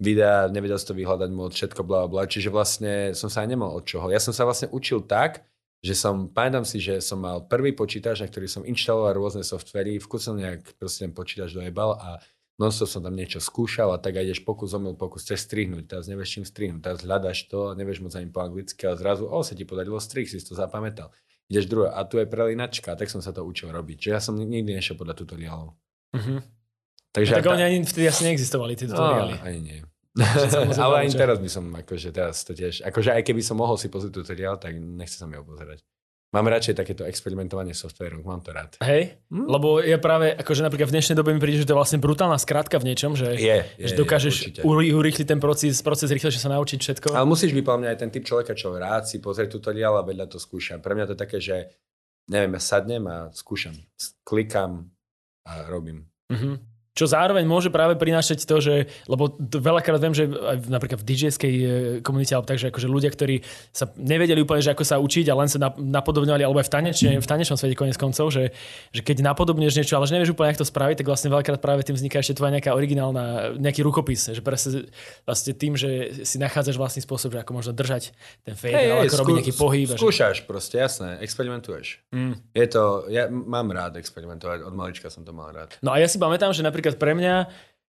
videa, 0.00 0.48
nevedel 0.48 0.78
si 0.80 0.86
to 0.88 0.94
vyhľadať 0.96 1.30
moc, 1.32 1.52
všetko 1.52 1.80
bla 1.84 2.08
bla, 2.08 2.24
čiže 2.24 2.48
vlastne 2.48 3.12
som 3.12 3.28
sa 3.28 3.44
aj 3.44 3.48
nemal 3.52 3.70
od 3.76 3.84
čoho. 3.84 4.08
Ja 4.08 4.20
som 4.20 4.32
sa 4.32 4.48
vlastne 4.48 4.72
učil 4.72 5.04
tak, 5.04 5.44
že 5.78 5.94
som, 5.94 6.26
pamätám 6.26 6.66
si, 6.66 6.82
že 6.82 6.98
som 6.98 7.22
mal 7.22 7.46
prvý 7.46 7.70
počítač, 7.70 8.24
na 8.24 8.26
ktorý 8.26 8.50
som 8.50 8.66
inštaloval 8.66 9.14
rôzne 9.14 9.46
softvery, 9.46 10.02
v 10.02 10.06
kuse 10.10 10.34
nejak 10.34 10.74
proste 10.74 11.06
ten 11.06 11.14
počítač 11.14 11.54
dojebal 11.54 11.94
a 11.94 12.18
non 12.58 12.74
som 12.74 12.90
tam 12.90 13.14
niečo 13.14 13.38
skúšal 13.38 13.94
a 13.94 14.02
tak 14.02 14.18
aj 14.18 14.26
ideš 14.26 14.42
pokus, 14.42 14.74
omyl, 14.74 14.98
pokus, 14.98 15.22
chceš 15.22 15.46
strihnúť, 15.46 15.86
teraz 15.86 16.10
nevieš 16.10 16.34
čím 16.34 16.44
strihnúť, 16.44 16.82
teraz 16.82 16.98
hľadaš 17.06 17.46
to, 17.46 17.78
nevieš 17.78 18.02
moc 18.02 18.12
ani 18.18 18.26
po 18.34 18.42
anglicky, 18.42 18.82
ale 18.82 18.98
zrazu, 18.98 19.30
o, 19.30 19.38
sa 19.46 19.54
ti 19.54 19.62
podarilo 19.62 20.02
strih, 20.02 20.26
si 20.26 20.42
to 20.42 20.58
zapamätal. 20.58 21.14
Ideš 21.46 21.70
druhé, 21.70 21.94
a 21.94 22.02
tu 22.02 22.18
je 22.18 22.26
prelinačka, 22.26 22.98
tak 22.98 23.06
som 23.06 23.22
sa 23.22 23.30
to 23.30 23.46
učil 23.46 23.70
robiť. 23.70 23.96
Čiže 23.96 24.12
ja 24.12 24.20
som 24.20 24.34
nikdy 24.34 24.74
nešiel 24.74 24.98
podľa 24.98 25.14
tutoriálov. 25.14 25.70
Uh-huh. 26.14 26.40
Takže 27.12 27.32
no, 27.32 27.36
tak 27.40 27.46
oni 27.48 27.62
ani 27.64 27.76
vtedy 27.84 28.06
asi 28.08 28.22
neexistovali, 28.28 28.72
tie 28.76 28.86
tutoriály. 28.86 29.34
No, 29.36 29.44
ani 29.44 29.60
nie. 29.60 29.78
ale 30.84 30.94
aj 31.06 31.14
teraz 31.14 31.38
by 31.38 31.50
som, 31.50 31.64
akože 31.72 32.08
teraz 32.10 32.42
to 32.42 32.52
tiež, 32.52 32.82
akože 32.84 33.14
aj 33.14 33.22
keby 33.22 33.42
som 33.42 33.58
mohol 33.58 33.78
si 33.78 33.90
pozrieť 33.90 34.22
tutoriál, 34.22 34.56
tak 34.58 34.76
nechce 34.76 35.18
sa 35.18 35.26
mi 35.26 35.38
ho 35.38 35.44
pozerať. 35.46 35.82
Mám 36.28 36.44
radšej 36.44 36.76
takéto 36.76 37.08
experimentovanie 37.08 37.72
softvérom, 37.72 38.20
mám 38.20 38.44
to 38.44 38.52
rád. 38.52 38.76
Hej, 38.84 39.16
hm? 39.32 39.48
lebo 39.48 39.80
je 39.80 39.96
práve, 39.96 40.28
akože 40.36 40.60
napríklad 40.60 40.92
v 40.92 41.00
dnešnej 41.00 41.16
dobe 41.16 41.32
mi 41.32 41.40
príde, 41.40 41.64
že 41.64 41.64
to 41.64 41.72
je 41.72 41.80
vlastne 41.80 41.96
brutálna 42.04 42.36
skrátka 42.36 42.76
v 42.76 42.92
niečom, 42.92 43.16
že, 43.16 43.32
je, 43.40 43.64
je, 43.80 43.88
že 43.88 43.96
dokážeš 43.96 44.60
je, 44.60 44.92
urýchliť 44.92 45.24
ten 45.24 45.40
proces, 45.40 45.80
proces 45.80 46.12
rýchlejšie 46.12 46.36
sa 46.36 46.52
naučiť 46.52 46.78
všetko. 46.84 47.16
Ale 47.16 47.24
musíš 47.24 47.56
byť 47.56 47.64
aj 47.64 47.96
ten 47.96 48.12
typ 48.12 48.28
človeka, 48.28 48.52
čo 48.52 48.76
rád 48.76 49.08
si 49.08 49.24
pozrie 49.24 49.48
tutoriál 49.48 49.96
a 49.96 50.04
vedľa 50.04 50.28
to 50.28 50.36
skúšam. 50.36 50.84
Pre 50.84 50.92
mňa 50.92 51.08
to 51.08 51.14
je 51.16 51.20
také, 51.24 51.40
že 51.40 51.72
neviem, 52.28 52.52
ja 52.52 52.60
sadnem 52.60 53.08
a 53.08 53.32
skúšam, 53.32 53.72
klikám 54.20 54.92
a 55.48 55.62
robím. 55.68 56.06
Uh-huh 56.30 56.58
čo 56.98 57.06
zároveň 57.06 57.46
môže 57.46 57.70
práve 57.70 57.94
prinášať 57.94 58.42
to, 58.42 58.58
že, 58.58 58.90
lebo 59.06 59.38
veľakrát 59.38 60.02
viem, 60.02 60.10
že 60.18 60.26
aj 60.26 60.66
napríklad 60.66 60.98
v 60.98 61.06
DJ-skej 61.06 61.54
e, 61.54 61.66
komunite, 62.02 62.34
alebo 62.34 62.50
takže 62.50 62.74
akože 62.74 62.90
ľudia, 62.90 63.14
ktorí 63.14 63.46
sa 63.70 63.86
nevedeli 63.94 64.42
úplne, 64.42 64.58
že 64.58 64.74
ako 64.74 64.82
sa 64.82 64.98
učiť 64.98 65.30
a 65.30 65.38
len 65.38 65.46
sa 65.46 65.62
napodobňovali, 65.78 66.42
alebo 66.42 66.58
aj 66.58 66.66
v, 66.66 66.72
tanečne, 66.74 67.10
v 67.22 67.28
tanečnom 67.28 67.54
svete 67.54 67.78
konec 67.78 67.94
koncov, 67.94 68.34
že, 68.34 68.50
že 68.90 69.06
keď 69.06 69.22
napodobňuješ 69.22 69.74
niečo, 69.78 69.94
ale 69.94 70.10
že 70.10 70.18
nevieš 70.18 70.34
úplne, 70.34 70.50
ako 70.50 70.66
to 70.66 70.72
spraviť, 70.74 70.96
tak 70.98 71.06
vlastne 71.06 71.30
veľakrát 71.30 71.60
práve 71.62 71.86
tým 71.86 71.94
vzniká 71.94 72.18
ešte 72.18 72.34
tvoja 72.34 72.50
nejaká 72.58 72.74
originálna, 72.74 73.54
nejaký 73.62 73.86
rukopis, 73.86 74.34
že 74.34 74.42
presne 74.42 74.90
vlastne 75.22 75.52
tým, 75.54 75.78
že 75.78 76.24
si 76.26 76.42
nachádzaš 76.42 76.74
vlastný 76.74 77.06
spôsob, 77.06 77.30
že 77.36 77.46
ako 77.46 77.52
možno 77.62 77.70
držať 77.78 78.10
ten 78.42 78.58
fade, 78.58 78.74
hey, 78.74 78.90
ako 78.90 79.06
skú, 79.06 79.20
robiť 79.22 79.34
nejaký 79.38 79.54
pohyb. 79.54 79.88
Skúšaš 79.94 80.42
že... 80.42 80.44
proste, 80.48 80.82
jasné, 80.82 81.22
experimentuješ. 81.22 82.02
Mm. 82.10 82.34
Je 82.56 82.66
to, 82.66 83.06
ja 83.12 83.28
mám 83.30 83.70
rád 83.70 84.00
experimentovať, 84.00 84.64
od 84.64 84.74
malička 84.74 85.12
som 85.12 85.22
to 85.22 85.36
mal 85.36 85.52
rád. 85.52 85.76
No 85.84 85.92
a 85.92 86.00
ja 86.00 86.08
si 86.08 86.16
pamätám, 86.16 86.56
že 86.56 86.64
napríklad 86.64 86.87
napríklad 86.88 87.00
pre 87.00 87.12
mňa 87.12 87.36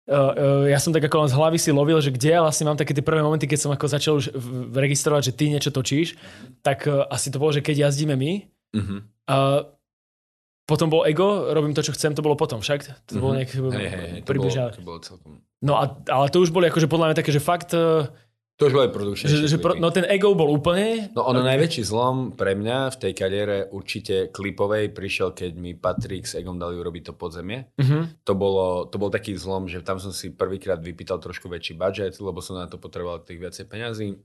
Uh, 0.04 0.12
uh, 0.12 0.64
ja 0.68 0.84
som 0.84 0.92
tak 0.92 1.08
ako 1.08 1.24
len 1.24 1.32
z 1.32 1.38
hlavy 1.40 1.56
si 1.56 1.72
lovil, 1.72 1.96
že 2.04 2.12
kde 2.12 2.36
ja 2.36 2.44
vlastne 2.44 2.68
mám 2.68 2.76
také 2.76 2.92
tie 2.92 3.00
prvé 3.00 3.24
momenty, 3.24 3.48
keď 3.48 3.60
som 3.64 3.72
ako 3.72 3.88
začal 3.88 4.20
už 4.20 4.36
registrovať, 4.76 5.32
že 5.32 5.36
ty 5.40 5.48
niečo 5.48 5.72
točíš, 5.72 6.20
tak 6.60 6.84
uh, 6.92 7.08
asi 7.08 7.32
to 7.32 7.40
bolo, 7.40 7.56
že 7.56 7.64
keď 7.64 7.88
jazdíme 7.88 8.12
my. 8.20 8.32
Uh-huh. 8.76 9.00
Uh, 9.32 9.64
potom 10.68 10.92
bol 10.92 11.08
ego, 11.08 11.56
robím 11.56 11.72
to, 11.72 11.80
čo 11.80 11.96
chcem, 11.96 12.12
to 12.12 12.20
bolo 12.20 12.36
potom 12.36 12.60
však. 12.60 12.84
To 12.84 12.92
uh-huh. 12.92 13.22
bolo 13.24 13.32
nejak 13.40 13.56
hey, 13.56 13.64
hey, 13.64 14.08
hey, 14.20 14.22
to, 14.28 14.32
bolo, 14.36 14.52
to 14.52 14.84
bolo 14.84 15.00
celkom... 15.00 15.32
No 15.64 15.80
a, 15.80 15.96
ale 16.12 16.28
to 16.28 16.44
už 16.44 16.52
boli 16.52 16.68
akože 16.68 16.92
podľa 16.92 17.08
mňa 17.08 17.20
také, 17.24 17.32
že 17.32 17.40
fakt 17.40 17.72
uh, 17.72 18.12
to 18.54 18.70
už 18.70 18.74
boli 18.74 18.90
produkčné. 18.94 19.34
Že, 19.34 19.50
že 19.50 19.58
pro, 19.58 19.74
no 19.74 19.90
ten 19.90 20.06
ego 20.06 20.38
bol 20.38 20.46
úplne... 20.54 21.10
No 21.18 21.26
ono 21.26 21.42
najväčší 21.42 21.82
zlom 21.82 22.38
pre 22.38 22.54
mňa 22.54 22.94
v 22.94 23.00
tej 23.02 23.14
kariére 23.18 23.58
určite 23.74 24.30
klipovej 24.30 24.94
prišiel, 24.94 25.34
keď 25.34 25.52
mi 25.58 25.74
Patrik 25.74 26.30
s 26.30 26.38
Egom 26.38 26.62
dali 26.62 26.78
urobiť 26.78 27.10
to 27.10 27.14
podzemie. 27.18 27.66
Uh-huh. 27.82 28.06
To, 28.24 28.34
bolo, 28.38 28.86
to 28.86 29.02
bol 29.02 29.10
taký 29.10 29.34
zlom, 29.34 29.66
že 29.66 29.82
tam 29.82 29.98
som 29.98 30.14
si 30.14 30.30
prvýkrát 30.30 30.78
vypýtal 30.78 31.18
trošku 31.18 31.50
väčší 31.50 31.74
budget, 31.74 32.14
lebo 32.22 32.46
som 32.46 32.62
na 32.62 32.70
to 32.70 32.78
potreboval 32.78 33.26
tých 33.26 33.42
viacej 33.42 33.66
peňazí. 33.66 34.22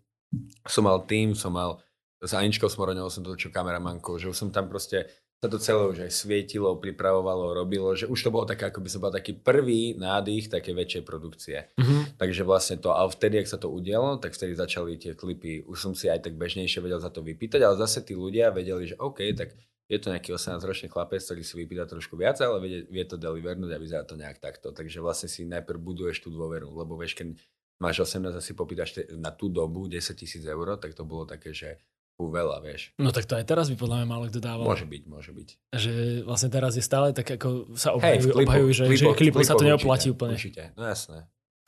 Som 0.68 0.84
mal 0.84 1.08
tým, 1.08 1.32
som 1.32 1.56
mal 1.56 1.80
s 2.18 2.34
Aničkou 2.34 2.66
Smoroňovou 2.66 3.08
som 3.08 3.22
točil 3.22 3.54
kameramankou, 3.54 4.18
že 4.18 4.28
už 4.28 4.36
som 4.36 4.50
tam 4.50 4.66
proste 4.66 5.06
sa 5.38 5.46
to 5.46 5.58
celé 5.62 5.82
už 5.86 5.98
aj 6.02 6.10
svietilo, 6.10 6.74
pripravovalo, 6.82 7.54
robilo, 7.54 7.94
že 7.94 8.10
už 8.10 8.18
to 8.26 8.34
bolo 8.34 8.42
také, 8.42 8.74
ako 8.74 8.82
by 8.82 8.88
som 8.90 9.00
bol 9.06 9.14
taký 9.14 9.38
prvý 9.38 9.94
nádych 9.94 10.50
také 10.50 10.74
väčšej 10.74 11.02
produkcie. 11.06 11.70
Mm-hmm. 11.78 12.18
Takže 12.18 12.42
vlastne 12.42 12.76
to, 12.82 12.90
a 12.90 13.06
vtedy, 13.06 13.38
ak 13.38 13.46
sa 13.46 13.54
to 13.54 13.70
udialo, 13.70 14.18
tak 14.18 14.34
vtedy 14.34 14.58
začali 14.58 14.98
tie 14.98 15.14
klipy, 15.14 15.62
už 15.62 15.78
som 15.78 15.92
si 15.94 16.10
aj 16.10 16.26
tak 16.26 16.34
bežnejšie 16.34 16.82
vedel 16.82 16.98
za 16.98 17.14
to 17.14 17.22
vypýtať, 17.22 17.62
ale 17.62 17.78
zase 17.78 18.02
tí 18.02 18.18
ľudia 18.18 18.50
vedeli, 18.50 18.90
že 18.90 18.98
OK, 18.98 19.22
tak 19.38 19.54
je 19.86 19.98
to 20.02 20.10
nejaký 20.10 20.34
18-ročný 20.34 20.90
chlapec, 20.90 21.22
ktorý 21.22 21.42
si 21.46 21.54
vypýta 21.54 21.86
trošku 21.86 22.18
viac, 22.18 22.42
ale 22.42 22.58
vie, 22.60 22.78
vie 22.90 23.04
to 23.06 23.14
delivernúť 23.14 23.72
a 23.72 23.78
vyzerá 23.78 24.02
to 24.02 24.18
nejak 24.18 24.42
takto. 24.42 24.74
Takže 24.74 24.98
vlastne 24.98 25.30
si 25.30 25.46
najprv 25.46 25.78
buduješ 25.78 26.26
tú 26.26 26.34
dôveru, 26.34 26.66
lebo 26.74 26.98
vieš, 26.98 27.14
keď 27.14 27.38
máš 27.78 28.04
18 28.04 28.34
a 28.34 28.42
si 28.42 28.52
popýtaš 28.58 29.06
na 29.14 29.30
tú 29.30 29.48
dobu 29.48 29.86
10 29.86 30.18
tisíc 30.18 30.42
eur, 30.42 30.76
tak 30.82 30.98
to 30.98 31.06
bolo 31.06 31.24
také, 31.24 31.54
že 31.54 31.78
veľa, 32.26 32.58
vieš. 32.66 32.90
No 32.98 33.14
tak 33.14 33.30
to 33.30 33.38
aj 33.38 33.46
teraz 33.46 33.70
by 33.70 33.78
podľa 33.78 34.02
mňa 34.02 34.06
málo 34.10 34.24
kto 34.26 34.42
dával. 34.42 34.66
Môže 34.66 34.82
byť, 34.82 35.02
môže 35.06 35.30
byť. 35.30 35.48
Že 35.70 35.92
vlastne 36.26 36.50
teraz 36.50 36.74
je 36.74 36.82
stále 36.82 37.14
tak, 37.14 37.38
ako 37.38 37.78
sa 37.78 37.94
obhajujú, 37.94 38.26
hey, 38.26 38.34
klipu, 38.34 38.48
obhajujú 38.50 38.70
že, 38.74 38.84
klipo, 38.90 38.98
že 38.98 39.18
klipo 39.22 39.38
sa 39.46 39.54
to 39.54 39.62
neoplatí 39.62 40.10
určite, 40.10 40.16
úplne. 40.18 40.34
Určite, 40.34 40.62
no 40.74 40.82
jasné. 40.82 41.18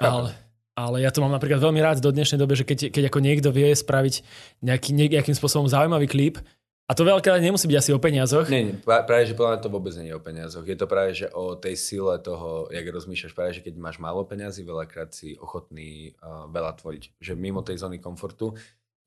Ale, 0.02 0.34
ale 0.74 0.96
ja 1.06 1.14
to 1.14 1.22
mám 1.22 1.30
napríklad 1.30 1.62
veľmi 1.62 1.78
rád 1.78 2.02
do 2.02 2.10
dnešnej 2.10 2.42
dobe, 2.42 2.58
že 2.58 2.66
keď, 2.66 2.90
keď 2.90 3.04
ako 3.06 3.18
niekto 3.22 3.48
vie 3.54 3.70
spraviť 3.70 4.14
nejaký, 4.66 4.90
nejakým 5.14 5.36
spôsobom 5.38 5.70
zaujímavý 5.70 6.10
klip, 6.10 6.42
a 6.90 6.94
to 6.98 7.06
veľká 7.06 7.38
nemusí 7.38 7.70
byť 7.70 7.78
asi 7.78 7.94
o 7.94 8.02
peniazoch. 8.02 8.50
Nie, 8.50 8.66
nie, 8.66 8.74
práve, 8.82 9.22
že 9.22 9.38
podľa 9.38 9.50
mňa 9.54 9.62
to 9.62 9.70
vôbec 9.70 9.94
nie 9.94 10.10
je 10.10 10.18
o 10.18 10.26
peniazoch. 10.26 10.66
Je 10.66 10.74
to 10.74 10.90
práve, 10.90 11.14
že 11.14 11.30
o 11.30 11.54
tej 11.54 11.78
sile 11.78 12.18
toho, 12.18 12.66
jak 12.66 12.82
rozmýšľaš, 12.82 13.30
práve, 13.30 13.54
že 13.54 13.62
keď 13.62 13.78
máš 13.78 14.02
málo 14.02 14.26
peniazy, 14.26 14.66
veľakrát 14.66 15.14
si 15.14 15.38
ochotný 15.38 16.18
uh, 16.18 16.50
veľa 16.50 16.74
tvoriť. 16.82 17.14
Že 17.22 17.38
mimo 17.38 17.62
tej 17.62 17.78
zóny 17.78 18.02
komfortu 18.02 18.58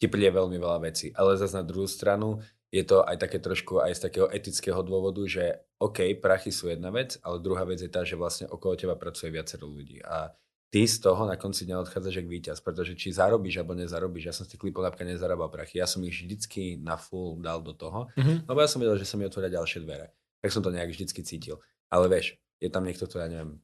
ti 0.04 0.12
príde 0.12 0.36
veľmi 0.36 0.60
veľa 0.60 0.84
vecí. 0.84 1.16
Ale 1.16 1.40
zase 1.40 1.56
na 1.56 1.64
druhú 1.64 1.88
stranu 1.88 2.44
je 2.68 2.84
to 2.84 3.08
aj 3.08 3.24
také 3.24 3.40
trošku 3.40 3.80
aj 3.80 3.96
z 3.96 4.12
takého 4.12 4.28
etického 4.28 4.84
dôvodu, 4.84 5.24
že 5.24 5.64
OK, 5.80 6.20
prachy 6.20 6.52
sú 6.52 6.68
jedna 6.68 6.92
vec, 6.92 7.16
ale 7.24 7.40
druhá 7.40 7.64
vec 7.64 7.80
je 7.80 7.88
tá, 7.88 8.04
že 8.04 8.20
vlastne 8.20 8.52
okolo 8.52 8.76
teba 8.76 9.00
pracuje 9.00 9.32
viacero 9.32 9.64
ľudí. 9.64 10.04
A 10.04 10.36
ty 10.68 10.84
z 10.84 11.00
toho 11.00 11.24
na 11.24 11.40
konci 11.40 11.64
dňa 11.64 11.88
odchádzaš 11.88 12.20
ako 12.20 12.30
víťaz, 12.34 12.58
pretože 12.60 13.00
či 13.00 13.16
zarobíš 13.16 13.64
alebo 13.64 13.80
nezarobíš, 13.80 14.26
ja 14.28 14.34
som 14.36 14.44
z 14.44 14.58
tých 14.58 14.62
klipov 14.68 14.84
napríklad 14.84 15.16
nezarábal 15.16 15.48
prachy, 15.48 15.80
ja 15.80 15.88
som 15.88 16.04
ich 16.04 16.18
vždycky 16.18 16.82
na 16.82 17.00
full 17.00 17.40
dal 17.40 17.64
do 17.64 17.72
toho, 17.72 18.12
mm-hmm. 18.18 18.50
lebo 18.50 18.60
ja 18.60 18.68
som 18.68 18.84
vedel, 18.84 19.00
že 19.00 19.08
sa 19.08 19.16
mi 19.16 19.24
otvoria 19.24 19.54
ďalšie 19.54 19.86
dvere. 19.86 20.12
Tak 20.44 20.52
som 20.52 20.66
to 20.66 20.74
nejak 20.74 20.92
vždycky 20.92 21.24
cítil. 21.24 21.64
Ale 21.94 22.10
vieš, 22.12 22.36
je 22.60 22.68
tam 22.68 22.84
niekto, 22.84 23.08
kto, 23.08 23.22
ja 23.22 23.30
neviem, 23.30 23.62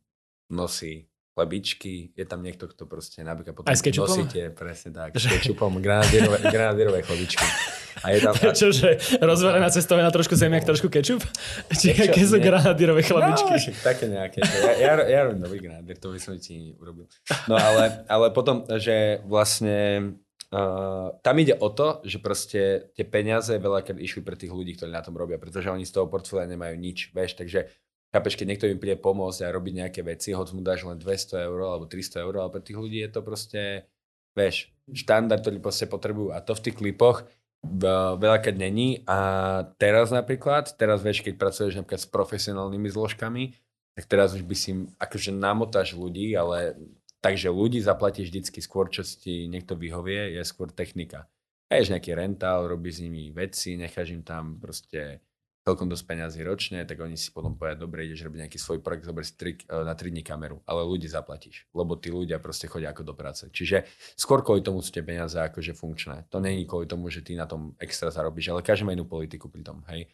nosí 0.53 1.09
chlebičky, 1.33 2.11
je 2.17 2.25
tam 2.25 2.43
niekto, 2.43 2.67
kto 2.67 2.83
proste 2.83 3.23
napríklad 3.23 3.55
potom 3.55 3.69
Aj 3.69 3.77
s 3.77 3.83
nosíte, 3.85 4.51
presne 4.51 4.91
tak, 4.91 5.15
s 5.15 5.23
kečupom, 5.23 5.79
granadierové, 5.79 6.37
granadierové 6.55 6.99
chlebičky. 7.05 7.45
A 8.03 8.11
je 8.11 8.19
tam... 8.23 8.33
Čože, 8.35 9.19
rozvarená 9.23 9.67
cestovina, 9.71 10.11
trošku 10.11 10.35
zemiak, 10.35 10.67
trošku 10.67 10.91
kečup? 10.91 11.23
Či 11.71 11.95
aké 11.95 12.23
sú 12.27 12.39
granadierové 12.43 13.03
chlebičky? 13.03 13.55
No, 13.55 13.83
také 13.83 14.05
nejaké. 14.11 14.39
Ja, 14.43 14.71
ja, 14.75 14.91
ja 15.07 15.19
robím 15.27 15.41
dobrý 15.43 15.59
granadier, 15.63 15.95
to 15.99 16.11
by 16.11 16.19
som 16.19 16.35
ti 16.39 16.75
urobil. 16.79 17.07
No 17.47 17.55
ale, 17.55 18.03
ale 18.07 18.25
potom, 18.35 18.67
že 18.79 19.23
vlastne 19.23 20.17
Uh, 20.49 21.13
tam 21.21 21.37
ide 21.37 21.53
o 21.61 21.69
to, 21.69 22.01
že 22.01 22.17
proste 22.17 22.89
tie 22.97 23.05
peniaze 23.05 23.53
veľakrát 23.53 24.01
išli 24.01 24.25
pre 24.25 24.33
tých 24.33 24.49
ľudí, 24.49 24.73
ktorí 24.73 24.89
na 24.89 25.05
tom 25.05 25.13
robia, 25.13 25.37
pretože 25.37 25.69
oni 25.69 25.85
z 25.85 25.93
toho 25.93 26.09
portfólia 26.09 26.49
nemajú 26.49 26.73
nič, 26.73 27.13
vieš, 27.13 27.37
takže 27.37 27.69
Chápeš, 28.09 28.41
keď 28.41 28.45
niekto 28.49 28.65
im 28.65 28.81
príde 28.81 28.97
pomôcť 28.97 29.45
a 29.45 29.53
robiť 29.53 29.73
nejaké 29.85 30.01
veci, 30.01 30.33
hoď 30.33 30.57
mu 30.57 30.65
dáš 30.65 30.81
len 30.81 30.97
200 30.97 31.45
eur 31.45 31.59
alebo 31.61 31.85
300 31.85 32.25
eur, 32.25 32.33
ale 32.41 32.49
pre 32.49 32.61
tých 32.65 32.77
ľudí 32.77 32.97
je 33.05 33.11
to 33.13 33.21
proste, 33.21 33.85
vieš, 34.33 34.73
štandard, 34.89 35.45
ktorý 35.45 35.61
proste 35.61 35.85
potrebujú. 35.85 36.33
A 36.33 36.41
to 36.41 36.57
v 36.57 36.63
tých 36.65 36.75
klipoch 36.81 37.29
veľakrát 38.17 38.57
není. 38.57 39.05
A 39.05 39.19
teraz 39.77 40.09
napríklad, 40.09 40.73
teraz 40.73 41.05
vieš, 41.05 41.21
keď 41.21 41.37
pracuješ 41.37 41.77
napríklad 41.77 42.01
s 42.01 42.09
profesionálnymi 42.09 42.89
zložkami, 42.89 43.43
tak 43.93 44.09
teraz 44.09 44.33
už 44.33 44.41
by 44.41 44.55
si 44.57 44.71
akože 44.97 45.29
namotáš 45.35 45.93
ľudí, 45.93 46.33
ale 46.33 46.79
takže 47.19 47.51
ľudí 47.51 47.83
zaplatíš 47.83 48.31
vždycky 48.31 48.63
skôr, 48.63 48.89
čo 48.89 49.05
ti 49.05 49.45
niekto 49.45 49.75
vyhovie, 49.75 50.39
je 50.39 50.41
skôr 50.47 50.71
technika. 50.71 51.27
Ješ 51.69 51.93
nejaký 51.93 52.17
rental, 52.17 52.65
robíš 52.65 52.97
s 52.97 53.03
nimi 53.05 53.29
veci, 53.29 53.77
necháš 53.77 54.17
im 54.17 54.25
tam 54.25 54.57
proste 54.57 55.21
celkom 55.67 55.91
dosť 55.91 56.05
peňazí 56.07 56.39
ročne, 56.41 56.81
tak 56.87 56.97
oni 57.03 57.19
si 57.19 57.29
potom 57.29 57.53
povedia, 57.53 57.77
dobre, 57.77 58.07
ideš 58.07 58.25
robiť 58.25 58.47
nejaký 58.47 58.59
svoj 58.59 58.79
projekt, 58.79 59.05
zober 59.05 59.23
si 59.27 59.33
tri, 59.35 59.51
e, 59.59 59.83
na 59.83 59.93
3 59.93 60.09
dní 60.09 60.23
kameru, 60.23 60.63
ale 60.63 60.81
ľudí 60.87 61.05
zaplatíš, 61.05 61.67
lebo 61.75 61.99
tí 61.99 62.09
ľudia 62.09 62.39
proste 62.39 62.65
chodia 62.65 62.95
ako 62.95 63.03
do 63.03 63.13
práce. 63.13 63.45
Čiže 63.51 63.85
skôr 64.15 64.41
kvôli 64.41 64.63
tomu 64.63 64.79
sú 64.79 64.89
tie 64.89 65.03
peniaze 65.03 65.35
akože 65.35 65.75
funkčné. 65.75 66.31
To 66.31 66.39
není 66.39 66.63
kvôli 66.63 66.87
tomu, 66.87 67.11
že 67.11 67.21
ty 67.21 67.35
na 67.35 67.45
tom 67.45 67.75
extra 67.77 68.09
zarobíš, 68.09 68.55
ale 68.55 68.65
každý 68.65 68.87
má 68.87 68.95
inú 68.95 69.05
politiku 69.05 69.51
pri 69.51 69.61
tom, 69.61 69.83
hej. 69.91 70.09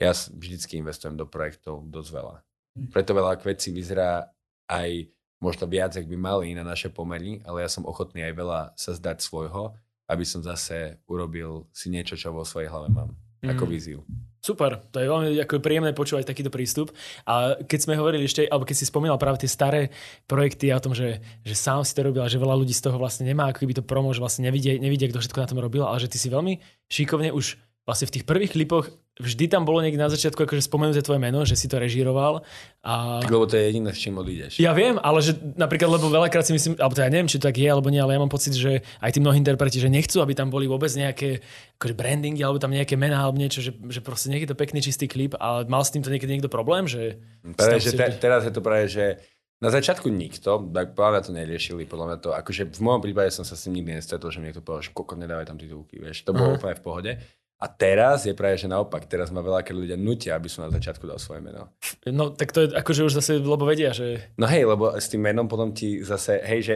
Ja 0.00 0.16
vždycky 0.16 0.80
investujem 0.80 1.16
do 1.16 1.28
projektov 1.28 1.84
dosť 1.88 2.10
veľa. 2.12 2.34
Hm. 2.76 2.88
Preto 2.92 3.12
veľa 3.12 3.36
vecí 3.40 3.68
vyzerá 3.72 4.30
aj 4.70 5.10
možno 5.40 5.64
viac, 5.66 5.96
ak 5.96 6.06
by 6.06 6.16
mali 6.20 6.52
na 6.52 6.62
naše 6.62 6.92
pomery, 6.92 7.40
ale 7.48 7.64
ja 7.64 7.68
som 7.72 7.88
ochotný 7.88 8.22
aj 8.28 8.34
veľa 8.36 8.60
sa 8.76 8.92
zdať 8.92 9.24
svojho, 9.24 9.72
aby 10.06 10.24
som 10.28 10.44
zase 10.44 11.00
urobil 11.08 11.66
si 11.72 11.88
niečo, 11.88 12.14
čo 12.14 12.30
vo 12.30 12.44
svojej 12.44 12.68
hlave 12.68 12.92
mám, 12.92 13.16
mm. 13.40 13.50
ako 13.56 13.64
víziu. 13.64 14.00
Super, 14.40 14.80
to 14.88 14.96
je 14.96 15.06
veľmi 15.06 15.36
ako 15.44 15.60
príjemné 15.60 15.92
počúvať 15.92 16.24
takýto 16.24 16.48
prístup. 16.48 16.96
A 17.28 17.60
keď 17.60 17.78
sme 17.84 18.00
hovorili 18.00 18.24
ešte, 18.24 18.48
alebo 18.48 18.64
keď 18.64 18.76
si 18.80 18.88
spomínal 18.88 19.20
práve 19.20 19.44
tie 19.44 19.50
staré 19.52 19.92
projekty 20.24 20.72
a 20.72 20.80
o 20.80 20.84
tom, 20.84 20.96
že, 20.96 21.20
že 21.44 21.52
sám 21.52 21.84
si 21.84 21.92
to 21.92 22.08
robil 22.08 22.24
a 22.24 22.32
že 22.32 22.40
veľa 22.40 22.56
ľudí 22.56 22.72
z 22.72 22.88
toho 22.88 22.96
vlastne 22.96 23.28
nemá, 23.28 23.52
ako 23.52 23.68
keby 23.68 23.76
to 23.76 23.84
promo, 23.84 24.16
že 24.16 24.24
vlastne 24.24 24.48
nevidie, 24.48 24.80
nevidie, 24.80 25.12
kto 25.12 25.20
všetko 25.20 25.44
na 25.44 25.50
tom 25.52 25.60
robil, 25.60 25.84
ale 25.84 26.00
že 26.00 26.08
ty 26.08 26.16
si 26.16 26.32
veľmi 26.32 26.56
šikovne 26.88 27.36
už 27.36 27.69
vlastne 27.90 28.06
v 28.06 28.14
tých 28.14 28.24
prvých 28.24 28.54
klipoch 28.54 28.86
vždy 29.18 29.50
tam 29.50 29.66
bolo 29.66 29.82
niekde 29.82 29.98
na 29.98 30.08
začiatku 30.08 30.46
akože 30.46 30.62
spomenuté 30.64 31.02
tvoje 31.02 31.18
meno, 31.18 31.42
že 31.42 31.58
si 31.58 31.66
to 31.66 31.76
režíroval. 31.76 32.46
A... 32.86 33.20
Tak, 33.20 33.28
lebo 33.28 33.44
to 33.44 33.58
je 33.58 33.68
jediné, 33.68 33.90
s 33.90 33.98
čím 33.98 34.16
odídeš. 34.16 34.62
Ja 34.62 34.72
viem, 34.72 34.96
ale 34.96 35.20
že 35.20 35.36
napríklad, 35.58 36.00
lebo 36.00 36.08
veľakrát 36.08 36.46
si 36.46 36.54
myslím, 36.54 36.78
alebo 36.78 36.94
to 36.94 37.02
ja 37.02 37.10
neviem, 37.10 37.28
či 37.28 37.36
to 37.36 37.50
tak 37.50 37.58
je 37.58 37.68
alebo 37.68 37.90
nie, 37.92 38.00
ale 38.00 38.16
ja 38.16 38.22
mám 38.22 38.32
pocit, 38.32 38.54
že 38.54 38.80
aj 39.02 39.10
tí 39.10 39.18
mnohí 39.18 39.36
interpreti, 39.36 39.82
že 39.82 39.92
nechcú, 39.92 40.22
aby 40.22 40.32
tam 40.32 40.48
boli 40.48 40.70
vôbec 40.70 40.88
nejaké 40.94 41.42
akože 41.76 41.94
brandingy 41.98 42.40
alebo 42.40 42.62
tam 42.62 42.72
nejaké 42.72 42.94
mená 42.94 43.26
alebo 43.26 43.36
niečo, 43.36 43.60
že, 43.60 43.76
že 43.90 44.00
proste 44.00 44.32
nieký 44.32 44.46
to 44.46 44.56
pekný 44.56 44.80
čistý 44.80 45.10
klip, 45.10 45.36
ale 45.36 45.68
mal 45.68 45.84
s 45.84 45.92
týmto 45.92 46.08
niekedy 46.08 46.40
niekto 46.40 46.48
problém, 46.48 46.88
že... 46.88 47.20
Práve, 47.58 47.82
že 47.82 47.92
te, 47.92 48.06
teraz 48.16 48.48
je 48.48 48.52
to 48.54 48.64
práve, 48.64 48.88
že 48.88 49.20
na 49.60 49.68
začiatku 49.68 50.08
nikto, 50.08 50.72
tak 50.72 50.96
podľa 50.96 51.10
mňa 51.12 51.22
to 51.28 51.32
neriešili, 51.36 51.84
podľa 51.84 52.06
mňa 52.08 52.18
to, 52.24 52.30
akože 52.32 52.72
v 52.72 52.80
môjom 52.80 53.04
prípade 53.04 53.28
som 53.28 53.44
sa 53.44 53.52
s 53.52 53.68
tým 53.68 53.76
nikdy 53.76 54.00
nestretol, 54.00 54.32
že 54.32 54.40
mi 54.40 54.48
niekto 54.48 54.64
povedal, 54.64 54.88
že 54.88 54.96
koľko 54.96 55.20
nedávaj 55.20 55.52
tam 55.52 55.60
titulky, 55.60 56.00
vieš, 56.00 56.24
to 56.24 56.32
bolo 56.32 56.56
uh-huh. 56.56 56.60
úplne 56.64 56.80
v 56.80 56.84
pohode. 56.84 57.12
A 57.60 57.68
teraz 57.68 58.24
je 58.24 58.32
práve, 58.32 58.56
že 58.56 58.64
naopak, 58.64 59.04
teraz 59.04 59.28
ma 59.28 59.44
veľa 59.44 59.60
ľudia 59.68 60.00
nutia, 60.00 60.32
aby 60.32 60.48
som 60.48 60.64
na 60.64 60.72
začiatku 60.72 61.04
dal 61.04 61.20
svoje 61.20 61.44
meno. 61.44 61.68
No 62.08 62.32
tak 62.32 62.56
to 62.56 62.64
je 62.64 62.72
akože 62.72 63.04
už 63.04 63.12
zase, 63.20 63.36
lebo 63.36 63.68
vedia, 63.68 63.92
že... 63.92 64.32
No 64.40 64.48
hej, 64.48 64.64
lebo 64.64 64.96
s 64.96 65.12
tým 65.12 65.20
menom 65.20 65.44
potom 65.44 65.76
ti 65.76 66.00
zase, 66.00 66.40
hej, 66.40 66.60
že 66.64 66.74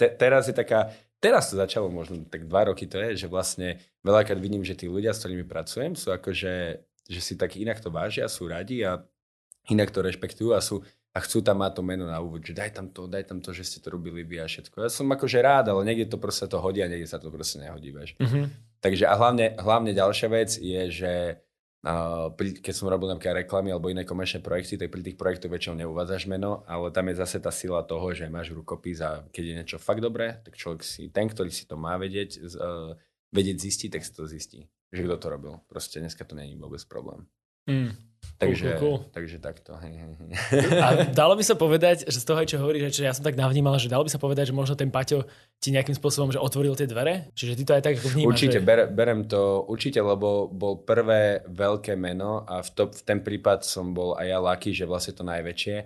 te, 0.00 0.08
teraz 0.16 0.48
je 0.48 0.56
taká, 0.56 0.88
teraz 1.20 1.52
to 1.52 1.60
začalo 1.60 1.92
možno, 1.92 2.24
tak 2.24 2.48
dva 2.48 2.72
roky 2.72 2.88
to 2.88 2.96
je, 3.04 3.20
že 3.20 3.28
vlastne 3.28 3.76
veľakrát 4.00 4.40
vidím, 4.40 4.64
že 4.64 4.72
tí 4.72 4.88
ľudia, 4.88 5.12
s 5.12 5.20
ktorými 5.20 5.44
pracujem, 5.44 5.92
sú 5.92 6.08
akože, 6.08 6.52
že 7.04 7.20
si 7.20 7.36
tak 7.36 7.60
inak 7.60 7.84
to 7.84 7.92
vážia, 7.92 8.24
sú 8.24 8.48
radi 8.48 8.80
a 8.80 9.04
inak 9.68 9.92
to 9.92 10.00
rešpektujú 10.00 10.56
a 10.56 10.64
sú, 10.64 10.80
a 11.12 11.20
chcú 11.20 11.44
tam 11.44 11.60
mať 11.60 11.78
to 11.78 11.82
meno 11.84 12.08
na 12.08 12.18
úvod, 12.18 12.42
že 12.42 12.56
daj 12.56 12.74
tam 12.74 12.88
to, 12.90 13.06
daj 13.06 13.28
tam 13.28 13.38
to, 13.44 13.54
že 13.54 13.62
ste 13.62 13.78
to 13.84 13.92
robili 13.92 14.26
vy 14.26 14.42
a 14.42 14.48
všetko. 14.50 14.82
Ja 14.82 14.90
som 14.90 15.06
akože 15.06 15.38
rád, 15.38 15.70
ale 15.70 15.86
niekde 15.86 16.10
to 16.10 16.18
proste 16.18 16.50
to 16.50 16.58
hodí 16.58 16.82
a 16.82 16.90
niekde 16.90 17.06
sa 17.06 17.22
to 17.22 17.30
proste 17.30 17.62
nehodí, 17.62 17.94
vieš. 17.94 18.18
Mm-hmm. 18.18 18.44
Takže 18.84 19.08
a 19.08 19.16
hlavne, 19.16 19.56
hlavne 19.56 19.96
ďalšia 19.96 20.28
vec 20.28 20.60
je, 20.60 20.82
že 20.92 21.40
keď 22.60 22.74
som 22.76 22.88
robil 22.88 23.08
napríklad 23.12 23.44
reklamy 23.44 23.72
alebo 23.72 23.88
iné 23.88 24.04
komerčné 24.04 24.44
projekty, 24.44 24.76
tak 24.76 24.92
pri 24.92 25.04
tých 25.04 25.16
projektoch 25.20 25.52
väčšinou 25.52 25.84
neuvádzaš 25.84 26.28
meno, 26.28 26.64
ale 26.68 26.92
tam 26.92 27.08
je 27.08 27.16
zase 27.16 27.40
tá 27.40 27.52
sila 27.52 27.84
toho, 27.84 28.12
že 28.12 28.28
máš 28.28 28.52
rukopis 28.52 29.00
a 29.04 29.24
keď 29.28 29.44
je 29.44 29.54
niečo 29.56 29.78
fakt 29.80 30.04
dobré, 30.04 30.40
tak 30.44 30.56
človek 30.56 30.84
si, 30.84 31.08
ten, 31.08 31.28
ktorý 31.28 31.52
si 31.52 31.64
to 31.64 31.76
má 31.80 31.96
vedieť, 31.96 32.40
vedieť 33.32 33.56
zistiť, 33.56 33.88
tak 33.96 34.02
si 34.04 34.12
to 34.16 34.24
zistí, 34.28 34.60
že 34.92 35.00
kto 35.04 35.16
to 35.16 35.28
robil. 35.28 35.60
Proste 35.68 36.00
dneska 36.00 36.24
to 36.24 36.36
není 36.36 36.56
vôbec 36.56 36.80
problém. 36.88 37.28
Mm. 37.64 38.04
Takže, 38.34 38.76
cool, 38.76 38.98
cool. 38.98 38.98
takže 39.14 39.38
takto. 39.38 39.78
A 39.78 40.86
dalo 41.14 41.38
by 41.38 41.44
sa 41.46 41.54
povedať, 41.54 42.04
že 42.10 42.18
z 42.18 42.26
toho, 42.26 42.40
čo 42.42 42.58
hovoríš, 42.58 42.90
že 42.90 43.06
ja 43.06 43.14
som 43.14 43.22
tak 43.22 43.38
navnímal, 43.38 43.78
že 43.78 43.86
dalo 43.86 44.04
by 44.04 44.10
sa 44.10 44.18
povedať, 44.18 44.50
že 44.50 44.54
možno 44.56 44.74
ten 44.74 44.90
Paťo 44.90 45.24
ti 45.62 45.70
nejakým 45.70 45.94
spôsobom 45.94 46.34
že 46.34 46.42
otvoril 46.42 46.74
tie 46.74 46.90
dvere? 46.90 47.30
Čiže 47.32 47.52
ty 47.56 47.62
to 47.62 47.72
aj 47.78 47.82
tak 47.86 47.94
ako 48.02 48.08
vnímaš? 48.10 48.30
Určite, 48.34 48.58
že... 48.58 48.66
ber, 48.66 48.90
berem 48.90 49.24
to 49.30 49.64
určite, 49.70 50.02
lebo 50.02 50.50
bol 50.50 50.82
prvé 50.82 51.46
veľké 51.46 51.94
meno 51.94 52.42
a 52.44 52.60
v, 52.60 52.68
to, 52.74 52.82
v 52.90 53.02
ten 53.06 53.22
prípad 53.22 53.62
som 53.62 53.94
bol 53.94 54.18
aj 54.18 54.26
ja 54.26 54.38
lucky, 54.42 54.70
že 54.74 54.84
vlastne 54.84 55.14
to 55.14 55.22
najväčšie, 55.24 55.76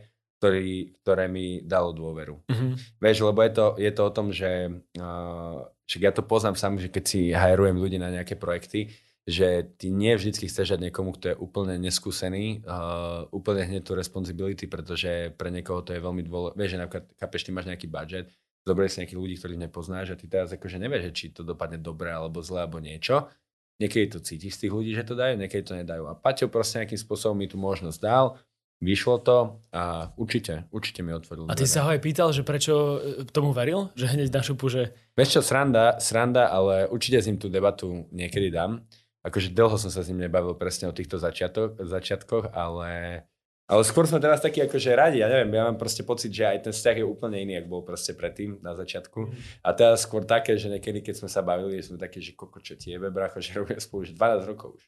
ktorý, 0.40 0.96
ktoré 1.04 1.24
mi 1.28 1.60
dalo 1.62 1.92
dôveru. 1.92 2.48
Mm-hmm. 2.48 2.72
Vieš, 2.96 3.16
lebo 3.28 3.40
je 3.44 3.52
to, 3.52 3.66
je 3.76 3.92
to 3.92 4.02
o 4.02 4.14
tom, 4.14 4.32
že 4.32 4.50
uh, 4.98 5.68
ja 6.00 6.10
to 6.16 6.24
poznám 6.24 6.56
sám, 6.56 6.80
že 6.80 6.88
keď 6.88 7.04
si 7.04 7.20
hajerujem 7.32 7.76
ľudí 7.76 8.00
na 8.00 8.08
nejaké 8.08 8.40
projekty, 8.40 8.88
že 9.28 9.76
ty 9.76 9.92
nie 9.92 10.16
vždy 10.16 10.48
chceš 10.48 10.72
dať 10.72 10.88
niekomu, 10.88 11.12
kto 11.12 11.24
je 11.28 11.36
úplne 11.36 11.76
neskúsený, 11.76 12.64
uh, 12.64 13.28
úplne 13.28 13.68
hneď 13.68 13.84
tú 13.84 13.92
responsibility, 13.92 14.64
pretože 14.64 15.36
pre 15.36 15.52
niekoho 15.52 15.84
to 15.84 15.92
je 15.92 16.00
veľmi 16.00 16.24
dôležité. 16.24 16.56
Vieš, 16.56 16.70
že 16.72 16.78
napríklad, 16.80 17.04
kapeš, 17.20 17.42
ty 17.44 17.50
máš 17.52 17.68
nejaký 17.68 17.92
budget, 17.92 18.32
zobrieš 18.64 18.96
si 18.96 18.98
nejakých 19.04 19.20
ľudí, 19.20 19.34
ktorých 19.36 19.62
nepoznáš 19.68 20.16
a 20.16 20.16
ty 20.16 20.32
teraz 20.32 20.48
akože 20.56 20.80
nevieš, 20.80 21.12
či 21.12 21.36
to 21.36 21.44
dopadne 21.44 21.76
dobre 21.76 22.08
alebo 22.08 22.40
zle 22.40 22.64
alebo 22.64 22.80
niečo. 22.80 23.28
Niekedy 23.76 24.16
to 24.16 24.18
cítiš 24.24 24.56
z 24.56 24.60
tých 24.64 24.72
ľudí, 24.72 24.96
že 24.96 25.04
to 25.04 25.12
dajú, 25.12 25.36
niekedy 25.36 25.60
to 25.60 25.76
nedajú. 25.76 26.08
A 26.08 26.16
Paťo 26.16 26.48
proste 26.48 26.80
nejakým 26.80 26.98
spôsobom 26.98 27.36
mi 27.36 27.52
tú 27.52 27.60
možnosť 27.60 28.00
dal, 28.00 28.40
vyšlo 28.80 29.20
to 29.20 29.60
a 29.76 30.08
určite, 30.16 30.64
určite 30.72 31.04
mi 31.04 31.12
otvoril. 31.12 31.52
A 31.52 31.54
ty 31.54 31.68
sa 31.68 31.84
ho 31.84 31.92
aj 31.92 32.00
pýtal, 32.00 32.32
že 32.32 32.48
prečo 32.48 32.96
e, 32.96 33.28
tomu 33.28 33.52
veril? 33.52 33.92
Že 33.92 34.06
hneď 34.18 34.28
na 34.32 34.40
šupu, 34.40 34.72
že... 34.72 34.96
Vieš 35.20 35.38
čo, 35.38 35.40
sranda, 35.44 36.00
sranda, 36.00 36.48
ale 36.48 36.88
určite 36.88 37.20
s 37.20 37.28
ním 37.28 37.36
tú 37.36 37.52
debatu 37.52 38.08
niekedy 38.08 38.48
dám 38.48 38.82
akože 39.28 39.52
dlho 39.52 39.76
som 39.76 39.92
sa 39.92 40.00
s 40.02 40.08
ním 40.10 40.26
nebavil 40.26 40.56
presne 40.56 40.88
o 40.88 40.96
týchto 40.96 41.20
začiatok, 41.20 41.78
začiatkoch, 41.78 42.50
ale, 42.56 43.22
ale 43.68 43.82
skôr 43.84 44.08
sme 44.08 44.18
teraz 44.18 44.40
takí 44.40 44.64
akože 44.64 44.96
radi, 44.96 45.20
ja 45.20 45.28
neviem, 45.28 45.52
ja 45.54 45.68
mám 45.68 45.78
proste 45.78 46.02
pocit, 46.02 46.32
že 46.32 46.48
aj 46.48 46.58
ten 46.68 46.74
vzťah 46.74 46.96
je 47.00 47.06
úplne 47.06 47.36
iný, 47.38 47.60
ako 47.60 47.68
bol 47.68 47.82
proste 47.84 48.16
predtým 48.16 48.58
na 48.64 48.72
začiatku. 48.72 49.28
Mm. 49.28 49.32
A 49.62 49.68
teraz 49.76 50.08
skôr 50.08 50.24
také, 50.24 50.56
že 50.56 50.72
niekedy, 50.72 51.04
keď 51.04 51.24
sme 51.24 51.28
sa 51.28 51.44
bavili, 51.44 51.78
sme 51.84 52.00
také, 52.00 52.18
že 52.24 52.32
koko, 52.32 52.58
čo 52.58 52.74
ti 52.74 52.96
jebe, 52.96 53.12
bracho, 53.12 53.38
že 53.44 53.54
robíme 53.60 53.78
spolu 53.78 54.08
už 54.08 54.16
12 54.16 54.50
rokov 54.50 54.80
už. 54.80 54.84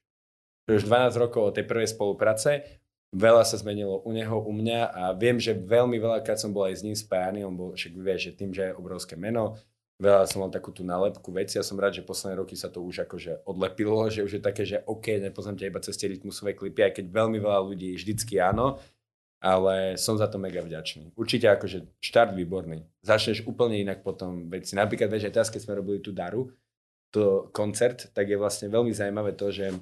Už 0.71 0.83
12 0.87 1.23
rokov 1.23 1.43
od 1.51 1.55
tej 1.55 1.67
prvej 1.67 1.89
spolupráce, 1.91 2.81
veľa 3.11 3.43
sa 3.43 3.59
zmenilo 3.59 4.03
u 4.07 4.11
neho, 4.15 4.39
u 4.39 4.53
mňa 4.55 4.81
a 4.95 5.03
viem, 5.19 5.37
že 5.43 5.51
veľmi 5.51 5.99
veľakrát 5.99 6.39
som 6.39 6.55
bol 6.55 6.71
aj 6.71 6.79
s 6.79 6.87
ním 6.87 6.95
spájany, 6.95 7.43
on 7.43 7.59
bol, 7.59 7.75
však 7.75 7.93
vie, 7.99 8.17
že 8.17 8.31
tým, 8.39 8.55
že 8.55 8.71
je 8.71 8.79
obrovské 8.79 9.19
meno, 9.19 9.59
veľa 10.01 10.25
som 10.25 10.41
mal 10.41 10.51
takú 10.51 10.73
tú 10.73 10.81
nálepku 10.81 11.29
veci 11.31 11.61
a 11.61 11.67
som 11.67 11.77
rád, 11.77 12.01
že 12.01 12.09
posledné 12.09 12.41
roky 12.41 12.57
sa 12.57 12.73
to 12.73 12.81
už 12.81 13.05
akože 13.05 13.45
odlepilo, 13.45 14.09
že 14.15 14.25
už 14.25 14.41
je 14.41 14.43
také, 14.43 14.65
že 14.65 14.81
OK, 14.89 15.21
nepoznám 15.21 15.61
ťa 15.61 15.69
iba 15.69 15.81
cez 15.85 15.95
tie 16.01 16.09
rytmusové 16.09 16.57
klipy, 16.57 16.89
aj 16.89 16.99
keď 16.99 17.07
veľmi 17.13 17.39
veľa 17.39 17.61
ľudí 17.61 17.95
vždycky 17.95 18.41
áno, 18.41 18.81
ale 19.41 19.97
som 19.97 20.17
za 20.21 20.29
to 20.29 20.37
mega 20.37 20.61
vďačný. 20.61 21.17
Určite 21.17 21.49
akože 21.49 22.01
štart 22.01 22.37
výborný. 22.37 22.85
Začneš 23.01 23.49
úplne 23.49 23.81
inak 23.81 24.05
potom 24.05 24.53
veci. 24.53 24.77
Napríklad, 24.77 25.09
vieš, 25.09 25.33
aj 25.33 25.35
teraz, 25.37 25.49
keď 25.49 25.61
sme 25.65 25.81
robili 25.81 26.05
tú 26.05 26.13
daru, 26.13 26.53
to 27.09 27.49
koncert, 27.51 28.13
tak 28.13 28.29
je 28.29 28.37
vlastne 28.37 28.69
veľmi 28.69 28.93
zaujímavé 28.93 29.33
to, 29.35 29.49
že 29.49 29.73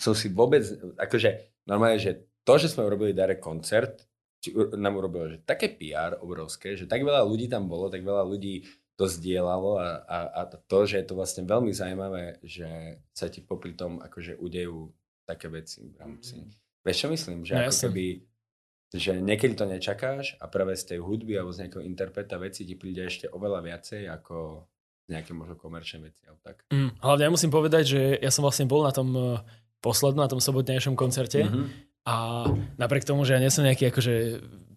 som 0.00 0.16
si 0.16 0.32
vôbec, 0.32 0.64
akože 0.96 1.60
normálne, 1.68 2.00
že 2.00 2.24
to, 2.42 2.56
že 2.56 2.72
sme 2.72 2.88
urobili 2.88 3.12
dare 3.12 3.36
koncert, 3.36 4.08
nám 4.72 4.96
urobilo, 4.96 5.28
že 5.28 5.44
také 5.44 5.68
PR 5.76 6.16
obrovské, 6.24 6.72
že 6.72 6.88
tak 6.88 7.04
veľa 7.04 7.20
ľudí 7.28 7.52
tam 7.52 7.68
bolo, 7.68 7.92
tak 7.92 8.00
veľa 8.00 8.24
ľudí 8.24 8.64
to 9.00 9.08
zdieľalo 9.08 9.80
a, 9.80 9.88
a, 10.04 10.18
a 10.28 10.42
to, 10.44 10.84
že 10.84 11.00
je 11.00 11.06
to 11.08 11.16
vlastne 11.16 11.48
veľmi 11.48 11.72
zaujímavé, 11.72 12.36
že 12.44 13.00
sa 13.16 13.32
ti 13.32 13.40
popri 13.40 13.72
tom 13.72 13.96
akože 13.96 14.36
udejú 14.36 14.92
také 15.24 15.48
veci 15.48 15.88
v 15.88 15.96
rámci. 15.96 16.36
Mm. 16.36 16.52
Vieš 16.84 16.98
čo 17.00 17.08
myslím? 17.08 17.38
Že 17.48 17.54
no, 17.56 17.60
ako 17.64 17.80
keby, 17.88 18.06
že 18.92 19.12
niekedy 19.24 19.56
to 19.56 19.64
nečakáš 19.64 20.36
a 20.36 20.52
práve 20.52 20.76
z 20.76 20.92
tej 20.92 20.98
hudby 21.00 21.40
alebo 21.40 21.48
z 21.48 21.64
nejakého 21.64 21.80
interpreta 21.80 22.36
veci 22.36 22.68
ti 22.68 22.76
príde 22.76 23.08
ešte 23.08 23.32
oveľa 23.32 23.64
viacej 23.64 24.04
ako 24.12 24.68
nejaké 25.08 25.32
možno 25.32 25.56
komerčné 25.56 26.04
veci. 26.04 26.20
Alebo 26.28 26.40
tak. 26.44 26.68
Mm, 26.68 27.00
hlavne 27.00 27.24
ja 27.24 27.32
musím 27.32 27.48
povedať, 27.48 27.84
že 27.88 28.00
ja 28.20 28.28
som 28.28 28.44
vlastne 28.44 28.68
bol 28.68 28.84
na 28.84 28.92
tom 28.92 29.16
eh, 29.16 29.40
poslednom, 29.80 30.20
na 30.20 30.28
tom 30.28 30.44
sobotnejšom 30.44 30.92
koncerte 30.92 31.40
mm-hmm. 31.40 31.64
a 32.04 32.16
napriek 32.76 33.08
tomu, 33.08 33.24
že 33.24 33.32
ja 33.32 33.40
nie 33.40 33.48
som 33.48 33.64
nejaký 33.64 33.88
akože 33.88 34.14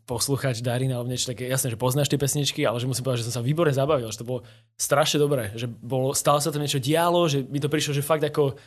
poslucháč 0.04 0.60
Darin 0.60 0.92
alebo 0.92 1.08
niečo 1.08 1.32
také, 1.32 1.48
jasné, 1.48 1.72
že 1.72 1.80
poznáš 1.80 2.12
tie 2.12 2.20
pesničky, 2.20 2.68
ale 2.68 2.80
že 2.80 2.88
musím 2.88 3.08
povedať, 3.08 3.24
že 3.24 3.28
som 3.32 3.40
sa 3.40 3.44
výborne 3.44 3.72
zabavil, 3.72 4.12
že 4.12 4.20
to 4.20 4.28
bolo 4.28 4.42
strašne 4.76 5.20
dobré, 5.20 5.56
že 5.56 5.68
bolo, 5.68 6.12
stále 6.12 6.44
sa 6.44 6.52
tam 6.52 6.60
niečo 6.60 6.84
dialo, 6.84 7.24
že 7.32 7.48
mi 7.48 7.64
to 7.64 7.72
prišlo, 7.72 7.96
že 7.96 8.04
fakt 8.04 8.24
ako, 8.28 8.60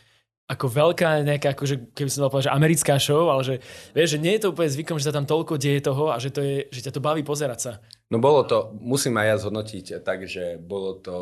ako 0.49 0.67
veľká 0.71 1.27
nejaká, 1.27 1.53
akože, 1.53 1.93
keby 1.93 2.09
som 2.09 2.25
dal 2.25 2.33
povedať, 2.33 2.49
že 2.49 2.57
americká 2.57 2.95
show, 2.97 3.29
ale 3.29 3.43
že, 3.45 3.55
vieš, 3.93 4.17
že 4.17 4.23
nie 4.23 4.33
je 4.39 4.49
to 4.49 4.51
úplne 4.57 4.71
zvykom, 4.73 4.97
že 4.97 5.07
sa 5.11 5.17
tam 5.17 5.27
toľko 5.29 5.61
deje 5.61 5.81
toho 5.85 6.15
a 6.15 6.17
že, 6.17 6.33
to 6.33 6.41
je, 6.41 6.57
že 6.73 6.81
ťa 6.89 6.93
to 6.97 7.05
baví 7.05 7.21
pozerať 7.27 7.59
sa. 7.61 7.73
No 8.09 8.17
bolo 8.17 8.47
to, 8.47 8.73
musím 8.79 9.21
aj 9.21 9.27
ja 9.27 9.37
zhodnotiť 9.43 9.87
tak, 10.07 10.25
že 10.25 10.57
bolo 10.57 10.97
to 10.97 11.17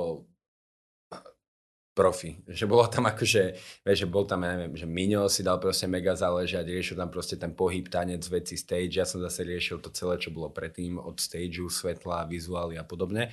profi. 1.95 2.42
Že 2.51 2.66
bolo 2.66 2.84
tam 2.90 3.07
akože, 3.07 3.42
vieš, 3.86 3.99
že 4.05 4.09
bol 4.11 4.26
tam, 4.26 4.42
ja 4.42 4.59
neviem, 4.59 4.74
že 4.74 4.84
Miňo 4.84 5.30
si 5.30 5.47
dal 5.47 5.62
proste 5.62 5.86
mega 5.86 6.18
záležať, 6.18 6.66
riešil 6.66 6.99
tam 6.99 7.09
proste 7.09 7.38
ten 7.38 7.55
pohyb, 7.55 7.86
tanec, 7.86 8.26
veci, 8.26 8.59
stage. 8.59 8.99
Ja 8.99 9.07
som 9.07 9.22
zase 9.22 9.47
riešil 9.47 9.78
to 9.78 9.95
celé, 9.95 10.18
čo 10.18 10.34
bolo 10.34 10.51
predtým, 10.51 10.99
od 10.99 11.22
stageu, 11.22 11.70
svetla, 11.70 12.26
vizuály 12.26 12.74
a 12.76 12.84
podobne. 12.84 13.30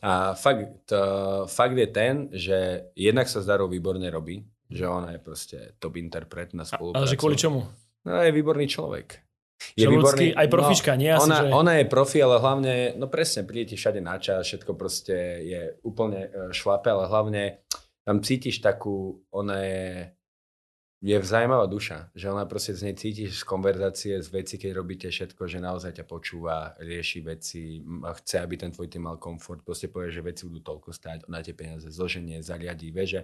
A 0.00 0.32
fakt, 0.32 0.88
fakt 1.48 1.76
je 1.76 1.88
ten, 1.88 2.32
že 2.32 2.88
jednak 2.96 3.28
sa 3.28 3.44
s 3.44 3.48
Darou 3.48 3.68
výborne 3.68 4.08
robí, 4.08 4.44
že 4.68 4.88
ona 4.88 5.16
je 5.16 5.20
proste 5.20 5.58
top 5.76 6.00
interpret 6.00 6.56
na 6.56 6.64
spoluprácu. 6.64 7.04
Ale 7.04 7.10
že 7.12 7.20
kvôli 7.20 7.36
čomu? 7.36 7.68
No 8.08 8.20
je 8.24 8.32
výborný 8.32 8.64
človek. 8.64 9.20
Je 9.76 9.84
výborný, 9.84 10.32
aj 10.32 10.48
profička, 10.48 10.96
no, 10.96 11.00
nie 11.04 11.12
asi, 11.12 11.28
ona, 11.28 11.38
že... 11.44 11.52
ona 11.52 11.72
je 11.76 11.84
profi, 11.84 12.18
ale 12.24 12.40
hlavne, 12.40 12.74
no 12.96 13.12
presne, 13.12 13.44
príde 13.44 13.72
ti 13.72 13.76
všade 13.76 14.00
na 14.00 14.16
čas, 14.16 14.48
všetko 14.48 14.72
proste 14.72 15.16
je 15.44 15.60
úplne 15.84 16.32
e, 16.32 16.56
šlape, 16.56 16.88
ale 16.88 17.04
hlavne 17.04 17.60
tam 18.10 18.26
cítiš 18.26 18.58
takú, 18.58 19.22
ona 19.30 19.62
je, 19.62 20.10
je 20.98 21.14
vzájmavá 21.14 21.70
duša, 21.70 22.10
že 22.10 22.26
ona 22.26 22.42
proste 22.42 22.74
z 22.74 22.90
nej 22.90 22.98
cítiš 22.98 23.38
z 23.38 23.44
konverzácie, 23.46 24.18
z 24.18 24.26
veci, 24.34 24.58
keď 24.58 24.70
robíte 24.74 25.06
všetko, 25.06 25.46
že 25.46 25.62
naozaj 25.62 26.02
ťa 26.02 26.10
počúva, 26.10 26.74
rieši 26.82 27.22
veci, 27.22 27.78
chce, 27.86 28.42
aby 28.42 28.58
ten 28.58 28.74
tvoj 28.74 28.90
tým 28.90 29.06
mal 29.06 29.22
komfort, 29.22 29.62
proste 29.62 29.86
povie, 29.86 30.10
že 30.10 30.26
veci 30.26 30.42
budú 30.42 30.58
toľko 30.58 30.90
stáť, 30.90 31.30
ona 31.30 31.38
tie 31.38 31.54
peniaze 31.54 31.86
zloženie, 31.86 32.42
zariadí, 32.42 32.90
vie, 32.90 33.06
že 33.06 33.22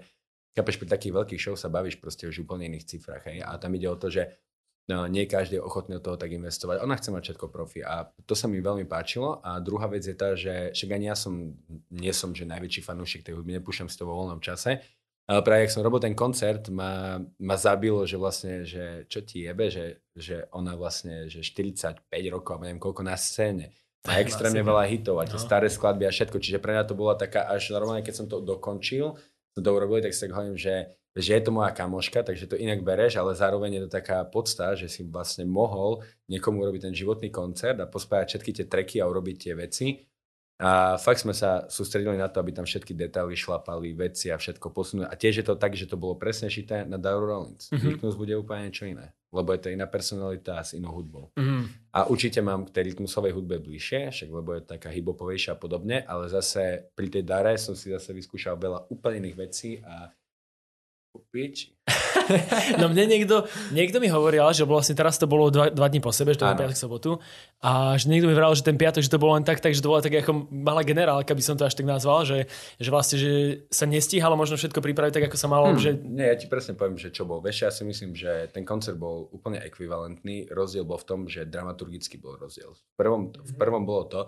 Chápeš, 0.57 0.81
pri 0.81 0.89
takých 0.89 1.13
veľkých 1.13 1.43
show 1.43 1.53
sa 1.53 1.69
bavíš 1.69 2.01
proste 2.01 2.25
už 2.25 2.49
úplne 2.49 2.65
iných 2.73 2.89
cifrách, 2.89 3.29
hej? 3.29 3.45
A 3.45 3.61
tam 3.61 3.77
ide 3.77 3.93
o 3.93 4.01
to, 4.01 4.09
že 4.09 4.41
no, 4.89 5.07
nie 5.07 5.27
každý 5.27 5.59
je 5.59 5.67
ochotný 5.67 5.99
do 5.99 6.03
toho 6.03 6.17
tak 6.17 6.31
investovať. 6.33 6.83
Ona 6.83 6.99
chce 6.99 7.11
mať 7.11 7.23
všetko 7.31 7.47
profi 7.51 7.83
a 7.83 8.07
to 8.27 8.35
sa 8.39 8.47
mi 8.47 8.63
veľmi 8.63 8.87
páčilo. 8.87 9.43
A 9.43 9.59
druhá 9.59 9.91
vec 9.91 10.07
je 10.07 10.17
tá, 10.17 10.39
že 10.39 10.71
však 10.75 10.91
ani 10.95 11.07
ja 11.11 11.17
som, 11.19 11.55
nie 11.91 12.13
som 12.15 12.31
že 12.35 12.47
najväčší 12.47 12.81
fanúšik 12.87 13.27
tej 13.27 13.39
hudby, 13.39 13.59
nepúšťam 13.59 13.91
si 13.91 13.99
to 13.99 14.07
vo 14.07 14.19
voľnom 14.19 14.39
čase. 14.39 14.83
Ale 15.27 15.43
práve, 15.43 15.67
ak 15.67 15.75
som 15.75 15.83
robil 15.83 15.99
ten 15.99 16.15
koncert, 16.15 16.71
ma, 16.71 17.19
ma 17.19 17.57
zabilo, 17.59 18.07
že 18.07 18.15
vlastne, 18.15 18.63
že 18.63 19.11
čo 19.11 19.27
ti 19.27 19.43
jebe, 19.43 19.67
že, 19.75 20.07
že 20.15 20.47
ona 20.55 20.79
vlastne, 20.79 21.27
že 21.27 21.43
45 21.43 22.07
rokov, 22.31 22.63
neviem 22.63 22.79
koľko 22.79 23.03
na 23.03 23.19
scéne. 23.19 23.75
A 24.07 24.23
extrémne 24.23 24.63
veľa 24.63 24.87
hitov 24.87 25.19
a 25.19 25.27
tie 25.27 25.35
no. 25.35 25.43
staré 25.43 25.67
skladby 25.67 26.07
a 26.07 26.15
všetko. 26.15 26.39
Čiže 26.39 26.63
pre 26.63 26.79
mňa 26.79 26.87
to 26.87 26.95
bola 26.95 27.19
taká, 27.19 27.51
až 27.51 27.75
normálne, 27.75 28.07
keď 28.07 28.15
som 28.23 28.27
to 28.31 28.39
dokončil, 28.39 29.19
som 29.51 29.63
to 29.67 29.71
urobil, 29.75 29.99
tak 29.99 30.15
si 30.15 30.23
tak 30.23 30.31
hovorím, 30.31 30.55
že 30.55 30.95
že 31.17 31.33
je 31.33 31.43
to 31.43 31.49
moja 31.49 31.73
kamoška, 31.73 32.21
takže 32.21 32.45
to 32.45 32.61
inak 32.61 32.85
bereš, 32.85 33.17
ale 33.17 33.33
zároveň 33.33 33.81
je 33.81 33.83
to 33.89 33.91
taká 33.97 34.21
podsta, 34.29 34.77
že 34.77 34.93
si 34.93 35.01
vlastne 35.01 35.49
mohol 35.49 36.05
niekomu 36.29 36.61
urobiť 36.61 36.93
ten 36.93 36.95
životný 36.95 37.33
koncert 37.33 37.81
a 37.81 37.89
pospájať 37.89 38.37
všetky 38.37 38.51
tie 38.53 38.67
treky 38.69 38.97
a 39.01 39.09
urobiť 39.09 39.37
tie 39.41 39.53
veci. 39.57 40.05
A 40.57 40.97
fakt 40.97 41.21
sme 41.21 41.37
sa 41.37 41.69
sústredili 41.69 42.17
na 42.17 42.33
to, 42.33 42.41
aby 42.41 42.49
tam 42.49 42.65
všetky 42.65 42.97
detaily 42.97 43.37
šlapali, 43.37 43.93
veci 43.93 44.33
a 44.33 44.41
všetko 44.41 44.73
posunuli. 44.73 45.05
A 45.05 45.13
tiež 45.13 45.45
je 45.45 45.47
to 45.53 45.61
tak, 45.61 45.77
že 45.77 45.85
to 45.85 46.01
bolo 46.01 46.17
presne 46.17 46.49
šité 46.49 46.89
na 46.89 46.97
Daru 46.97 47.29
Rollins. 47.29 47.69
Mm-hmm. 47.69 48.01
Rytmus 48.01 48.17
bude 48.17 48.33
úplne 48.41 48.73
niečo 48.73 48.89
iné, 48.89 49.13
lebo 49.37 49.53
je 49.53 49.61
to 49.61 49.69
iná 49.69 49.85
personalita 49.85 50.65
s 50.65 50.73
inou 50.73 50.97
hudbou. 50.97 51.29
Mm-hmm. 51.37 51.93
A 51.93 52.09
určite 52.09 52.41
mám 52.41 52.65
k 52.65 52.73
tej 52.73 52.93
rytmusovej 52.93 53.37
hudbe 53.37 53.61
bližšie, 53.61 54.09
však 54.09 54.29
lebo 54.33 54.57
je 54.57 54.65
taká 54.65 54.89
hibopovejšia 54.89 55.57
a 55.57 55.61
podobne, 55.61 56.01
ale 56.09 56.33
zase 56.33 56.89
pri 56.97 57.13
tej 57.13 57.29
Dare 57.29 57.61
som 57.61 57.77
si 57.77 57.93
zase 57.93 58.17
vyskúšal 58.17 58.57
veľa 58.57 58.89
úplne 58.89 59.29
iných 59.29 59.37
vecí 59.37 59.85
a 59.85 60.09
piči. 61.31 61.77
no 62.81 62.91
mne 62.91 63.07
niekto, 63.07 63.47
niekto 63.71 64.03
mi 64.03 64.11
hovoril, 64.11 64.43
že 64.51 64.67
vlastne 64.67 64.99
teraz 64.99 65.15
to 65.17 65.31
bolo 65.31 65.49
dva, 65.51 65.71
dva 65.71 65.87
dní 65.87 66.03
po 66.03 66.11
sebe, 66.11 66.35
že 66.35 66.43
to 66.43 66.47
bolo 66.51 66.59
piatok, 66.59 66.79
sobotu. 66.79 67.11
A 67.63 67.95
že 67.95 68.11
niekto 68.11 68.27
mi 68.27 68.35
vral, 68.35 68.51
že 68.59 68.67
ten 68.67 68.75
piatok, 68.75 69.03
že 69.03 69.13
to 69.13 69.23
bolo 69.23 69.39
len 69.39 69.47
tak, 69.47 69.63
že 69.63 69.79
to 69.79 69.91
bola 69.91 70.03
tak 70.03 70.19
ako 70.19 70.51
malá 70.51 70.83
generálka, 70.83 71.31
by 71.31 71.43
som 71.45 71.55
to 71.55 71.63
až 71.63 71.79
tak 71.79 71.87
nazval, 71.87 72.27
že, 72.27 72.51
že 72.83 72.89
vlastne, 72.91 73.17
že 73.23 73.33
sa 73.71 73.87
nestíhalo 73.87 74.35
možno 74.35 74.59
všetko 74.59 74.83
pripraviť 74.83 75.13
tak, 75.15 75.27
ako 75.31 75.37
sa 75.39 75.49
malo. 75.49 75.71
Hmm, 75.71 75.79
že... 75.79 75.95
Nie, 76.03 76.35
ja 76.35 76.37
ti 76.37 76.51
presne 76.51 76.75
poviem, 76.75 76.99
že 76.99 77.15
čo 77.15 77.23
bol. 77.23 77.39
Vieš, 77.39 77.59
ja 77.63 77.71
si 77.71 77.87
myslím, 77.87 78.19
že 78.19 78.51
ten 78.51 78.67
koncert 78.67 78.99
bol 78.99 79.31
úplne 79.31 79.63
ekvivalentný. 79.63 80.51
Rozdiel 80.51 80.83
bol 80.83 80.99
v 80.99 81.07
tom, 81.07 81.21
že 81.31 81.47
dramaturgicky 81.47 82.19
bol 82.19 82.35
rozdiel. 82.35 82.75
V 82.75 82.95
prvom, 82.99 83.31
v 83.31 83.53
prvom 83.55 83.87
bolo 83.87 84.05
to, 84.11 84.21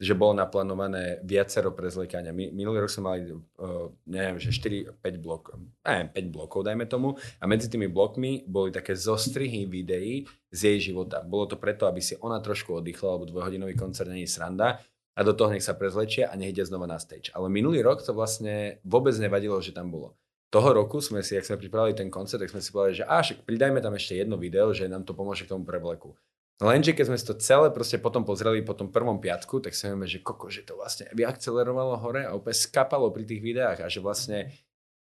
že 0.00 0.16
bolo 0.16 0.32
naplánované 0.32 1.20
viacero 1.20 1.76
prezliekania. 1.76 2.32
Minulý 2.32 2.80
rok 2.80 2.88
sme 2.88 3.02
mali, 3.04 3.20
uh, 3.36 3.92
neviem, 4.08 4.40
že 4.40 4.48
4-5 4.48 4.96
blok, 5.20 5.52
neviem, 5.84 6.08
5 6.08 6.34
blokov, 6.34 6.64
dajme 6.64 6.88
tomu, 6.88 7.20
a 7.36 7.44
medzi 7.44 7.68
tými 7.68 7.92
blokmi 7.92 8.48
boli 8.48 8.72
také 8.72 8.96
zostrihy 8.96 9.68
videí 9.68 10.24
z 10.48 10.60
jej 10.72 10.90
života. 10.90 11.20
Bolo 11.20 11.52
to 11.52 11.60
preto, 11.60 11.84
aby 11.84 12.00
si 12.00 12.16
ona 12.16 12.40
trošku 12.40 12.80
oddychla, 12.80 13.20
lebo 13.20 13.28
dvojhodinový 13.28 13.76
koncert 13.76 14.08
není 14.08 14.24
sranda, 14.24 14.80
a 15.16 15.20
do 15.20 15.36
toho 15.36 15.52
nech 15.52 15.60
sa 15.60 15.76
prezlečia 15.76 16.32
a 16.32 16.38
nech 16.38 16.56
ide 16.56 16.64
znova 16.64 16.88
na 16.88 16.96
stage. 16.96 17.28
Ale 17.36 17.52
minulý 17.52 17.84
rok 17.84 18.00
to 18.00 18.16
vlastne 18.16 18.80
vôbec 18.88 19.12
nevadilo, 19.20 19.60
že 19.60 19.76
tam 19.76 19.92
bolo. 19.92 20.16
Toho 20.50 20.72
roku 20.74 20.98
sme 20.98 21.22
si, 21.22 21.36
ak 21.38 21.46
sme 21.46 21.60
pripravili 21.60 21.94
ten 21.94 22.08
koncert, 22.10 22.42
tak 22.42 22.50
sme 22.50 22.64
si 22.64 22.72
povedali, 22.72 22.98
že 22.98 23.06
a 23.06 23.22
pridajme 23.22 23.78
tam 23.78 23.94
ešte 23.94 24.18
jedno 24.18 24.34
video, 24.34 24.72
že 24.74 24.90
nám 24.90 25.06
to 25.06 25.14
pomôže 25.14 25.46
k 25.46 25.52
tomu 25.52 25.62
prevleku. 25.62 26.16
Lenže 26.60 26.92
keď 26.92 27.04
sme 27.08 27.16
si 27.16 27.24
to 27.24 27.40
celé 27.40 27.72
proste 27.72 27.96
potom 27.96 28.20
pozreli 28.20 28.60
po 28.60 28.76
tom 28.76 28.92
prvom 28.92 29.16
piatku, 29.16 29.64
tak 29.64 29.72
si 29.72 29.88
vieme, 29.88 30.04
že 30.04 30.20
koko, 30.20 30.52
že 30.52 30.68
to 30.68 30.76
vlastne 30.76 31.08
vyakcelerovalo 31.16 31.96
hore 31.96 32.28
a 32.28 32.36
úplne 32.36 32.52
skapalo 32.52 33.08
pri 33.08 33.24
tých 33.24 33.40
videách 33.40 33.78
a 33.80 33.88
že 33.88 34.04
vlastne 34.04 34.52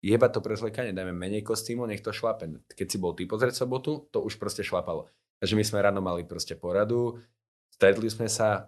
jeba 0.03 0.27
to 0.27 0.43
prezlekanie, 0.43 0.91
dajme 0.91 1.15
menej 1.15 1.47
kostýmov, 1.47 1.87
nech 1.87 2.03
to 2.03 2.11
šlape. 2.11 2.51
Keď 2.75 2.87
si 2.91 2.97
bol 2.99 3.15
ty 3.15 3.23
pozrieť 3.23 3.63
sobotu, 3.63 4.11
to 4.11 4.19
už 4.19 4.35
proste 4.35 4.67
šlapalo. 4.67 5.07
Takže 5.39 5.55
my 5.55 5.63
sme 5.63 5.79
ráno 5.79 6.03
mali 6.03 6.27
proste 6.27 6.59
poradu, 6.59 7.15
stretli 7.71 8.11
sme 8.11 8.27
sa, 8.27 8.67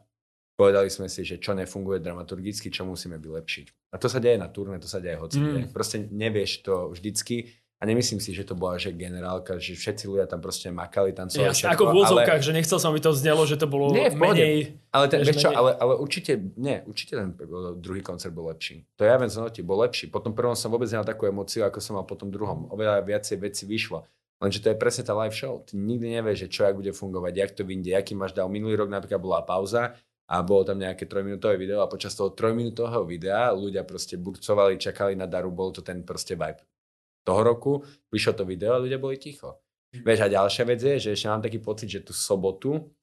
povedali 0.56 0.88
sme 0.88 1.12
si, 1.12 1.28
že 1.28 1.36
čo 1.36 1.52
nefunguje 1.52 2.00
dramaturgicky, 2.00 2.72
čo 2.72 2.88
musíme 2.88 3.20
vylepšiť. 3.20 3.92
A 3.92 4.00
to 4.00 4.08
sa 4.08 4.24
deje 4.24 4.40
na 4.40 4.48
turné, 4.48 4.80
to 4.80 4.88
sa 4.88 5.04
deje 5.04 5.20
hoci. 5.20 5.38
Mm. 5.42 5.76
Proste 5.76 6.08
nevieš 6.08 6.64
to 6.64 6.96
vždycky, 6.96 7.59
a 7.80 7.88
nemyslím 7.88 8.20
si, 8.20 8.36
že 8.36 8.44
to 8.44 8.60
bola 8.60 8.76
že 8.76 8.92
generálka, 8.92 9.56
že 9.56 9.72
všetci 9.72 10.12
ľudia 10.12 10.28
tam 10.28 10.44
proste 10.44 10.68
makali, 10.68 11.16
tancovali. 11.16 11.56
Jasne, 11.56 11.72
ako 11.72 11.84
v 11.88 11.92
úvodzovkách, 11.96 12.40
ale... 12.44 12.48
že 12.48 12.52
nechcel 12.52 12.76
som, 12.76 12.92
aby 12.92 13.00
to 13.00 13.16
znelo, 13.16 13.48
že 13.48 13.56
to 13.56 13.72
bolo 13.72 13.96
nie, 13.96 14.12
v 14.12 14.20
menej... 14.20 14.56
Ale, 14.92 15.08
ten, 15.08 15.24
vieš 15.24 15.48
čo, 15.48 15.50
ale, 15.56 15.80
ale 15.80 15.96
určite, 15.96 16.36
nie, 16.60 16.84
určite 16.84 17.16
ten 17.16 17.32
druhý 17.80 18.04
koncert 18.04 18.36
bol 18.36 18.52
lepší. 18.52 18.84
To 19.00 19.08
ja 19.08 19.16
viem 19.16 19.32
znoti, 19.32 19.64
bol 19.64 19.80
lepší. 19.80 20.12
Potom 20.12 20.36
prvom 20.36 20.60
som 20.60 20.68
vôbec 20.68 20.92
nemal 20.92 21.08
takú 21.08 21.24
emociu, 21.32 21.64
ako 21.64 21.80
som 21.80 21.96
mal 21.96 22.04
potom 22.04 22.28
druhom. 22.28 22.68
Oveľa 22.68 23.00
viacej 23.00 23.40
veci 23.40 23.64
vyšlo. 23.64 24.04
Lenže 24.44 24.60
to 24.60 24.68
je 24.72 24.76
presne 24.76 25.08
tá 25.08 25.16
live 25.16 25.36
show. 25.36 25.64
Ty 25.64 25.80
nikdy 25.80 26.20
nevieš, 26.20 26.38
že 26.44 26.48
čo, 26.52 26.60
jak 26.68 26.76
bude 26.76 26.92
fungovať, 26.92 27.32
jak 27.32 27.52
to 27.56 27.64
vyjde, 27.64 27.96
aký 27.96 28.12
máš 28.12 28.36
dal. 28.36 28.52
Minulý 28.52 28.76
rok 28.76 28.92
napríklad 28.92 29.24
bola 29.24 29.40
pauza 29.48 29.96
a 30.28 30.36
bolo 30.44 30.68
tam 30.68 30.84
nejaké 30.84 31.08
trojminútové 31.08 31.56
video 31.56 31.80
a 31.80 31.88
počas 31.88 32.12
toho 32.12 32.36
trojminútového 32.36 33.08
videa 33.08 33.56
ľudia 33.56 33.88
proste 33.88 34.20
burcovali, 34.20 34.76
čakali 34.76 35.16
na 35.16 35.28
daru, 35.28 35.48
bol 35.52 35.72
to 35.72 35.80
ten 35.80 36.04
proste 36.04 36.36
vibe 36.36 36.60
toho 37.24 37.42
roku, 37.44 37.72
vyšlo 38.12 38.34
to 38.34 38.44
video 38.48 38.76
a 38.76 38.84
ľudia 38.84 39.02
boli 39.02 39.20
ticho. 39.20 39.60
Mm. 39.96 40.06
Vieš, 40.06 40.20
a 40.26 40.28
ďalšia 40.30 40.64
vec 40.70 40.80
je, 40.80 40.96
že 41.02 41.10
ešte 41.18 41.28
mám 41.28 41.42
taký 41.42 41.60
pocit, 41.60 41.90
že 41.90 42.06
tú 42.06 42.14
sobotu, 42.14 42.94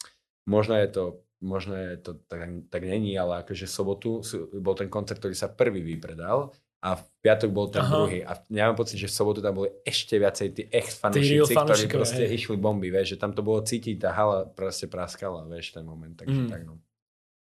možno 0.46 0.78
je 0.78 0.88
to, 0.88 1.04
možno 1.42 1.74
je 1.74 1.98
to 1.98 2.10
tak, 2.30 2.46
tak 2.70 2.82
není, 2.86 3.18
ale 3.18 3.42
akože 3.42 3.66
sobotu 3.66 4.22
bol 4.62 4.78
ten 4.78 4.86
koncert, 4.86 5.18
ktorý 5.18 5.34
sa 5.34 5.50
prvý 5.50 5.82
vypredal 5.82 6.54
a 6.86 6.94
v 6.94 7.02
piatok 7.18 7.50
bol 7.50 7.66
ten 7.66 7.82
Aha. 7.82 7.90
druhý. 7.90 8.20
A 8.22 8.38
ja 8.52 8.70
mám 8.70 8.78
pocit, 8.78 9.00
že 9.00 9.10
v 9.10 9.16
sobotu 9.18 9.42
tam 9.42 9.58
boli 9.58 9.74
ešte 9.82 10.14
viacej 10.22 10.48
tí 10.54 10.62
ex 10.70 10.94
fanúšici, 11.02 11.52
ktorí 11.52 11.84
proste 11.90 12.24
hej. 12.24 12.38
išli 12.38 12.54
bomby, 12.54 12.94
vieš, 12.94 13.16
že 13.16 13.20
tam 13.20 13.34
to 13.34 13.42
bolo 13.42 13.58
cítiť, 13.64 13.98
tá 13.98 14.14
hala 14.14 14.46
proste 14.46 14.86
praskala, 14.86 15.42
vieš, 15.50 15.74
ten 15.74 15.82
moment, 15.82 16.14
takže 16.14 16.46
mm. 16.46 16.50
tak 16.52 16.62
no. 16.62 16.78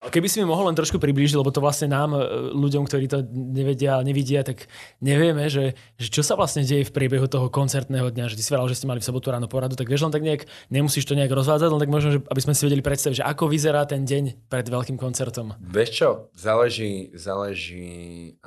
Keby 0.06 0.28
si 0.30 0.38
mi 0.38 0.46
mohol 0.46 0.70
len 0.70 0.78
trošku 0.78 1.02
priblížiť, 1.02 1.40
lebo 1.40 1.50
to 1.50 1.64
vlastne 1.64 1.90
nám, 1.90 2.14
e, 2.14 2.22
ľuďom, 2.54 2.86
ktorí 2.86 3.10
to 3.10 3.26
nevedia, 3.32 3.98
nevidia, 4.06 4.46
tak 4.46 4.70
nevieme, 5.02 5.50
že, 5.50 5.74
že 5.98 6.08
čo 6.14 6.22
sa 6.22 6.38
vlastne 6.38 6.62
deje 6.62 6.86
v 6.86 6.94
priebehu 6.94 7.26
toho 7.26 7.50
koncertného 7.50 8.14
dňa, 8.14 8.30
že 8.30 8.38
ty 8.38 8.44
si 8.46 8.54
vedel, 8.54 8.70
že 8.70 8.78
ste 8.78 8.90
mali 8.92 9.02
v 9.02 9.08
sobotu 9.08 9.34
ráno 9.34 9.50
poradu, 9.50 9.74
tak 9.74 9.90
vieš 9.90 10.06
len 10.06 10.14
tak 10.14 10.22
nejak, 10.22 10.46
nemusíš 10.70 11.10
to 11.10 11.18
nejak 11.18 11.34
rozvádzať, 11.34 11.70
len 11.74 11.82
tak 11.82 11.90
možno, 11.90 12.10
že 12.14 12.20
aby 12.22 12.42
sme 12.44 12.54
si 12.54 12.62
vedeli 12.70 12.84
predstaviť, 12.86 13.18
že 13.24 13.26
ako 13.26 13.50
vyzerá 13.50 13.82
ten 13.90 14.06
deň 14.06 14.46
pred 14.46 14.68
veľkým 14.70 14.98
koncertom. 15.02 15.58
Vieš 15.58 15.90
čo, 15.90 16.10
záleží, 16.38 17.10
záleží 17.18 18.38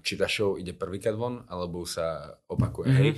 či 0.00 0.12
tá 0.16 0.26
show 0.26 0.56
ide 0.56 0.72
prvýkrát 0.72 1.14
von, 1.14 1.44
alebo 1.46 1.84
sa 1.84 2.40
opakuje. 2.48 2.88
Mm-hmm. 2.88 3.04
Hej. 3.04 3.10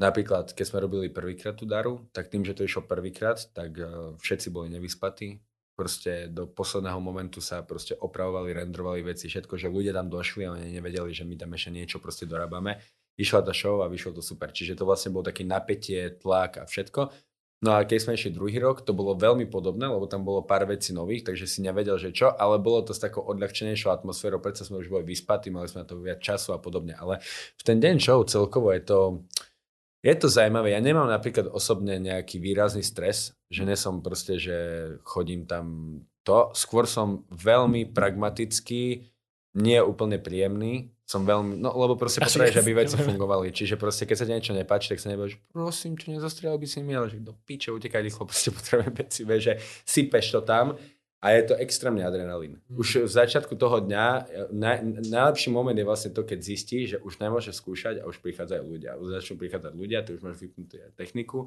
Napríklad, 0.00 0.56
keď 0.56 0.64
sme 0.66 0.82
robili 0.82 1.06
prvýkrát 1.12 1.54
tú 1.54 1.68
daru, 1.68 2.10
tak 2.10 2.26
tým, 2.26 2.42
že 2.42 2.56
to 2.58 2.66
išlo 2.66 2.88
prvýkrát, 2.88 3.38
tak 3.54 3.78
e, 3.78 4.16
všetci 4.18 4.50
boli 4.50 4.66
nevyspatí, 4.72 5.38
proste 5.72 6.28
do 6.28 6.46
posledného 6.46 7.00
momentu 7.00 7.40
sa 7.40 7.64
proste 7.64 7.96
opravovali, 7.96 8.52
rendrovali 8.52 9.00
veci, 9.02 9.26
všetko, 9.26 9.56
že 9.56 9.72
ľudia 9.72 9.96
tam 9.96 10.12
došli 10.12 10.44
a 10.44 10.54
oni 10.54 10.72
nevedeli, 10.72 11.10
že 11.12 11.24
my 11.24 11.34
tam 11.40 11.56
ešte 11.56 11.70
niečo 11.72 11.98
proste 11.98 12.28
dorábame. 12.28 12.80
Išla 13.16 13.44
tá 13.44 13.52
show 13.52 13.84
a 13.84 13.92
vyšlo 13.92 14.16
to 14.16 14.22
super. 14.24 14.52
Čiže 14.52 14.80
to 14.80 14.88
vlastne 14.88 15.12
bol 15.12 15.20
taký 15.20 15.44
napätie, 15.44 16.16
tlak 16.16 16.60
a 16.60 16.64
všetko. 16.64 17.12
No 17.62 17.78
a 17.78 17.86
keď 17.86 17.98
sme 18.02 18.18
išli 18.18 18.34
druhý 18.34 18.58
rok, 18.58 18.82
to 18.82 18.90
bolo 18.90 19.14
veľmi 19.14 19.46
podobné, 19.46 19.86
lebo 19.86 20.10
tam 20.10 20.26
bolo 20.26 20.42
pár 20.42 20.66
vecí 20.66 20.90
nových, 20.90 21.22
takže 21.22 21.46
si 21.46 21.62
nevedel, 21.62 21.94
že 21.94 22.10
čo, 22.10 22.34
ale 22.34 22.58
bolo 22.58 22.82
to 22.82 22.90
s 22.90 22.98
takou 22.98 23.22
odľahčenejšou 23.22 23.94
atmosférou, 23.94 24.42
predsa 24.42 24.66
sme 24.66 24.82
už 24.82 24.90
boli 24.90 25.06
vyspatí, 25.06 25.54
mali 25.54 25.70
sme 25.70 25.86
na 25.86 25.88
to 25.88 25.94
viac 26.02 26.18
času 26.18 26.54
a 26.54 26.58
podobne. 26.58 26.98
Ale 26.98 27.22
v 27.54 27.62
ten 27.62 27.78
deň 27.78 28.02
show 28.02 28.18
celkovo 28.26 28.74
je 28.74 28.82
to, 28.82 28.98
je 30.02 30.14
to 30.18 30.26
zaujímavé. 30.26 30.74
Ja 30.74 30.82
nemám 30.82 31.06
napríklad 31.06 31.46
osobne 31.46 31.96
nejaký 32.02 32.42
výrazný 32.42 32.82
stres, 32.82 33.38
že 33.46 33.62
nesom 33.62 34.02
proste, 34.02 34.36
že 34.36 34.56
chodím 35.06 35.46
tam 35.46 35.98
to. 36.26 36.50
Skôr 36.58 36.90
som 36.90 37.22
veľmi 37.30 37.94
pragmatický, 37.94 39.06
nie 39.62 39.78
úplne 39.78 40.18
príjemný. 40.18 40.90
Som 41.06 41.28
veľmi, 41.28 41.60
no 41.60 41.76
lebo 41.76 41.94
proste 41.94 42.24
potrebuješ, 42.24 42.56
aby 42.62 42.72
veci 42.72 42.96
fungovali. 42.96 43.52
Čiže 43.52 43.76
proste, 43.76 44.08
keď 44.08 44.16
sa 44.16 44.24
ti 44.24 44.32
niečo 44.32 44.56
nepáči, 44.56 44.96
tak 44.96 45.02
sa 45.02 45.12
nebude, 45.12 45.36
že 45.36 45.38
prosím, 45.52 45.92
čo 46.00 46.08
nezostrel 46.08 46.56
by 46.56 46.64
si 46.64 46.80
mi, 46.80 46.96
ale 46.96 47.12
že 47.12 47.20
do 47.20 47.36
piče, 47.36 47.68
utekaj 47.68 48.00
rýchlo, 48.00 48.24
proste 48.24 48.48
potrebujem 48.48 48.94
veci, 48.96 49.20
vieš, 49.28 49.42
že 49.44 49.54
sypeš 49.84 50.26
to 50.32 50.40
tam 50.40 50.72
a 51.22 51.26
je 51.38 51.42
to 51.46 51.54
extrémny 51.54 52.02
adrenalín. 52.02 52.58
Mm. 52.66 52.82
Už 52.82 53.06
v 53.06 53.12
začiatku 53.14 53.54
toho 53.54 53.78
dňa, 53.78 54.06
naj, 54.50 55.06
najlepší 55.06 55.54
moment 55.54 55.78
je 55.78 55.86
vlastne 55.86 56.10
to, 56.10 56.26
keď 56.26 56.38
zistíš, 56.42 56.84
že 56.90 56.98
už 56.98 57.22
nemôže 57.22 57.54
skúšať 57.54 58.02
a 58.02 58.10
už 58.10 58.18
prichádzajú 58.18 58.62
ľudia. 58.66 58.98
Už 58.98 59.14
začnú 59.22 59.38
prichádzať 59.38 59.72
ľudia, 59.78 60.02
ty 60.02 60.18
už 60.18 60.20
máš 60.26 60.42
vypnutú 60.42 60.82
techniku, 60.98 61.46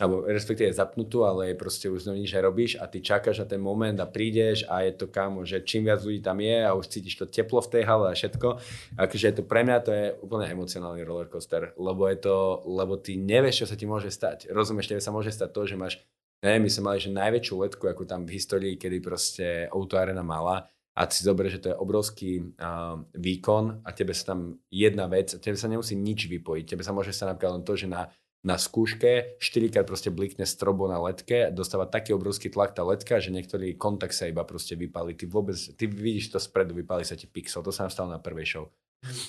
alebo 0.00 0.24
respektíve 0.24 0.72
zapnutú, 0.72 1.28
ale 1.28 1.52
proste 1.52 1.92
už 1.92 2.08
nič 2.16 2.32
robíš 2.32 2.80
a 2.80 2.88
ty 2.88 3.04
čakáš 3.04 3.44
na 3.44 3.46
ten 3.46 3.60
moment 3.60 4.00
a 4.00 4.08
prídeš 4.08 4.64
a 4.64 4.80
je 4.88 4.96
to 4.96 5.12
kamo, 5.12 5.44
že 5.44 5.60
čím 5.60 5.84
viac 5.84 6.00
ľudí 6.00 6.24
tam 6.24 6.40
je 6.40 6.64
a 6.64 6.72
už 6.72 6.88
cítiš 6.88 7.20
to 7.20 7.28
teplo 7.28 7.60
v 7.60 7.68
tej 7.68 7.82
hale 7.84 8.08
a 8.08 8.16
všetko. 8.16 8.48
Akože 8.96 9.24
je 9.28 9.34
to 9.36 9.44
pre 9.44 9.60
mňa 9.68 9.76
to 9.84 9.92
je 9.92 10.06
úplne 10.24 10.48
emocionálny 10.48 11.04
rollercoaster, 11.04 11.76
lebo 11.76 12.08
je 12.08 12.16
to, 12.16 12.64
lebo 12.64 12.96
ty 12.96 13.20
nevieš, 13.20 13.62
čo 13.62 13.66
sa 13.68 13.76
ti 13.76 13.84
môže 13.84 14.08
stať. 14.08 14.48
Rozumieš, 14.48 14.88
tebe 14.88 15.04
sa 15.04 15.12
môže 15.12 15.28
stať 15.28 15.52
to, 15.52 15.62
že 15.68 15.76
máš 15.76 16.00
Ne, 16.42 16.58
my 16.58 16.66
sme 16.66 16.90
mali 16.90 16.98
že 16.98 17.14
najväčšiu 17.14 17.54
letku, 17.54 17.86
ako 17.86 18.02
tam 18.02 18.26
v 18.26 18.34
histórii, 18.34 18.74
kedy 18.74 18.98
proste 18.98 19.70
Auto 19.70 19.94
Arena 19.94 20.26
mala 20.26 20.66
a 20.92 21.06
si 21.06 21.22
zober, 21.22 21.46
že 21.46 21.62
to 21.62 21.70
je 21.70 21.78
obrovský 21.78 22.42
uh, 22.58 22.98
výkon 23.14 23.86
a 23.86 23.94
tebe 23.94 24.10
sa 24.10 24.34
tam 24.34 24.58
jedna 24.66 25.06
vec, 25.06 25.38
tebe 25.38 25.54
sa 25.54 25.70
nemusí 25.70 25.94
nič 25.94 26.26
vypojiť. 26.26 26.64
Tebe 26.66 26.82
sa 26.82 26.90
môže 26.90 27.14
stať 27.14 27.32
napríklad 27.32 27.62
len 27.62 27.64
to, 27.64 27.78
že 27.78 27.86
na, 27.86 28.10
na 28.42 28.58
skúške 28.58 29.38
4 29.38 29.72
krát 29.72 29.86
proste 29.86 30.10
blikne 30.10 30.42
strobo 30.42 30.90
na 30.90 30.98
letke, 30.98 31.54
dostáva 31.54 31.86
taký 31.86 32.10
obrovský 32.10 32.50
tlak 32.50 32.74
tá 32.74 32.82
letka, 32.82 33.22
že 33.22 33.30
niektorý 33.30 33.78
kontakt 33.78 34.12
sa 34.12 34.26
iba 34.26 34.42
proste 34.42 34.74
vypali. 34.74 35.14
Ty 35.14 35.30
vôbec, 35.30 35.54
ty 35.54 35.86
vidíš 35.86 36.34
to 36.34 36.42
spredu, 36.42 36.74
vypali 36.74 37.06
sa 37.06 37.14
ti 37.14 37.30
pixel. 37.30 37.62
To 37.62 37.70
sa 37.70 37.86
nám 37.86 37.94
stalo 37.94 38.10
na 38.10 38.18
prvej 38.18 38.58
show. 38.58 38.64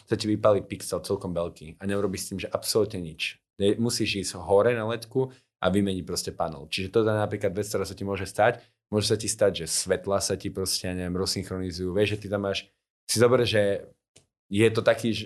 Sa 0.10 0.18
ti 0.18 0.26
vypali 0.26 0.66
pixel 0.66 0.98
celkom 1.06 1.30
veľký 1.30 1.78
a 1.78 1.84
neurobíš 1.86 2.22
s 2.26 2.30
tým, 2.34 2.40
že 2.42 2.50
absolútne 2.50 3.00
nič. 3.06 3.38
Musíš 3.78 4.18
ísť 4.18 4.42
hore 4.42 4.74
na 4.74 4.90
letku, 4.90 5.30
a 5.64 5.72
vymení 5.72 6.04
proste 6.04 6.36
panel. 6.36 6.68
Čiže 6.68 6.92
to 6.92 6.98
je 7.02 7.16
napríklad 7.16 7.56
vec, 7.56 7.64
ktorá 7.72 7.88
sa 7.88 7.96
ti 7.96 8.04
môže 8.04 8.28
stať. 8.28 8.60
Môže 8.92 9.16
sa 9.16 9.18
ti 9.18 9.32
stať, 9.32 9.64
že 9.64 9.66
svetla 9.72 10.20
sa 10.20 10.36
ti 10.36 10.52
proste, 10.52 10.92
neviem, 10.92 11.16
rozsynchronizujú. 11.16 11.96
Vieš, 11.96 12.20
že 12.20 12.20
ty 12.20 12.28
tam 12.28 12.44
máš, 12.44 12.68
si 13.08 13.16
zober, 13.16 13.48
že 13.48 13.88
je 14.52 14.68
to 14.68 14.84
taký, 14.84 15.16
že 15.16 15.26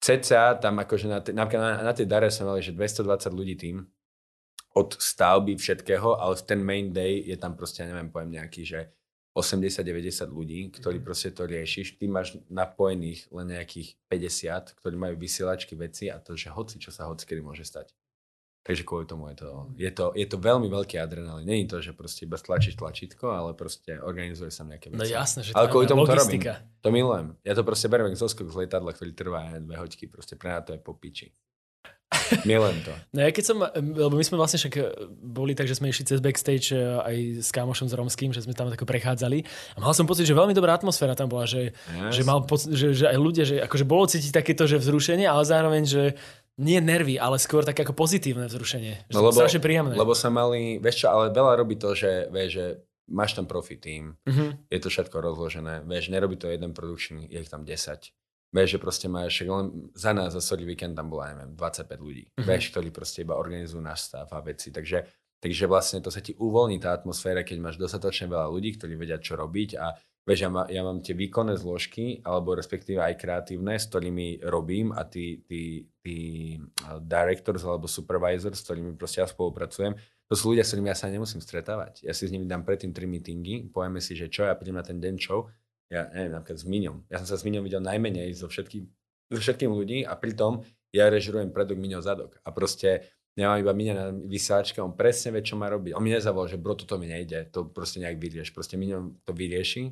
cca 0.00 0.56
tam 0.56 0.80
akože 0.80 1.06
na, 1.12 1.20
te, 1.20 1.36
napríklad 1.36 1.60
na, 1.60 1.72
na 1.84 1.92
tej 1.92 2.08
dare 2.08 2.32
sme 2.32 2.56
mali, 2.56 2.64
že 2.64 2.72
220 2.72 3.36
ľudí 3.36 3.54
tým 3.60 3.84
od 4.72 4.96
stavby 4.96 5.60
všetkého, 5.60 6.16
ale 6.16 6.40
v 6.40 6.46
ten 6.48 6.60
main 6.64 6.88
day 6.88 7.20
je 7.20 7.36
tam 7.36 7.52
proste, 7.52 7.84
neviem, 7.84 8.08
poviem 8.08 8.40
nejaký, 8.40 8.64
že 8.64 8.80
80-90 9.36 10.26
ľudí, 10.32 10.72
ktorí 10.74 10.98
mm. 10.98 11.06
proste 11.06 11.30
to 11.30 11.46
riešiš. 11.46 12.00
Ty 12.00 12.10
máš 12.10 12.34
napojených 12.50 13.30
len 13.30 13.54
nejakých 13.54 13.94
50, 14.10 14.74
ktorí 14.82 14.96
majú 14.98 15.14
vysielačky 15.20 15.78
veci 15.78 16.10
a 16.10 16.18
to, 16.18 16.34
že 16.34 16.50
hoci 16.50 16.82
čo 16.82 16.90
sa 16.90 17.06
hoci 17.06 17.28
kedy 17.28 17.38
môže 17.44 17.62
stať. 17.62 17.94
Takže 18.60 18.84
kvôli 18.84 19.08
tomu 19.08 19.32
je 19.32 19.40
to, 19.40 19.50
je 19.80 19.88
to, 19.88 20.06
je 20.12 20.26
to 20.28 20.36
veľmi 20.36 20.68
veľký 20.68 21.00
adrenalín. 21.00 21.48
Není 21.48 21.64
to, 21.64 21.80
že 21.80 21.96
proste 21.96 22.28
iba 22.28 22.36
stlačíš 22.36 22.76
tlačítko, 22.76 23.32
ale 23.32 23.56
proste 23.56 23.96
organizuje 23.96 24.52
sa 24.52 24.68
nejaké 24.68 24.92
no 24.92 25.00
veci. 25.00 25.16
No 25.16 25.16
jasné, 25.16 25.40
že 25.48 25.56
ale 25.56 25.72
kvôli 25.72 25.88
tomu 25.88 26.04
logistika. 26.04 26.60
to 26.60 26.68
robím. 26.68 26.84
To 26.84 26.88
milujem. 26.92 27.26
Ja 27.40 27.56
to 27.56 27.64
proste 27.64 27.88
beriem 27.88 28.12
zoskok 28.12 28.52
z 28.52 28.56
lietadla, 28.60 28.92
ktorý 28.92 29.16
trvá 29.16 29.56
dve 29.56 29.80
hoďky. 29.80 30.12
Proste 30.12 30.36
pre 30.36 30.52
to 30.60 30.76
je 30.76 30.80
po 30.80 30.92
piči. 30.92 31.32
Milujem 32.48 32.82
to. 32.82 32.92
No 33.14 33.22
ja 33.22 33.30
keď 33.30 33.44
som, 33.46 33.62
lebo 33.78 34.18
my 34.18 34.24
sme 34.26 34.34
vlastne 34.34 34.58
však 34.58 34.74
e, 34.74 34.82
boli 35.22 35.54
tak, 35.54 35.70
že 35.70 35.78
sme 35.78 35.94
išli 35.94 36.02
cez 36.10 36.18
backstage 36.18 36.74
e, 36.74 36.78
aj 36.78 37.16
s 37.38 37.50
kamošom 37.54 37.86
z 37.86 37.94
Romským, 37.94 38.34
že 38.34 38.42
sme 38.42 38.50
tam 38.50 38.66
tako 38.66 38.82
prechádzali 38.82 39.46
a 39.46 39.78
mal 39.78 39.94
som 39.94 40.10
pocit, 40.10 40.26
že 40.26 40.34
veľmi 40.34 40.50
dobrá 40.50 40.74
atmosféra 40.74 41.14
tam 41.14 41.30
bola, 41.30 41.46
že, 41.46 41.70
yes. 41.70 42.18
že, 42.18 42.22
mal 42.26 42.42
pocit, 42.42 42.74
že, 42.74 42.98
že 42.98 43.06
aj 43.06 43.18
ľudia, 43.18 43.44
že 43.46 43.62
akože 43.62 43.86
bolo 43.86 44.10
cítiť 44.10 44.34
takéto, 44.34 44.66
že 44.66 44.82
vzrušenie, 44.82 45.22
ale 45.22 45.42
zároveň, 45.46 45.82
že 45.86 46.02
nie 46.60 46.76
nervy, 46.84 47.16
ale 47.16 47.40
skôr 47.40 47.64
také 47.64 47.88
ako 47.88 47.96
pozitívne 47.96 48.44
vzrušenie. 48.44 49.08
Že 49.08 49.16
no 49.16 49.24
lebo, 49.24 49.40
strašne 49.40 49.64
príjemné. 49.64 49.96
Lebo 49.96 50.12
sa 50.12 50.28
mali, 50.28 50.76
vieš 50.76 51.02
čo, 51.02 51.06
ale 51.08 51.32
veľa 51.32 51.56
robí 51.56 51.80
to, 51.80 51.96
že, 51.96 52.28
vieš, 52.28 52.50
že 52.52 52.66
máš 53.08 53.32
tam 53.32 53.48
profi 53.48 53.80
tým, 53.80 54.14
uh-huh. 54.14 54.50
je 54.68 54.78
to 54.78 54.92
všetko 54.92 55.16
rozložené, 55.18 55.82
vieš, 55.88 56.12
nerobí 56.12 56.36
to 56.36 56.52
jeden 56.52 56.76
produkčný, 56.76 57.26
je 57.26 57.40
ich 57.40 57.50
tam 57.50 57.64
10. 57.64 58.12
Vieš, 58.50 58.68
že 58.76 58.78
proste 58.82 59.06
máš, 59.06 59.46
len 59.46 59.90
za 59.94 60.10
nás, 60.12 60.34
za 60.34 60.42
celý 60.42 60.74
víkend 60.74 60.98
tam 60.98 61.08
bola, 61.08 61.32
neviem, 61.32 61.56
25 61.56 61.96
ľudí, 61.96 62.24
uh-huh. 62.28 62.44
vieš, 62.44 62.70
ktorí 62.76 62.92
proste 62.92 63.24
iba 63.24 63.40
organizujú 63.40 63.80
náš 63.80 64.12
stav 64.12 64.28
a 64.30 64.40
veci, 64.44 64.68
takže, 64.68 65.08
takže 65.40 65.64
vlastne 65.64 65.98
to 66.04 66.12
sa 66.12 66.20
ti 66.20 66.36
uvoľní 66.36 66.76
tá 66.76 66.92
atmosféra, 66.92 67.40
keď 67.40 67.56
máš 67.56 67.76
dostatočne 67.80 68.28
veľa 68.28 68.52
ľudí, 68.52 68.76
ktorí 68.76 69.00
vedia, 69.00 69.16
čo 69.16 69.34
robiť 69.34 69.70
a 69.80 69.96
Vieš, 70.30 70.46
ja, 70.46 70.50
má, 70.54 70.62
ja 70.70 70.86
mám 70.86 71.02
tie 71.02 71.10
výkonné 71.10 71.58
zložky, 71.58 72.22
alebo 72.22 72.54
respektíve 72.54 73.02
aj 73.02 73.18
kreatívne, 73.18 73.74
s 73.74 73.90
ktorými 73.90 74.46
robím 74.46 74.94
a 74.94 75.02
tí, 75.02 75.42
tí, 75.42 75.90
tí 75.98 76.54
directors 77.02 77.66
alebo 77.66 77.90
supervisors, 77.90 78.62
s 78.62 78.66
ktorými 78.70 78.94
proste 78.94 79.18
ja 79.18 79.26
spolupracujem, 79.26 79.98
to 80.30 80.38
sú 80.38 80.54
ľudia, 80.54 80.62
s 80.62 80.70
ktorými 80.70 80.86
ja 80.86 80.94
sa 80.94 81.10
nemusím 81.10 81.42
stretávať. 81.42 82.06
Ja 82.06 82.14
si 82.14 82.30
s 82.30 82.30
nimi 82.30 82.46
dám 82.46 82.62
predtým 82.62 82.94
tri 82.94 83.10
meetingy, 83.10 83.74
povieme 83.74 83.98
si, 83.98 84.14
že 84.14 84.30
čo, 84.30 84.46
ja 84.46 84.54
prídem 84.54 84.78
na 84.78 84.86
ten 84.86 85.02
deň 85.02 85.18
show, 85.18 85.50
ja 85.90 86.06
neviem, 86.14 86.30
napríklad 86.30 86.62
s 86.62 86.66
Miňom. 86.70 86.96
Ja 87.10 87.18
som 87.18 87.26
sa 87.26 87.34
s 87.34 87.42
Miňom 87.42 87.66
videl 87.66 87.82
najmenej 87.82 88.30
zo 88.38 88.46
všetkým, 88.46 88.86
zo 89.34 89.40
všetkým 89.42 89.74
ľudí 89.74 90.06
a 90.06 90.14
pritom 90.14 90.62
ja 90.94 91.10
režirujem 91.10 91.50
predok 91.50 91.74
Miňo 91.74 92.06
zadok. 92.06 92.38
A 92.46 92.54
proste 92.54 93.10
ja 93.34 93.50
mám 93.50 93.58
iba 93.58 93.74
Miňa 93.74 93.94
na 93.98 94.06
vysielačke, 94.14 94.78
on 94.78 94.94
presne 94.94 95.34
vie, 95.34 95.42
čo 95.42 95.58
má 95.58 95.66
robiť. 95.66 95.90
On 95.98 96.02
mi 96.06 96.14
nezavolal, 96.14 96.46
že 96.46 96.62
bro, 96.62 96.78
toto 96.78 97.02
mi 97.02 97.10
nejde, 97.10 97.50
to 97.50 97.66
proste 97.66 97.98
nejak 97.98 98.14
vyrieš. 98.22 98.54
Proste 98.54 98.78
Miňo 98.78 99.18
to 99.26 99.34
vyrieši 99.34 99.90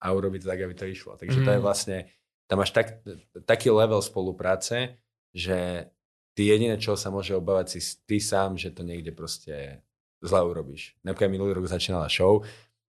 a 0.00 0.06
urobiť 0.12 0.44
to 0.44 0.50
tak, 0.52 0.60
aby 0.60 0.74
to 0.76 0.86
išlo. 0.86 1.16
Takže 1.16 1.40
mm. 1.40 1.44
to 1.44 1.50
je 1.50 1.60
mhm. 1.60 1.64
vlastne, 1.64 1.98
tam 2.46 2.62
máš 2.62 2.72
tak, 2.72 3.02
taký 3.48 3.72
level 3.72 4.00
spolupráce, 4.00 5.00
že 5.34 5.90
ty 6.36 6.52
jediné, 6.52 6.76
čo 6.76 6.94
sa 6.94 7.08
môže 7.08 7.32
obávať 7.32 7.76
si 7.76 7.80
ty 8.04 8.20
sám, 8.20 8.60
že 8.60 8.72
to 8.72 8.84
niekde 8.84 9.12
proste 9.16 9.80
zle 10.20 10.40
urobíš. 10.44 10.96
Napríklad 11.04 11.32
minulý 11.32 11.52
rok 11.56 11.68
začínala 11.68 12.08
show 12.08 12.44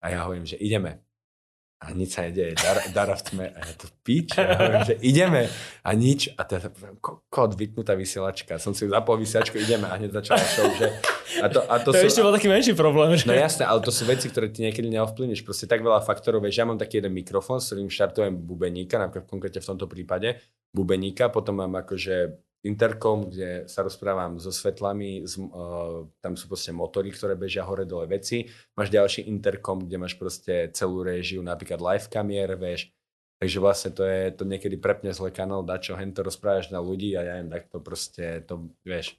a 0.03 0.11
ja 0.11 0.23
hovorím, 0.27 0.47
že 0.47 0.59
ideme. 0.59 1.03
A 1.79 1.95
nič 1.95 2.19
sa 2.19 2.27
nedeje. 2.27 2.59
Dar, 2.59 2.83
dara 2.91 3.15
v 3.15 3.23
tme. 3.23 3.47
A 3.55 3.59
ja 3.63 3.75
to 3.79 3.87
pič. 4.03 4.35
Ja 4.35 4.59
hovorím, 4.59 4.83
že 4.83 4.97
ideme. 4.99 5.47
A 5.87 5.91
nič. 5.95 6.35
A 6.35 6.43
teda 6.43 6.75
kód 7.31 7.55
vypnutá 7.55 7.95
vysielačka. 7.95 8.59
Som 8.59 8.75
si 8.75 8.91
zapol 8.91 9.15
vysielačku, 9.23 9.63
ideme. 9.63 9.87
A 9.87 9.95
hneď 9.95 10.19
začala 10.19 10.43
show, 10.43 10.67
že... 10.75 10.91
A 11.39 11.47
to, 11.47 11.63
a 11.71 11.79
to, 11.79 11.95
to 11.95 12.03
sú, 12.03 12.11
ešte 12.11 12.25
bol 12.27 12.35
taký 12.35 12.51
menší 12.51 12.75
problém. 12.75 13.15
Že? 13.15 13.31
No 13.31 13.39
jasné, 13.39 13.63
ale 13.63 13.79
to 13.79 13.95
sú 13.95 14.11
veci, 14.11 14.27
ktoré 14.27 14.51
ty 14.51 14.67
niekedy 14.67 14.91
neovplyvneš. 14.91 15.47
Proste 15.47 15.71
tak 15.71 15.87
veľa 15.87 16.03
faktorov. 16.03 16.43
Vieš, 16.43 16.59
ja 16.59 16.67
mám 16.67 16.83
taký 16.83 16.99
jeden 16.99 17.15
mikrofón, 17.15 17.63
s 17.63 17.71
ktorým 17.71 17.87
štartujem 17.87 18.35
bubeníka, 18.35 18.99
napríklad 18.99 19.31
konkrétne 19.31 19.63
v 19.63 19.69
tomto 19.71 19.87
prípade 19.87 20.43
bubeníka, 20.75 21.33
potom 21.33 21.65
mám 21.65 21.81
akože 21.81 22.45
interkom, 22.67 23.31
kde 23.31 23.71
sa 23.71 23.87
rozprávam 23.87 24.43
so 24.43 24.51
svetlami, 24.51 25.23
z, 25.23 25.39
uh, 25.39 26.11
tam 26.19 26.35
sú 26.35 26.51
proste 26.51 26.75
motory, 26.75 27.15
ktoré 27.15 27.39
bežia 27.39 27.63
hore 27.63 27.87
dole 27.87 28.11
veci. 28.11 28.51
Máš 28.75 28.91
ďalší 28.91 29.31
interkom, 29.31 29.87
kde 29.87 29.97
máš 29.99 30.19
proste 30.19 30.75
celú 30.75 31.07
réžiu, 31.07 31.39
napríklad 31.45 31.79
live 31.79 32.07
kamier, 32.11 32.59
vieš. 32.59 32.91
Takže 33.39 33.59
vlastne 33.63 33.91
to 33.95 34.03
je, 34.03 34.35
to 34.35 34.43
niekedy 34.43 34.75
prepne 34.75 35.15
zle 35.15 35.31
kanál, 35.31 35.63
dačo, 35.63 35.95
hen 35.95 36.11
to 36.11 36.27
rozprávaš 36.27 36.75
na 36.75 36.83
ľudí 36.83 37.15
a 37.15 37.23
ja 37.23 37.35
jen 37.39 37.47
takto 37.47 37.79
proste, 37.79 38.43
to, 38.43 38.75
vieš, 38.83 39.15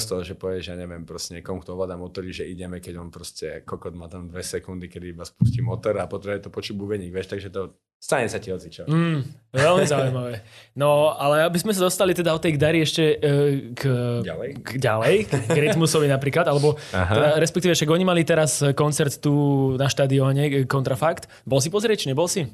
toho, 0.00 0.24
že 0.24 0.32
povieš, 0.32 0.72
ja 0.72 0.76
neviem, 0.80 1.04
proste 1.04 1.36
niekomu, 1.36 1.60
kto 1.60 1.76
ovláda 1.76 2.00
motory, 2.00 2.32
že 2.32 2.48
ideme, 2.48 2.80
keď 2.80 2.96
on 2.96 3.12
proste, 3.12 3.60
kokot 3.68 3.92
má 3.92 4.08
tam 4.08 4.32
dve 4.32 4.40
sekundy, 4.40 4.88
kedy 4.88 5.12
iba 5.12 5.28
spustí 5.28 5.60
motor 5.60 6.00
a 6.00 6.08
potrebuje 6.08 6.48
to 6.48 6.50
počuť 6.50 6.72
bubeník, 6.72 7.12
vieš, 7.12 7.28
takže 7.28 7.52
to 7.52 7.76
stane 8.00 8.26
sa 8.26 8.40
ti 8.40 8.50
čo. 8.50 8.88
Mm, 8.88 9.22
veľmi 9.52 9.84
zaujímavé. 9.86 10.42
No, 10.74 11.12
ale 11.14 11.44
aby 11.44 11.58
sme 11.60 11.76
sa 11.76 11.84
dostali 11.84 12.16
teda 12.16 12.32
od 12.32 12.42
tej 12.42 12.56
Gdary 12.56 12.82
ešte 12.82 13.20
uh, 13.20 13.76
k, 13.76 13.82
ďalej. 14.24 14.50
k 14.64 14.70
ďalej, 14.80 15.14
k 15.28 15.56
Rytmusovi 15.68 16.08
napríklad, 16.10 16.48
alebo 16.48 16.74
teda, 16.90 17.38
respektíve 17.38 17.76
však 17.76 17.92
oni 17.92 18.04
mali 18.08 18.24
teraz 18.24 18.64
koncert 18.74 19.20
tu 19.20 19.76
na 19.76 19.86
štadióne 19.86 20.64
Kontrafakt. 20.64 21.28
Bol 21.44 21.60
si 21.60 21.68
pozrieť, 21.68 22.08
nebol 22.08 22.26
si? 22.26 22.48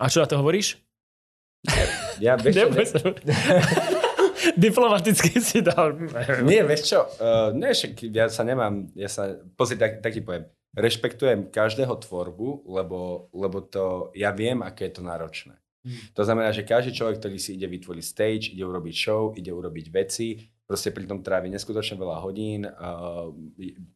A 0.00 0.08
čo 0.08 0.24
na 0.24 0.26
to 0.26 0.40
hovoríš? 0.40 0.80
Ja, 2.20 2.40
vieš, 2.40 2.56
Diplomaticky 4.56 5.40
si 5.40 5.60
dal. 5.60 5.96
Nie, 6.44 6.64
vieš 6.64 6.96
čo, 6.96 7.00
uh, 7.04 7.52
nie, 7.52 7.72
však 7.72 7.92
ja 8.10 8.26
sa 8.32 8.42
nemám, 8.42 8.88
ja 8.96 9.08
sa, 9.10 9.36
pozri, 9.54 9.76
tak, 9.76 10.00
taký 10.00 10.24
poviem, 10.24 10.48
rešpektujem 10.76 11.50
každého 11.50 11.92
tvorbu, 11.98 12.64
lebo, 12.66 13.30
lebo 13.34 13.58
to, 13.64 14.14
ja 14.14 14.30
viem, 14.30 14.62
aké 14.62 14.88
je 14.88 14.94
to 15.00 15.02
náročné. 15.02 15.54
Hmm. 15.80 15.96
To 16.12 16.22
znamená, 16.22 16.52
že 16.52 16.68
každý 16.68 16.92
človek, 16.92 17.24
ktorý 17.24 17.36
si 17.40 17.56
ide 17.56 17.64
vytvoriť 17.64 18.04
stage, 18.04 18.44
ide 18.52 18.64
urobiť 18.68 18.94
show, 18.94 19.32
ide 19.32 19.48
urobiť 19.48 19.86
veci, 19.88 20.36
proste 20.68 20.94
pri 20.94 21.08
tom 21.08 21.24
trávi 21.24 21.50
neskutočne 21.50 21.98
veľa 21.98 22.20
hodín, 22.22 22.68
uh, 22.68 23.32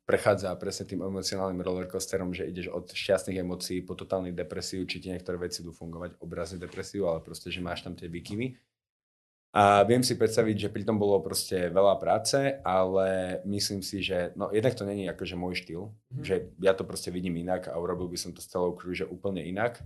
prechádza 0.08 0.50
presne 0.56 0.88
tým 0.88 1.04
emocionálnym 1.04 1.60
rollercoasterom, 1.60 2.34
že 2.34 2.48
ideš 2.48 2.72
od 2.72 2.90
šťastných 2.90 3.38
emócií 3.44 3.84
po 3.84 3.94
totálnych 3.94 4.34
depresiu, 4.34 4.82
či 4.88 4.98
ti 4.98 5.12
niektoré 5.12 5.38
veci 5.38 5.62
idú 5.62 5.70
fungovať, 5.70 6.18
obrazne 6.24 6.58
depresiu, 6.58 7.06
ale 7.06 7.22
proste, 7.22 7.52
že 7.52 7.62
máš 7.62 7.84
tam 7.84 7.94
tie 7.94 8.10
bikiny 8.10 8.58
a 9.54 9.86
viem 9.86 10.02
si 10.02 10.18
predstaviť, 10.18 10.66
že 10.66 10.72
pri 10.74 10.82
tom 10.82 10.98
bolo 10.98 11.22
proste 11.22 11.70
veľa 11.70 11.94
práce, 12.02 12.58
ale 12.66 13.38
myslím 13.46 13.86
si, 13.86 14.02
že 14.02 14.34
no 14.34 14.50
jednak 14.50 14.74
to 14.74 14.82
není 14.82 15.06
akože 15.06 15.38
môj 15.38 15.62
štýl, 15.62 15.94
mm. 16.10 16.26
že 16.26 16.50
ja 16.58 16.74
to 16.74 16.82
proste 16.82 17.14
vidím 17.14 17.38
inak 17.38 17.70
a 17.70 17.78
urobil 17.78 18.10
by 18.10 18.18
som 18.18 18.34
to 18.34 18.42
s 18.42 18.50
celou 18.50 18.74
crew, 18.74 18.90
že 18.90 19.06
úplne 19.06 19.46
inak. 19.46 19.78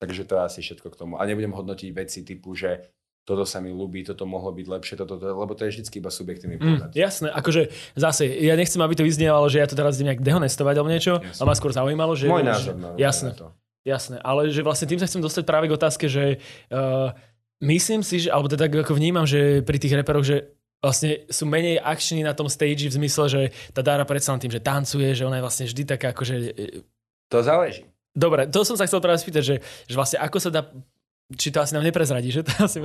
Takže 0.00 0.24
to 0.24 0.40
je 0.40 0.42
asi 0.48 0.60
všetko 0.64 0.88
k 0.92 0.96
tomu. 0.96 1.14
A 1.20 1.28
nebudem 1.28 1.52
hodnotiť 1.52 1.92
veci 1.92 2.24
typu, 2.24 2.56
že 2.56 2.88
toto 3.28 3.44
sa 3.44 3.60
mi 3.60 3.68
ľúbi, 3.68 4.00
toto 4.00 4.24
mohlo 4.24 4.54
byť 4.54 4.64
lepšie, 4.64 4.94
toto, 4.96 5.20
toto 5.20 5.34
lebo 5.34 5.52
to 5.52 5.68
je 5.68 5.76
vždy 5.76 5.84
iba 5.98 6.08
subjektívny 6.08 6.56
mm, 6.56 6.62
pohľad. 6.62 6.90
Mm, 6.94 6.96
jasné, 6.96 7.28
akože 7.36 7.62
zase, 8.00 8.24
ja 8.32 8.56
nechcem, 8.56 8.80
aby 8.80 8.94
to 8.96 9.04
vyznievalo, 9.04 9.44
že 9.52 9.60
ja 9.60 9.68
to 9.68 9.76
teraz 9.76 9.98
idem 9.98 10.14
nejak 10.14 10.24
dehonestovať 10.24 10.74
alebo 10.78 10.88
niečo, 10.88 11.20
jasné. 11.20 11.36
ale 11.42 11.46
ma 11.50 11.56
skôr 11.58 11.72
zaujímalo, 11.74 12.14
že... 12.16 12.30
Môj 12.32 12.46
názor. 12.46 12.78
No, 12.78 12.94
jasné, 12.96 13.34
to. 13.34 13.50
jasné, 13.82 14.22
ale 14.22 14.48
že 14.54 14.62
vlastne 14.62 14.86
tým 14.88 15.02
sa 15.02 15.10
chcem 15.10 15.20
dostať 15.20 15.42
práve 15.42 15.66
k 15.66 15.74
otázke, 15.74 16.06
že 16.06 16.38
uh, 16.70 17.10
Myslím 17.64 18.04
si, 18.04 18.26
že, 18.26 18.28
alebo 18.28 18.52
teda 18.52 18.68
ako 18.68 18.96
vnímam, 18.96 19.24
že 19.24 19.64
pri 19.64 19.80
tých 19.80 19.96
reperoch, 19.96 20.26
že 20.26 20.52
vlastne 20.84 21.24
sú 21.32 21.48
menej 21.48 21.80
akční 21.80 22.20
na 22.20 22.36
tom 22.36 22.52
stage 22.52 22.88
v 22.88 22.96
zmysle, 23.00 23.24
že 23.32 23.40
tá 23.72 23.80
Dára 23.80 24.04
predsa 24.04 24.36
len 24.36 24.40
tým, 24.44 24.52
že 24.52 24.60
tancuje, 24.60 25.16
že 25.16 25.24
ona 25.24 25.40
je 25.40 25.44
vlastne 25.46 25.64
vždy 25.64 25.82
taká 25.88 26.12
akože... 26.12 26.36
To 27.32 27.40
záleží. 27.40 27.88
Dobre, 28.12 28.48
to 28.48 28.64
som 28.64 28.76
sa 28.76 28.84
chcel 28.84 29.00
práve 29.00 29.20
spýtať, 29.20 29.42
že, 29.44 29.56
že 29.88 29.94
vlastne 29.96 30.20
ako 30.20 30.38
sa 30.40 30.50
dá 30.52 30.62
či 31.34 31.50
to 31.50 31.58
asi 31.58 31.74
nám 31.74 31.82
neprezradí, 31.82 32.30
že 32.30 32.46
to 32.46 32.54
asi 32.62 32.78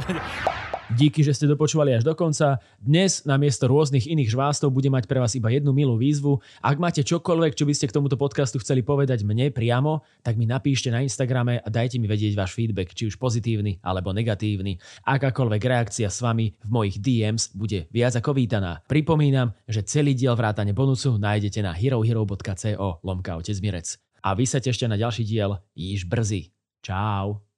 Díky, 0.92 1.24
že 1.24 1.32
ste 1.32 1.48
dopočúvali 1.48 1.96
až 1.96 2.04
do 2.04 2.12
konca. 2.12 2.60
Dnes 2.76 3.24
namiesto 3.24 3.64
rôznych 3.64 4.12
iných 4.12 4.36
žvástov 4.36 4.76
bude 4.76 4.92
mať 4.92 5.08
pre 5.08 5.24
vás 5.24 5.32
iba 5.40 5.48
jednu 5.48 5.72
milú 5.72 5.96
výzvu. 5.96 6.44
Ak 6.60 6.84
máte 6.84 7.00
čokoľvek, 7.00 7.56
čo 7.56 7.64
by 7.64 7.74
ste 7.74 7.88
k 7.88 7.96
tomuto 7.96 8.20
podcastu 8.20 8.60
chceli 8.60 8.84
povedať 8.84 9.24
mne 9.24 9.56
priamo, 9.56 10.04
tak 10.20 10.36
mi 10.36 10.44
napíšte 10.44 10.92
na 10.92 11.00
Instagrame 11.00 11.64
a 11.64 11.68
dajte 11.72 11.96
mi 11.96 12.12
vedieť 12.12 12.36
váš 12.36 12.52
feedback, 12.60 12.92
či 12.92 13.08
už 13.08 13.16
pozitívny 13.16 13.80
alebo 13.80 14.12
negatívny. 14.12 14.84
Akákoľvek 15.08 15.62
reakcia 15.64 16.12
s 16.12 16.20
vami 16.20 16.52
v 16.60 16.70
mojich 16.70 17.00
DMs 17.00 17.56
bude 17.56 17.88
viac 17.88 18.20
ako 18.20 18.36
vítaná. 18.36 18.84
Pripomínam, 18.84 19.56
že 19.72 19.88
celý 19.88 20.12
diel 20.12 20.36
vrátane 20.36 20.76
bonusu 20.76 21.16
nájdete 21.16 21.64
na 21.64 21.72
herohero.co 21.72 22.88
lomka 23.00 23.40
otec 23.40 23.58
Mirec. 23.64 23.96
A 24.22 24.36
vy 24.36 24.44
sa 24.44 24.60
tešte 24.60 24.86
na 24.86 25.00
ďalší 25.00 25.24
diel 25.24 25.56
již 25.74 26.06
brzy. 26.06 26.52
Čau. 26.84 27.51